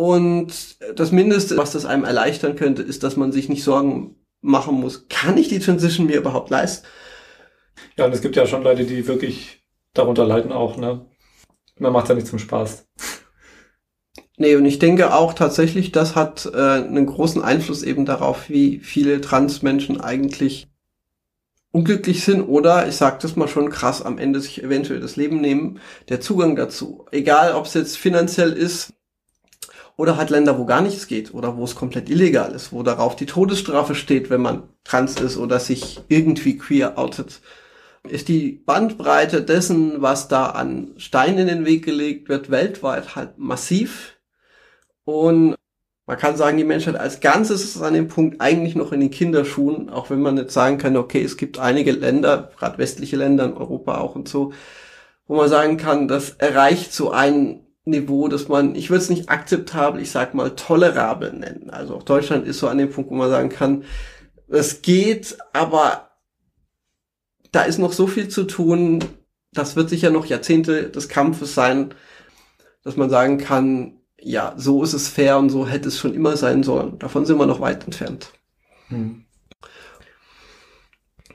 Und 0.00 0.78
das 0.98 1.12
Mindeste, 1.12 1.58
was 1.58 1.72
das 1.72 1.84
einem 1.84 2.04
erleichtern 2.04 2.56
könnte, 2.56 2.80
ist, 2.80 3.02
dass 3.02 3.18
man 3.18 3.32
sich 3.32 3.50
nicht 3.50 3.62
Sorgen 3.62 4.16
machen 4.40 4.76
muss, 4.76 5.08
kann 5.08 5.36
ich 5.36 5.48
die 5.48 5.58
Transition 5.58 6.06
mir 6.06 6.16
überhaupt 6.16 6.48
leisten? 6.48 6.86
Ja, 7.98 8.06
und 8.06 8.14
es 8.14 8.22
gibt 8.22 8.34
ja 8.34 8.46
schon 8.46 8.62
Leute, 8.62 8.84
die 8.84 9.06
wirklich 9.06 9.62
darunter 9.92 10.24
leiden 10.24 10.52
auch, 10.52 10.78
ne? 10.78 11.04
Man 11.78 11.92
macht 11.92 12.08
ja 12.08 12.14
nicht 12.14 12.28
zum 12.28 12.38
Spaß. 12.38 12.88
Nee, 14.38 14.56
und 14.56 14.64
ich 14.64 14.78
denke 14.78 15.12
auch 15.12 15.34
tatsächlich, 15.34 15.92
das 15.92 16.16
hat 16.16 16.46
äh, 16.46 16.56
einen 16.56 17.04
großen 17.04 17.42
Einfluss 17.42 17.82
eben 17.82 18.06
darauf, 18.06 18.48
wie 18.48 18.78
viele 18.78 19.20
Transmenschen 19.20 20.00
eigentlich 20.00 20.68
unglücklich 21.72 22.24
sind 22.24 22.40
oder, 22.40 22.88
ich 22.88 22.96
sag 22.96 23.20
das 23.20 23.36
mal 23.36 23.48
schon 23.48 23.68
krass, 23.68 24.00
am 24.00 24.16
Ende 24.16 24.40
sich 24.40 24.62
eventuell 24.62 25.00
das 25.00 25.16
Leben 25.16 25.42
nehmen, 25.42 25.78
der 26.08 26.22
Zugang 26.22 26.56
dazu. 26.56 27.04
Egal, 27.12 27.54
ob 27.54 27.66
es 27.66 27.74
jetzt 27.74 27.98
finanziell 27.98 28.54
ist 28.54 28.94
oder 30.00 30.16
halt 30.16 30.30
Länder, 30.30 30.58
wo 30.58 30.64
gar 30.64 30.80
nichts 30.80 31.06
geht 31.06 31.34
oder 31.34 31.56
wo 31.56 31.64
es 31.64 31.74
komplett 31.74 32.10
illegal 32.10 32.52
ist, 32.52 32.72
wo 32.72 32.82
darauf 32.82 33.16
die 33.16 33.26
Todesstrafe 33.26 33.94
steht, 33.94 34.30
wenn 34.30 34.40
man 34.40 34.62
trans 34.84 35.20
ist 35.20 35.36
oder 35.36 35.60
sich 35.60 36.00
irgendwie 36.08 36.58
queer 36.58 36.98
outet 36.98 37.40
ist 38.08 38.28
die 38.28 38.62
Bandbreite 38.64 39.42
dessen, 39.42 40.00
was 40.00 40.28
da 40.28 40.46
an 40.46 40.94
Steinen 40.96 41.40
in 41.40 41.46
den 41.48 41.66
Weg 41.66 41.84
gelegt 41.84 42.28
wird, 42.28 42.50
weltweit 42.50 43.14
halt 43.14 43.38
massiv. 43.38 44.16
Und 45.04 45.56
man 46.06 46.18
kann 46.18 46.36
sagen, 46.36 46.56
die 46.56 46.64
Menschheit 46.64 46.96
als 46.96 47.20
Ganzes 47.20 47.62
ist 47.62 47.82
an 47.82 47.94
dem 47.94 48.08
Punkt 48.08 48.40
eigentlich 48.40 48.74
noch 48.74 48.92
in 48.92 49.00
den 49.00 49.10
Kinderschuhen, 49.10 49.90
auch 49.90 50.10
wenn 50.10 50.22
man 50.22 50.36
jetzt 50.38 50.54
sagen 50.54 50.78
kann, 50.78 50.96
okay, 50.96 51.22
es 51.22 51.36
gibt 51.36 51.58
einige 51.58 51.92
Länder, 51.92 52.50
gerade 52.58 52.78
westliche 52.78 53.16
Länder 53.16 53.44
in 53.44 53.52
Europa 53.52 53.98
auch 53.98 54.14
und 54.14 54.28
so, 54.28 54.52
wo 55.26 55.36
man 55.36 55.48
sagen 55.48 55.76
kann, 55.76 56.08
das 56.08 56.30
erreicht 56.30 56.92
so 56.92 57.10
ein 57.10 57.66
Niveau, 57.84 58.28
dass 58.28 58.48
man, 58.48 58.74
ich 58.74 58.90
würde 58.90 59.02
es 59.02 59.10
nicht 59.10 59.30
akzeptabel, 59.30 60.00
ich 60.00 60.10
sag 60.10 60.34
mal 60.34 60.50
tolerabel 60.54 61.32
nennen. 61.32 61.70
Also 61.70 61.96
auch 61.96 62.02
Deutschland 62.02 62.46
ist 62.46 62.58
so 62.58 62.68
an 62.68 62.78
dem 62.78 62.90
Punkt, 62.90 63.10
wo 63.10 63.14
man 63.14 63.30
sagen 63.30 63.48
kann, 63.48 63.84
es 64.48 64.82
geht, 64.82 65.38
aber 65.52 66.10
da 67.52 67.62
ist 67.62 67.78
noch 67.78 67.92
so 67.92 68.06
viel 68.06 68.28
zu 68.28 68.44
tun. 68.44 69.04
Das 69.52 69.76
wird 69.76 69.88
sicher 69.88 70.10
noch 70.10 70.26
Jahrzehnte 70.26 70.90
des 70.90 71.08
Kampfes 71.08 71.54
sein, 71.54 71.94
dass 72.84 72.96
man 72.96 73.10
sagen 73.10 73.38
kann, 73.38 74.00
ja, 74.20 74.54
so 74.56 74.82
ist 74.82 74.92
es 74.92 75.08
fair 75.08 75.38
und 75.38 75.50
so 75.50 75.66
hätte 75.66 75.88
es 75.88 75.98
schon 75.98 76.14
immer 76.14 76.36
sein 76.36 76.62
sollen. 76.62 76.98
Davon 76.98 77.24
sind 77.24 77.38
wir 77.38 77.46
noch 77.46 77.60
weit 77.60 77.84
entfernt. 77.84 78.32
Hm. 78.88 79.24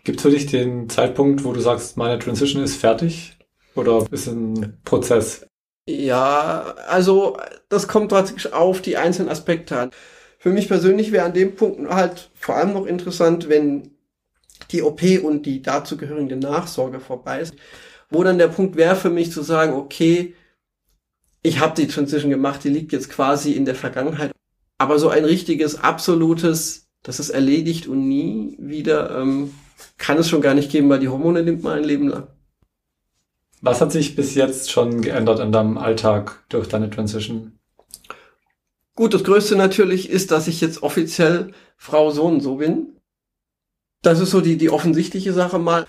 Gibt 0.03 0.19
es 0.19 0.23
für 0.23 0.29
dich 0.29 0.45
den 0.45 0.87
Zeitpunkt, 0.87 1.43
wo 1.43 1.51
du 1.51 1.59
sagst, 1.59 1.97
meine 1.97 2.19
Transition 2.19 2.61
ist 2.63 2.75
fertig? 2.75 3.37
Oder 3.73 4.05
ist 4.11 4.27
ein 4.27 4.79
Prozess? 4.85 5.47
Ja, 5.87 6.75
also 6.87 7.37
das 7.69 7.87
kommt 7.87 8.09
tatsächlich 8.11 8.53
auf 8.53 8.81
die 8.81 8.97
einzelnen 8.97 9.29
Aspekte 9.29 9.77
an. 9.77 9.91
Für 10.39 10.49
mich 10.49 10.67
persönlich 10.67 11.11
wäre 11.11 11.25
an 11.25 11.33
dem 11.33 11.55
Punkt 11.55 11.89
halt 11.89 12.29
vor 12.33 12.55
allem 12.55 12.73
noch 12.73 12.85
interessant, 12.85 13.49
wenn 13.49 13.91
die 14.71 14.81
OP 14.81 15.01
und 15.23 15.45
die 15.45 15.61
dazugehörige 15.61 16.37
Nachsorge 16.37 16.99
vorbei 16.99 17.41
ist, 17.41 17.55
wo 18.09 18.23
dann 18.23 18.37
der 18.39 18.47
Punkt 18.47 18.75
wäre 18.75 18.95
für 18.95 19.09
mich 19.09 19.31
zu 19.31 19.43
sagen, 19.43 19.73
okay, 19.73 20.35
ich 21.43 21.59
habe 21.59 21.75
die 21.75 21.87
Transition 21.87 22.31
gemacht, 22.31 22.63
die 22.63 22.69
liegt 22.69 22.91
jetzt 22.91 23.09
quasi 23.09 23.51
in 23.53 23.65
der 23.65 23.75
Vergangenheit. 23.75 24.31
Aber 24.79 24.97
so 24.99 25.09
ein 25.09 25.25
richtiges, 25.25 25.75
absolutes, 25.75 26.87
das 27.03 27.19
ist 27.19 27.29
erledigt 27.29 27.87
und 27.87 28.07
nie 28.07 28.55
wieder, 28.59 29.19
ähm, 29.19 29.53
kann 29.97 30.17
es 30.17 30.29
schon 30.29 30.41
gar 30.41 30.55
nicht 30.55 30.71
geben, 30.71 30.89
weil 30.89 30.99
die 30.99 31.09
Hormone 31.09 31.43
nimmt 31.43 31.63
man 31.63 31.77
ein 31.77 31.83
Leben 31.83 32.07
lang. 32.07 32.27
Was 33.65 33.81
hat 33.81 33.91
sich 33.91 34.15
bis 34.15 34.35
jetzt 34.35 34.69
schon 34.69 35.01
geändert 35.01 35.39
in 35.39 35.51
deinem 35.51 35.79
Alltag 35.79 36.45
durch 36.49 36.67
deine 36.67 36.91
Transition? 36.91 37.57
Gut, 38.93 39.15
das 39.15 39.23
Größte 39.23 39.55
natürlich 39.55 40.11
ist, 40.11 40.29
dass 40.29 40.47
ich 40.47 40.61
jetzt 40.61 40.83
offiziell 40.83 41.51
Frau 41.75 42.11
so 42.11 42.25
und 42.25 42.41
so 42.41 42.57
bin. 42.57 42.99
Das 44.03 44.19
ist 44.19 44.29
so 44.29 44.41
die, 44.41 44.57
die 44.57 44.69
offensichtliche 44.69 45.33
Sache 45.33 45.57
mal. 45.57 45.87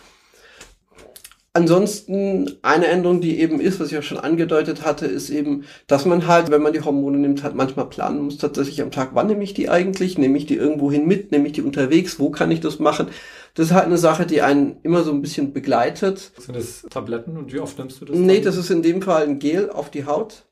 Ansonsten 1.57 2.59
eine 2.61 2.87
Änderung, 2.89 3.23
die 3.23 3.41
eben 3.41 3.61
ist, 3.61 3.81
was 3.81 3.91
ich 3.91 3.97
auch 3.97 4.03
schon 4.03 4.19
angedeutet 4.19 4.85
hatte, 4.85 5.07
ist 5.07 5.31
eben, 5.31 5.65
dass 5.87 6.05
man 6.05 6.27
halt, 6.27 6.51
wenn 6.51 6.61
man 6.61 6.75
die 6.75 6.83
Hormone 6.83 7.17
nimmt, 7.17 7.43
halt 7.43 7.55
manchmal 7.55 7.89
planen 7.89 8.21
muss, 8.21 8.37
tatsächlich 8.37 8.83
am 8.83 8.91
Tag, 8.91 9.13
wann 9.15 9.29
nehme 9.29 9.43
ich 9.43 9.55
die 9.55 9.71
eigentlich? 9.71 10.19
Nehme 10.19 10.37
ich 10.37 10.45
die 10.45 10.57
irgendwo 10.57 10.93
hin 10.93 11.07
mit? 11.07 11.33
Nehme 11.33 11.47
ich 11.47 11.55
die 11.55 11.63
unterwegs? 11.63 12.21
Wo 12.21 12.29
kann 12.29 12.51
ich 12.51 12.61
das 12.61 12.79
machen? 12.79 13.07
Das 13.55 13.69
ist 13.69 13.73
halt 13.73 13.87
eine 13.87 13.97
Sache, 13.97 14.27
die 14.27 14.43
einen 14.43 14.77
immer 14.83 15.03
so 15.03 15.11
ein 15.13 15.23
bisschen 15.23 15.55
begleitet. 15.55 16.31
Sind 16.39 16.57
das 16.57 16.85
Tabletten 16.91 17.39
und 17.39 17.55
wie 17.55 17.61
oft 17.61 17.79
nimmst 17.79 18.03
du 18.03 18.05
das? 18.05 18.19
Nee, 18.19 18.35
dann? 18.35 18.45
das 18.45 18.59
ist 18.59 18.69
in 18.69 18.83
dem 18.83 19.01
Fall 19.01 19.23
ein 19.23 19.39
Gel 19.39 19.71
auf 19.71 19.91
die 19.91 20.05
Haut. 20.05 20.45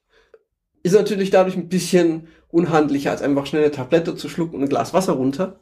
Ist 0.82 0.94
natürlich 0.94 1.28
dadurch 1.28 1.58
ein 1.58 1.68
bisschen 1.68 2.28
unhandlicher, 2.48 3.10
als 3.10 3.20
einfach 3.20 3.44
schnell 3.44 3.64
eine 3.64 3.72
Tablette 3.72 4.16
zu 4.16 4.30
schlucken 4.30 4.56
und 4.56 4.62
ein 4.62 4.68
Glas 4.70 4.94
Wasser 4.94 5.12
runter 5.12 5.60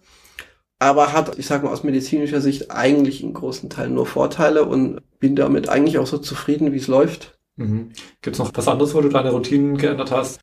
aber 0.82 1.12
hat, 1.12 1.38
ich 1.38 1.46
sag 1.46 1.62
mal, 1.62 1.70
aus 1.70 1.84
medizinischer 1.84 2.40
Sicht 2.40 2.72
eigentlich 2.72 3.22
in 3.22 3.34
großen 3.34 3.70
Teilen 3.70 3.94
nur 3.94 4.04
Vorteile 4.04 4.64
und 4.64 5.00
bin 5.20 5.36
damit 5.36 5.68
eigentlich 5.68 5.98
auch 5.98 6.08
so 6.08 6.18
zufrieden, 6.18 6.72
wie 6.72 6.78
es 6.78 6.88
läuft. 6.88 7.38
Mhm. 7.54 7.92
Gibt 8.20 8.34
es 8.34 8.40
noch 8.40 8.50
was 8.52 8.66
anderes, 8.66 8.92
wo 8.92 9.00
du 9.00 9.08
deine 9.08 9.30
Routinen 9.30 9.76
geändert 9.76 10.10
hast? 10.10 10.40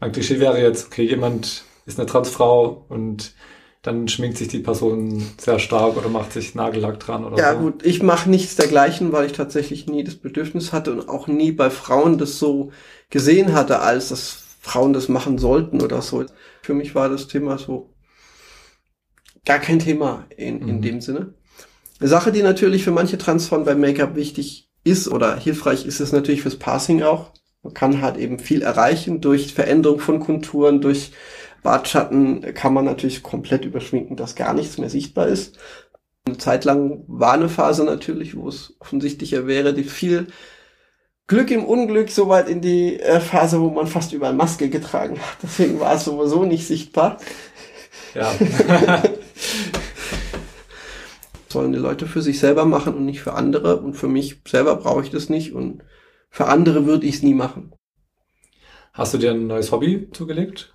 Mein 0.00 0.10
Klischee 0.10 0.40
wäre 0.40 0.60
jetzt, 0.60 0.86
okay, 0.86 1.04
jemand 1.04 1.62
ist 1.86 2.00
eine 2.00 2.08
Transfrau 2.08 2.84
und 2.88 3.34
dann 3.82 4.08
schminkt 4.08 4.38
sich 4.38 4.48
die 4.48 4.58
Person 4.58 5.24
sehr 5.38 5.60
stark 5.60 5.96
oder 5.96 6.08
macht 6.08 6.32
sich 6.32 6.56
Nagellack 6.56 6.98
dran 6.98 7.24
oder 7.24 7.38
ja, 7.38 7.52
so. 7.52 7.56
Ja 7.56 7.62
gut, 7.62 7.86
ich 7.86 8.02
mache 8.02 8.28
nichts 8.28 8.56
dergleichen, 8.56 9.12
weil 9.12 9.26
ich 9.26 9.32
tatsächlich 9.32 9.86
nie 9.86 10.02
das 10.02 10.16
Bedürfnis 10.16 10.72
hatte 10.72 10.90
und 10.90 11.08
auch 11.08 11.28
nie 11.28 11.52
bei 11.52 11.70
Frauen 11.70 12.18
das 12.18 12.40
so 12.40 12.72
gesehen 13.08 13.54
hatte, 13.54 13.78
als 13.78 14.08
dass 14.08 14.42
Frauen 14.60 14.92
das 14.92 15.08
machen 15.08 15.38
sollten 15.38 15.80
oder 15.80 16.02
so. 16.02 16.24
Für 16.62 16.74
mich 16.74 16.96
war 16.96 17.08
das 17.08 17.28
Thema 17.28 17.56
so, 17.58 17.94
gar 19.46 19.58
kein 19.58 19.78
Thema 19.78 20.26
in, 20.36 20.60
in 20.60 20.76
mhm. 20.76 20.82
dem 20.82 21.00
Sinne. 21.00 21.34
Eine 21.98 22.08
Sache, 22.08 22.32
die 22.32 22.42
natürlich 22.42 22.84
für 22.84 22.90
manche 22.90 23.16
Transform 23.16 23.64
beim 23.64 23.80
Make-up 23.80 24.14
wichtig 24.16 24.68
ist 24.84 25.08
oder 25.08 25.36
hilfreich 25.36 25.86
ist, 25.86 26.00
ist 26.00 26.12
natürlich 26.12 26.42
fürs 26.42 26.58
Passing 26.58 27.02
auch. 27.02 27.30
Man 27.62 27.72
kann 27.72 28.02
halt 28.02 28.18
eben 28.18 28.38
viel 28.38 28.62
erreichen 28.62 29.20
durch 29.20 29.54
Veränderung 29.54 29.98
von 29.98 30.20
Konturen, 30.20 30.80
durch 30.80 31.12
Bartschatten 31.62 32.54
kann 32.54 32.74
man 32.74 32.84
natürlich 32.84 33.22
komplett 33.22 33.64
überschminken, 33.64 34.16
dass 34.16 34.36
gar 34.36 34.52
nichts 34.52 34.78
mehr 34.78 34.90
sichtbar 34.90 35.26
ist. 35.26 35.58
Eine 36.24 36.38
Zeit 36.38 36.64
lang 36.64 37.04
war 37.08 37.32
eine 37.32 37.48
Phase 37.48 37.84
natürlich, 37.84 38.36
wo 38.36 38.48
es 38.48 38.74
offensichtlicher 38.78 39.46
wäre, 39.46 39.74
die 39.74 39.84
viel 39.84 40.28
Glück 41.26 41.50
im 41.50 41.64
Unglück 41.64 42.10
soweit 42.10 42.48
in 42.48 42.60
die 42.60 43.00
äh, 43.00 43.18
Phase, 43.18 43.60
wo 43.60 43.70
man 43.70 43.88
fast 43.88 44.12
überall 44.12 44.34
Maske 44.34 44.68
getragen 44.68 45.18
hat. 45.18 45.38
Deswegen 45.42 45.80
war 45.80 45.94
es 45.94 46.04
sowieso 46.04 46.44
nicht 46.44 46.66
sichtbar. 46.66 47.18
Ja. 48.14 48.32
Sollen 51.48 51.72
die 51.72 51.78
Leute 51.78 52.06
für 52.06 52.22
sich 52.22 52.38
selber 52.38 52.64
machen 52.64 52.94
und 52.94 53.04
nicht 53.04 53.20
für 53.20 53.34
andere. 53.34 53.80
Und 53.80 53.94
für 53.94 54.08
mich 54.08 54.40
selber 54.46 54.76
brauche 54.76 55.02
ich 55.02 55.10
das 55.10 55.28
nicht 55.28 55.52
und 55.52 55.82
für 56.28 56.46
andere 56.46 56.86
würde 56.86 57.06
ich 57.06 57.16
es 57.16 57.22
nie 57.22 57.34
machen. 57.34 57.72
Hast 58.92 59.14
du 59.14 59.18
dir 59.18 59.32
ein 59.32 59.46
neues 59.46 59.72
Hobby 59.72 60.08
zugelegt? 60.12 60.74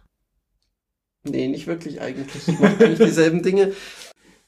Nee, 1.24 1.48
nicht 1.48 1.68
wirklich 1.68 2.02
eigentlich. 2.02 2.48
Ich 2.48 2.60
mache 2.60 2.84
eigentlich 2.84 3.00
dieselben 3.00 3.44
Dinge. 3.44 3.74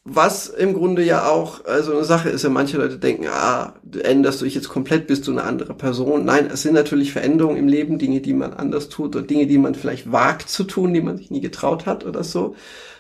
Was 0.05 0.49
im 0.49 0.74
Grunde 0.74 1.03
ja 1.03 1.30
auch 1.30 1.64
also 1.64 1.93
eine 1.93 2.03
Sache 2.03 2.30
ist, 2.30 2.43
ja 2.43 2.49
manche 2.49 2.78
Leute 2.78 2.97
denken, 2.97 3.28
ah, 3.30 3.76
du 3.84 3.99
änderst 4.03 4.41
du 4.41 4.45
dich 4.45 4.53
jetzt 4.53 4.68
komplett, 4.68 5.07
bist 5.07 5.28
du 5.28 5.32
eine 5.32 5.43
andere 5.43 5.74
Person. 5.76 6.26
Nein, 6.26 6.49
es 6.51 6.61
sind 6.61 6.74
natürlich 6.74 7.14
Veränderungen 7.14 7.57
im 7.57 7.70
Leben, 7.70 7.99
Dinge, 7.99 8.20
die 8.20 8.34
man 8.34 8.53
anders 8.53 8.89
tut 8.89 9.16
oder 9.16 9.26
Dinge, 9.26 9.47
die 9.47 9.57
man 9.57 9.76
vielleicht 9.76 10.11
wagt 10.11 10.49
zu 10.49 10.66
tun, 10.66 10.93
die 10.93 11.01
man 11.01 11.16
sich 11.16 11.32
nie 11.32 11.41
getraut 11.41 11.86
hat 11.86 12.05
oder 12.05 12.24
so. 12.26 12.55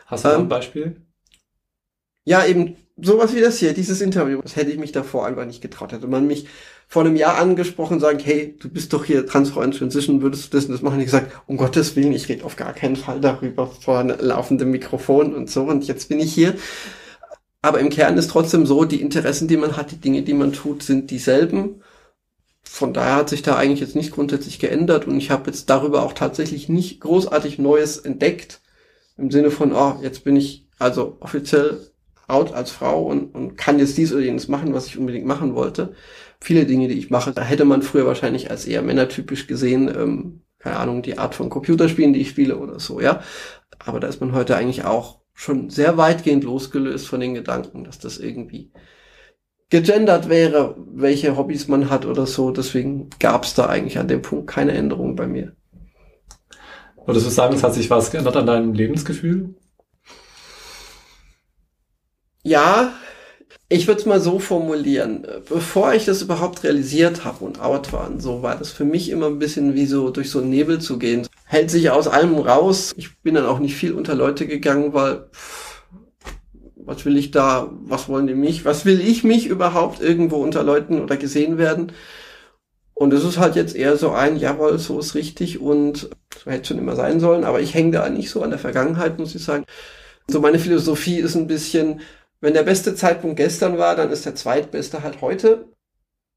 Hast 0.05 0.25
du 0.25 0.29
ähm, 0.29 0.41
ein 0.41 0.49
Beispiel? 0.49 0.97
Ja, 2.25 2.45
eben 2.45 2.77
sowas 2.97 3.35
wie 3.35 3.41
das 3.41 3.57
hier, 3.57 3.73
dieses 3.73 4.01
Interview. 4.01 4.41
Das 4.41 4.55
hätte 4.55 4.71
ich 4.71 4.77
mich 4.77 4.91
davor 4.91 5.25
einfach 5.25 5.45
nicht 5.45 5.61
getraut. 5.61 5.91
Hätte 5.91 6.07
man 6.07 6.27
mich 6.27 6.47
vor 6.87 7.03
einem 7.03 7.15
Jahr 7.15 7.37
angesprochen, 7.37 7.99
sagen, 7.99 8.19
hey, 8.19 8.55
du 8.59 8.69
bist 8.69 8.93
doch 8.93 9.05
hier 9.05 9.25
Transfreund 9.25 9.75
Transition, 9.75 10.21
würdest 10.21 10.53
du 10.53 10.57
das 10.57 10.65
und 10.65 10.73
das 10.73 10.81
machen? 10.81 10.99
Ich 10.99 11.05
gesagt, 11.05 11.31
um 11.47 11.57
Gottes 11.57 11.95
Willen, 11.95 12.13
ich 12.13 12.29
rede 12.29 12.45
auf 12.45 12.55
gar 12.55 12.73
keinen 12.73 12.95
Fall 12.95 13.19
darüber 13.19 13.67
vor 13.67 13.99
einem 13.99 14.17
laufenden 14.19 14.69
Mikrofon 14.69 15.33
und 15.33 15.49
so. 15.49 15.63
Und 15.63 15.87
jetzt 15.87 16.09
bin 16.09 16.19
ich 16.19 16.33
hier. 16.33 16.55
Aber 17.61 17.79
im 17.79 17.89
Kern 17.89 18.17
ist 18.17 18.29
trotzdem 18.29 18.65
so, 18.65 18.83
die 18.85 19.01
Interessen, 19.01 19.47
die 19.47 19.57
man 19.57 19.77
hat, 19.77 19.91
die 19.91 19.97
Dinge, 19.97 20.21
die 20.21 20.33
man 20.33 20.53
tut, 20.53 20.83
sind 20.83 21.09
dieselben. 21.11 21.81
Von 22.61 22.93
daher 22.93 23.15
hat 23.15 23.29
sich 23.29 23.41
da 23.41 23.55
eigentlich 23.55 23.79
jetzt 23.79 23.95
nicht 23.95 24.11
grundsätzlich 24.11 24.59
geändert 24.59 25.07
und 25.07 25.17
ich 25.17 25.31
habe 25.31 25.49
jetzt 25.49 25.69
darüber 25.69 26.03
auch 26.03 26.13
tatsächlich 26.13 26.69
nicht 26.69 26.99
großartig 27.01 27.59
Neues 27.59 27.97
entdeckt. 27.97 28.61
Im 29.17 29.31
Sinne 29.31 29.51
von, 29.51 29.73
oh, 29.73 29.97
jetzt 30.01 30.23
bin 30.23 30.35
ich 30.35 30.67
also 30.79 31.17
offiziell 31.19 31.79
out 32.27 32.53
als 32.53 32.71
Frau 32.71 33.03
und, 33.05 33.35
und 33.35 33.57
kann 33.57 33.79
jetzt 33.79 33.97
dies 33.97 34.13
oder 34.13 34.21
jenes 34.21 34.47
machen, 34.47 34.73
was 34.73 34.87
ich 34.87 34.97
unbedingt 34.97 35.25
machen 35.25 35.55
wollte 35.55 35.93
viele 36.43 36.65
Dinge, 36.65 36.87
die 36.87 36.99
ich 36.99 37.09
mache, 37.09 37.31
da 37.31 37.41
hätte 37.41 37.65
man 37.65 37.81
früher 37.81 38.05
wahrscheinlich 38.05 38.51
als 38.51 38.65
eher 38.65 38.81
männertypisch 38.81 39.47
gesehen, 39.47 39.87
ähm, 39.87 40.41
keine 40.59 40.77
Ahnung, 40.77 41.01
die 41.01 41.17
Art 41.17 41.35
von 41.35 41.49
Computerspielen, 41.49 42.13
die 42.13 42.21
ich 42.21 42.29
spiele 42.29 42.57
oder 42.57 42.79
so, 42.79 42.99
ja. 42.99 43.21
Aber 43.79 43.99
da 43.99 44.07
ist 44.07 44.21
man 44.21 44.33
heute 44.33 44.55
eigentlich 44.55 44.83
auch 44.83 45.21
schon 45.33 45.69
sehr 45.69 45.97
weitgehend 45.97 46.43
losgelöst 46.43 47.07
von 47.07 47.19
den 47.19 47.33
Gedanken, 47.33 47.83
dass 47.85 47.97
das 47.99 48.17
irgendwie 48.17 48.71
gegendert 49.69 50.29
wäre, 50.29 50.75
welche 50.93 51.35
Hobbys 51.35 51.67
man 51.67 51.89
hat 51.89 52.05
oder 52.05 52.27
so. 52.27 52.51
Deswegen 52.51 53.09
gab 53.19 53.43
es 53.43 53.55
da 53.55 53.65
eigentlich 53.65 53.97
an 53.97 54.07
dem 54.07 54.21
Punkt 54.21 54.47
keine 54.47 54.73
Änderung 54.73 55.15
bei 55.15 55.27
mir. 55.27 55.55
Würdest 57.05 57.25
du 57.25 57.29
sagen, 57.29 57.55
es 57.55 57.63
hat 57.63 57.73
sich 57.73 57.89
was 57.89 58.11
geändert 58.11 58.37
an 58.37 58.45
deinem 58.45 58.73
Lebensgefühl? 58.73 59.55
Ja, 62.43 62.93
ich 63.69 63.87
würde 63.87 64.01
es 64.01 64.05
mal 64.05 64.21
so 64.21 64.39
formulieren. 64.39 65.25
Bevor 65.49 65.93
ich 65.93 66.05
das 66.05 66.21
überhaupt 66.21 66.63
realisiert 66.63 67.25
habe 67.25 67.43
und 67.43 67.59
out 67.59 67.91
war 67.91 68.07
und 68.07 68.21
so, 68.21 68.41
war 68.41 68.57
das 68.57 68.71
für 68.71 68.85
mich 68.85 69.09
immer 69.09 69.27
ein 69.27 69.39
bisschen 69.39 69.75
wie 69.75 69.85
so 69.85 70.09
durch 70.09 70.29
so 70.29 70.39
einen 70.39 70.49
Nebel 70.49 70.79
zu 70.79 70.97
gehen. 70.97 71.27
Hält 71.45 71.71
sich 71.71 71.89
aus 71.89 72.07
allem 72.07 72.35
raus. 72.37 72.93
Ich 72.95 73.21
bin 73.21 73.35
dann 73.35 73.45
auch 73.45 73.59
nicht 73.59 73.75
viel 73.75 73.93
unter 73.93 74.15
Leute 74.15 74.47
gegangen, 74.47 74.93
weil 74.93 75.27
pff, 75.33 75.83
was 76.75 77.05
will 77.05 77.17
ich 77.17 77.31
da, 77.31 77.69
was 77.83 78.09
wollen 78.09 78.27
die 78.27 78.35
mich, 78.35 78.65
was 78.65 78.85
will 78.85 79.01
ich 79.01 79.23
mich 79.23 79.47
überhaupt 79.47 80.01
irgendwo 80.01 80.37
unter 80.37 80.63
Leuten 80.63 81.01
oder 81.01 81.17
gesehen 81.17 81.57
werden? 81.57 81.91
Und 83.03 83.11
es 83.11 83.25
ist 83.25 83.37
halt 83.37 83.57
jetzt 83.57 83.75
eher 83.75 83.97
so 83.97 84.11
ein, 84.11 84.37
jawohl, 84.37 84.79
so 84.79 84.97
ist 84.97 85.13
richtig 85.13 85.59
und 85.59 86.09
so 86.41 86.49
hätte 86.49 86.69
schon 86.69 86.77
immer 86.77 86.95
sein 86.95 87.19
sollen, 87.19 87.43
aber 87.43 87.59
ich 87.59 87.73
hänge 87.73 87.91
da 87.91 88.07
nicht 88.07 88.29
so 88.29 88.41
an 88.41 88.49
der 88.49 88.59
Vergangenheit, 88.59 89.19
muss 89.19 89.35
ich 89.35 89.43
sagen. 89.43 89.65
So 90.29 90.39
meine 90.39 90.57
Philosophie 90.57 91.17
ist 91.17 91.35
ein 91.35 91.45
bisschen, 91.45 91.99
wenn 92.39 92.53
der 92.53 92.63
beste 92.63 92.95
Zeitpunkt 92.95 93.35
gestern 93.35 93.77
war, 93.77 93.97
dann 93.97 94.09
ist 94.09 94.25
der 94.25 94.35
zweitbeste 94.35 95.03
halt 95.03 95.19
heute. 95.19 95.65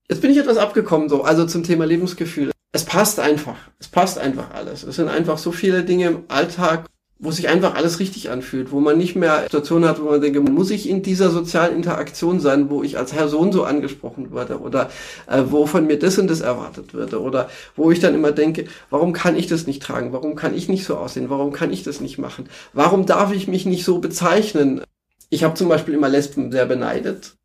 Jetzt 0.08 0.20
bin 0.22 0.32
ich 0.32 0.38
etwas 0.38 0.56
abgekommen 0.56 1.08
so, 1.08 1.22
also 1.22 1.46
zum 1.46 1.62
Thema 1.62 1.86
Lebensgefühl. 1.86 2.50
Es 2.72 2.84
passt 2.84 3.20
einfach. 3.20 3.58
Es 3.78 3.86
passt 3.86 4.18
einfach 4.18 4.52
alles. 4.52 4.82
Es 4.82 4.96
sind 4.96 5.08
einfach 5.08 5.38
so 5.38 5.52
viele 5.52 5.84
Dinge 5.84 6.08
im 6.08 6.24
Alltag, 6.26 6.86
wo 7.18 7.30
sich 7.30 7.48
einfach 7.48 7.74
alles 7.74 7.98
richtig 7.98 8.30
anfühlt, 8.30 8.72
wo 8.72 8.80
man 8.80 8.98
nicht 8.98 9.16
mehr 9.16 9.44
Situationen 9.44 9.88
hat, 9.88 10.00
wo 10.00 10.10
man 10.10 10.20
denkt, 10.20 10.48
muss 10.48 10.70
ich 10.70 10.88
in 10.88 11.02
dieser 11.02 11.30
sozialen 11.30 11.74
Interaktion 11.74 12.40
sein, 12.40 12.68
wo 12.68 12.82
ich 12.82 12.98
als 12.98 13.12
Person 13.12 13.52
so 13.52 13.64
angesprochen 13.64 14.32
werde 14.32 14.60
oder 14.60 14.90
äh, 15.26 15.42
wo 15.46 15.66
von 15.66 15.86
mir 15.86 15.98
das 15.98 16.18
und 16.18 16.28
das 16.28 16.42
erwartet 16.42 16.92
würde 16.92 17.20
oder 17.20 17.48
wo 17.74 17.90
ich 17.90 18.00
dann 18.00 18.14
immer 18.14 18.32
denke, 18.32 18.66
warum 18.90 19.14
kann 19.14 19.36
ich 19.36 19.46
das 19.46 19.66
nicht 19.66 19.82
tragen, 19.82 20.12
warum 20.12 20.34
kann 20.34 20.54
ich 20.54 20.68
nicht 20.68 20.84
so 20.84 20.96
aussehen, 20.96 21.30
warum 21.30 21.52
kann 21.52 21.72
ich 21.72 21.82
das 21.82 22.00
nicht 22.00 22.18
machen, 22.18 22.48
warum 22.74 23.06
darf 23.06 23.32
ich 23.32 23.48
mich 23.48 23.64
nicht 23.64 23.84
so 23.84 23.98
bezeichnen, 23.98 24.82
ich 25.30 25.42
habe 25.42 25.54
zum 25.54 25.68
Beispiel 25.68 25.94
immer 25.94 26.08
Lesben 26.08 26.52
sehr 26.52 26.66
beneidet. 26.66 27.36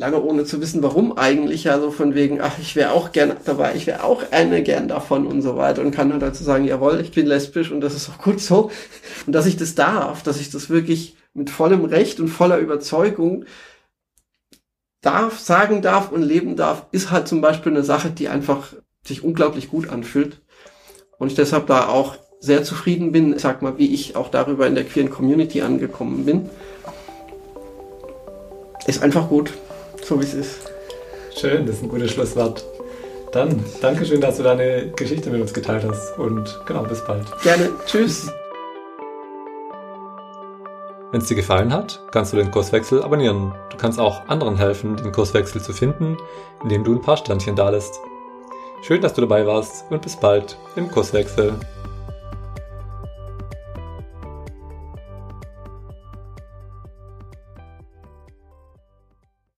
Lange 0.00 0.22
ohne 0.22 0.46
zu 0.46 0.62
wissen, 0.62 0.82
warum 0.82 1.18
eigentlich. 1.18 1.70
Also 1.70 1.90
von 1.90 2.14
wegen, 2.14 2.40
ach, 2.40 2.58
ich 2.58 2.74
wäre 2.74 2.92
auch 2.92 3.12
gern 3.12 3.36
dabei, 3.44 3.74
ich 3.74 3.86
wäre 3.86 4.02
auch 4.02 4.22
eine 4.30 4.62
gern 4.62 4.88
davon 4.88 5.26
und 5.26 5.42
so 5.42 5.58
weiter. 5.58 5.82
Und 5.82 5.90
kann 5.90 6.08
dann 6.08 6.20
dazu 6.20 6.42
sagen, 6.42 6.64
jawohl, 6.64 7.00
ich 7.02 7.12
bin 7.12 7.26
lesbisch 7.26 7.70
und 7.70 7.82
das 7.82 7.94
ist 7.94 8.08
auch 8.08 8.16
gut 8.16 8.40
so. 8.40 8.70
Und 9.26 9.34
dass 9.34 9.44
ich 9.44 9.58
das 9.58 9.74
darf, 9.74 10.22
dass 10.22 10.40
ich 10.40 10.48
das 10.48 10.70
wirklich 10.70 11.16
mit 11.34 11.50
vollem 11.50 11.84
Recht 11.84 12.18
und 12.18 12.28
voller 12.28 12.56
Überzeugung 12.56 13.44
darf, 15.02 15.38
sagen 15.38 15.82
darf 15.82 16.10
und 16.10 16.22
leben 16.22 16.56
darf, 16.56 16.86
ist 16.92 17.10
halt 17.10 17.28
zum 17.28 17.42
Beispiel 17.42 17.72
eine 17.72 17.84
Sache, 17.84 18.08
die 18.08 18.28
einfach 18.28 18.72
sich 19.04 19.22
unglaublich 19.22 19.68
gut 19.68 19.90
anfühlt. 19.90 20.40
Und 21.18 21.28
ich 21.28 21.34
deshalb 21.34 21.66
da 21.66 21.88
auch 21.88 22.16
sehr 22.40 22.64
zufrieden 22.64 23.12
bin, 23.12 23.38
sag 23.38 23.60
mal, 23.60 23.76
wie 23.76 23.92
ich 23.92 24.16
auch 24.16 24.30
darüber 24.30 24.66
in 24.66 24.74
der 24.74 24.84
queeren 24.84 25.10
Community 25.10 25.60
angekommen 25.60 26.24
bin 26.24 26.48
ist 28.86 29.02
einfach 29.02 29.28
gut, 29.28 29.52
so 30.10 30.18
wie 30.18 30.24
es 30.24 30.34
ist. 30.34 30.72
Schön, 31.38 31.66
das 31.66 31.76
ist 31.76 31.82
ein 31.84 31.88
gutes 31.88 32.10
Schlusswort. 32.10 32.64
Dann, 33.30 33.64
danke 33.80 34.04
schön, 34.04 34.20
dass 34.20 34.38
du 34.38 34.42
deine 34.42 34.90
Geschichte 34.90 35.30
mit 35.30 35.40
uns 35.40 35.54
geteilt 35.54 35.86
hast 35.88 36.18
und 36.18 36.60
genau, 36.66 36.82
bis 36.82 37.04
bald. 37.04 37.24
Gerne, 37.44 37.70
tschüss. 37.86 38.28
Wenn 41.12 41.20
es 41.20 41.28
dir 41.28 41.36
gefallen 41.36 41.72
hat, 41.72 42.02
kannst 42.10 42.32
du 42.32 42.38
den 42.38 42.50
Kurswechsel 42.50 43.04
abonnieren. 43.04 43.54
Du 43.70 43.76
kannst 43.76 44.00
auch 44.00 44.28
anderen 44.28 44.56
helfen, 44.56 44.96
den 44.96 45.12
Kurswechsel 45.12 45.62
zu 45.62 45.72
finden, 45.72 46.16
indem 46.64 46.82
du 46.82 46.94
ein 46.94 47.00
paar 47.00 47.16
Sternchen 47.16 47.54
da 47.54 47.70
lässt. 47.70 47.94
Schön, 48.82 49.00
dass 49.00 49.14
du 49.14 49.20
dabei 49.20 49.46
warst 49.46 49.84
und 49.90 50.02
bis 50.02 50.16
bald 50.16 50.58
im 50.74 50.90
Kurswechsel. 50.90 51.54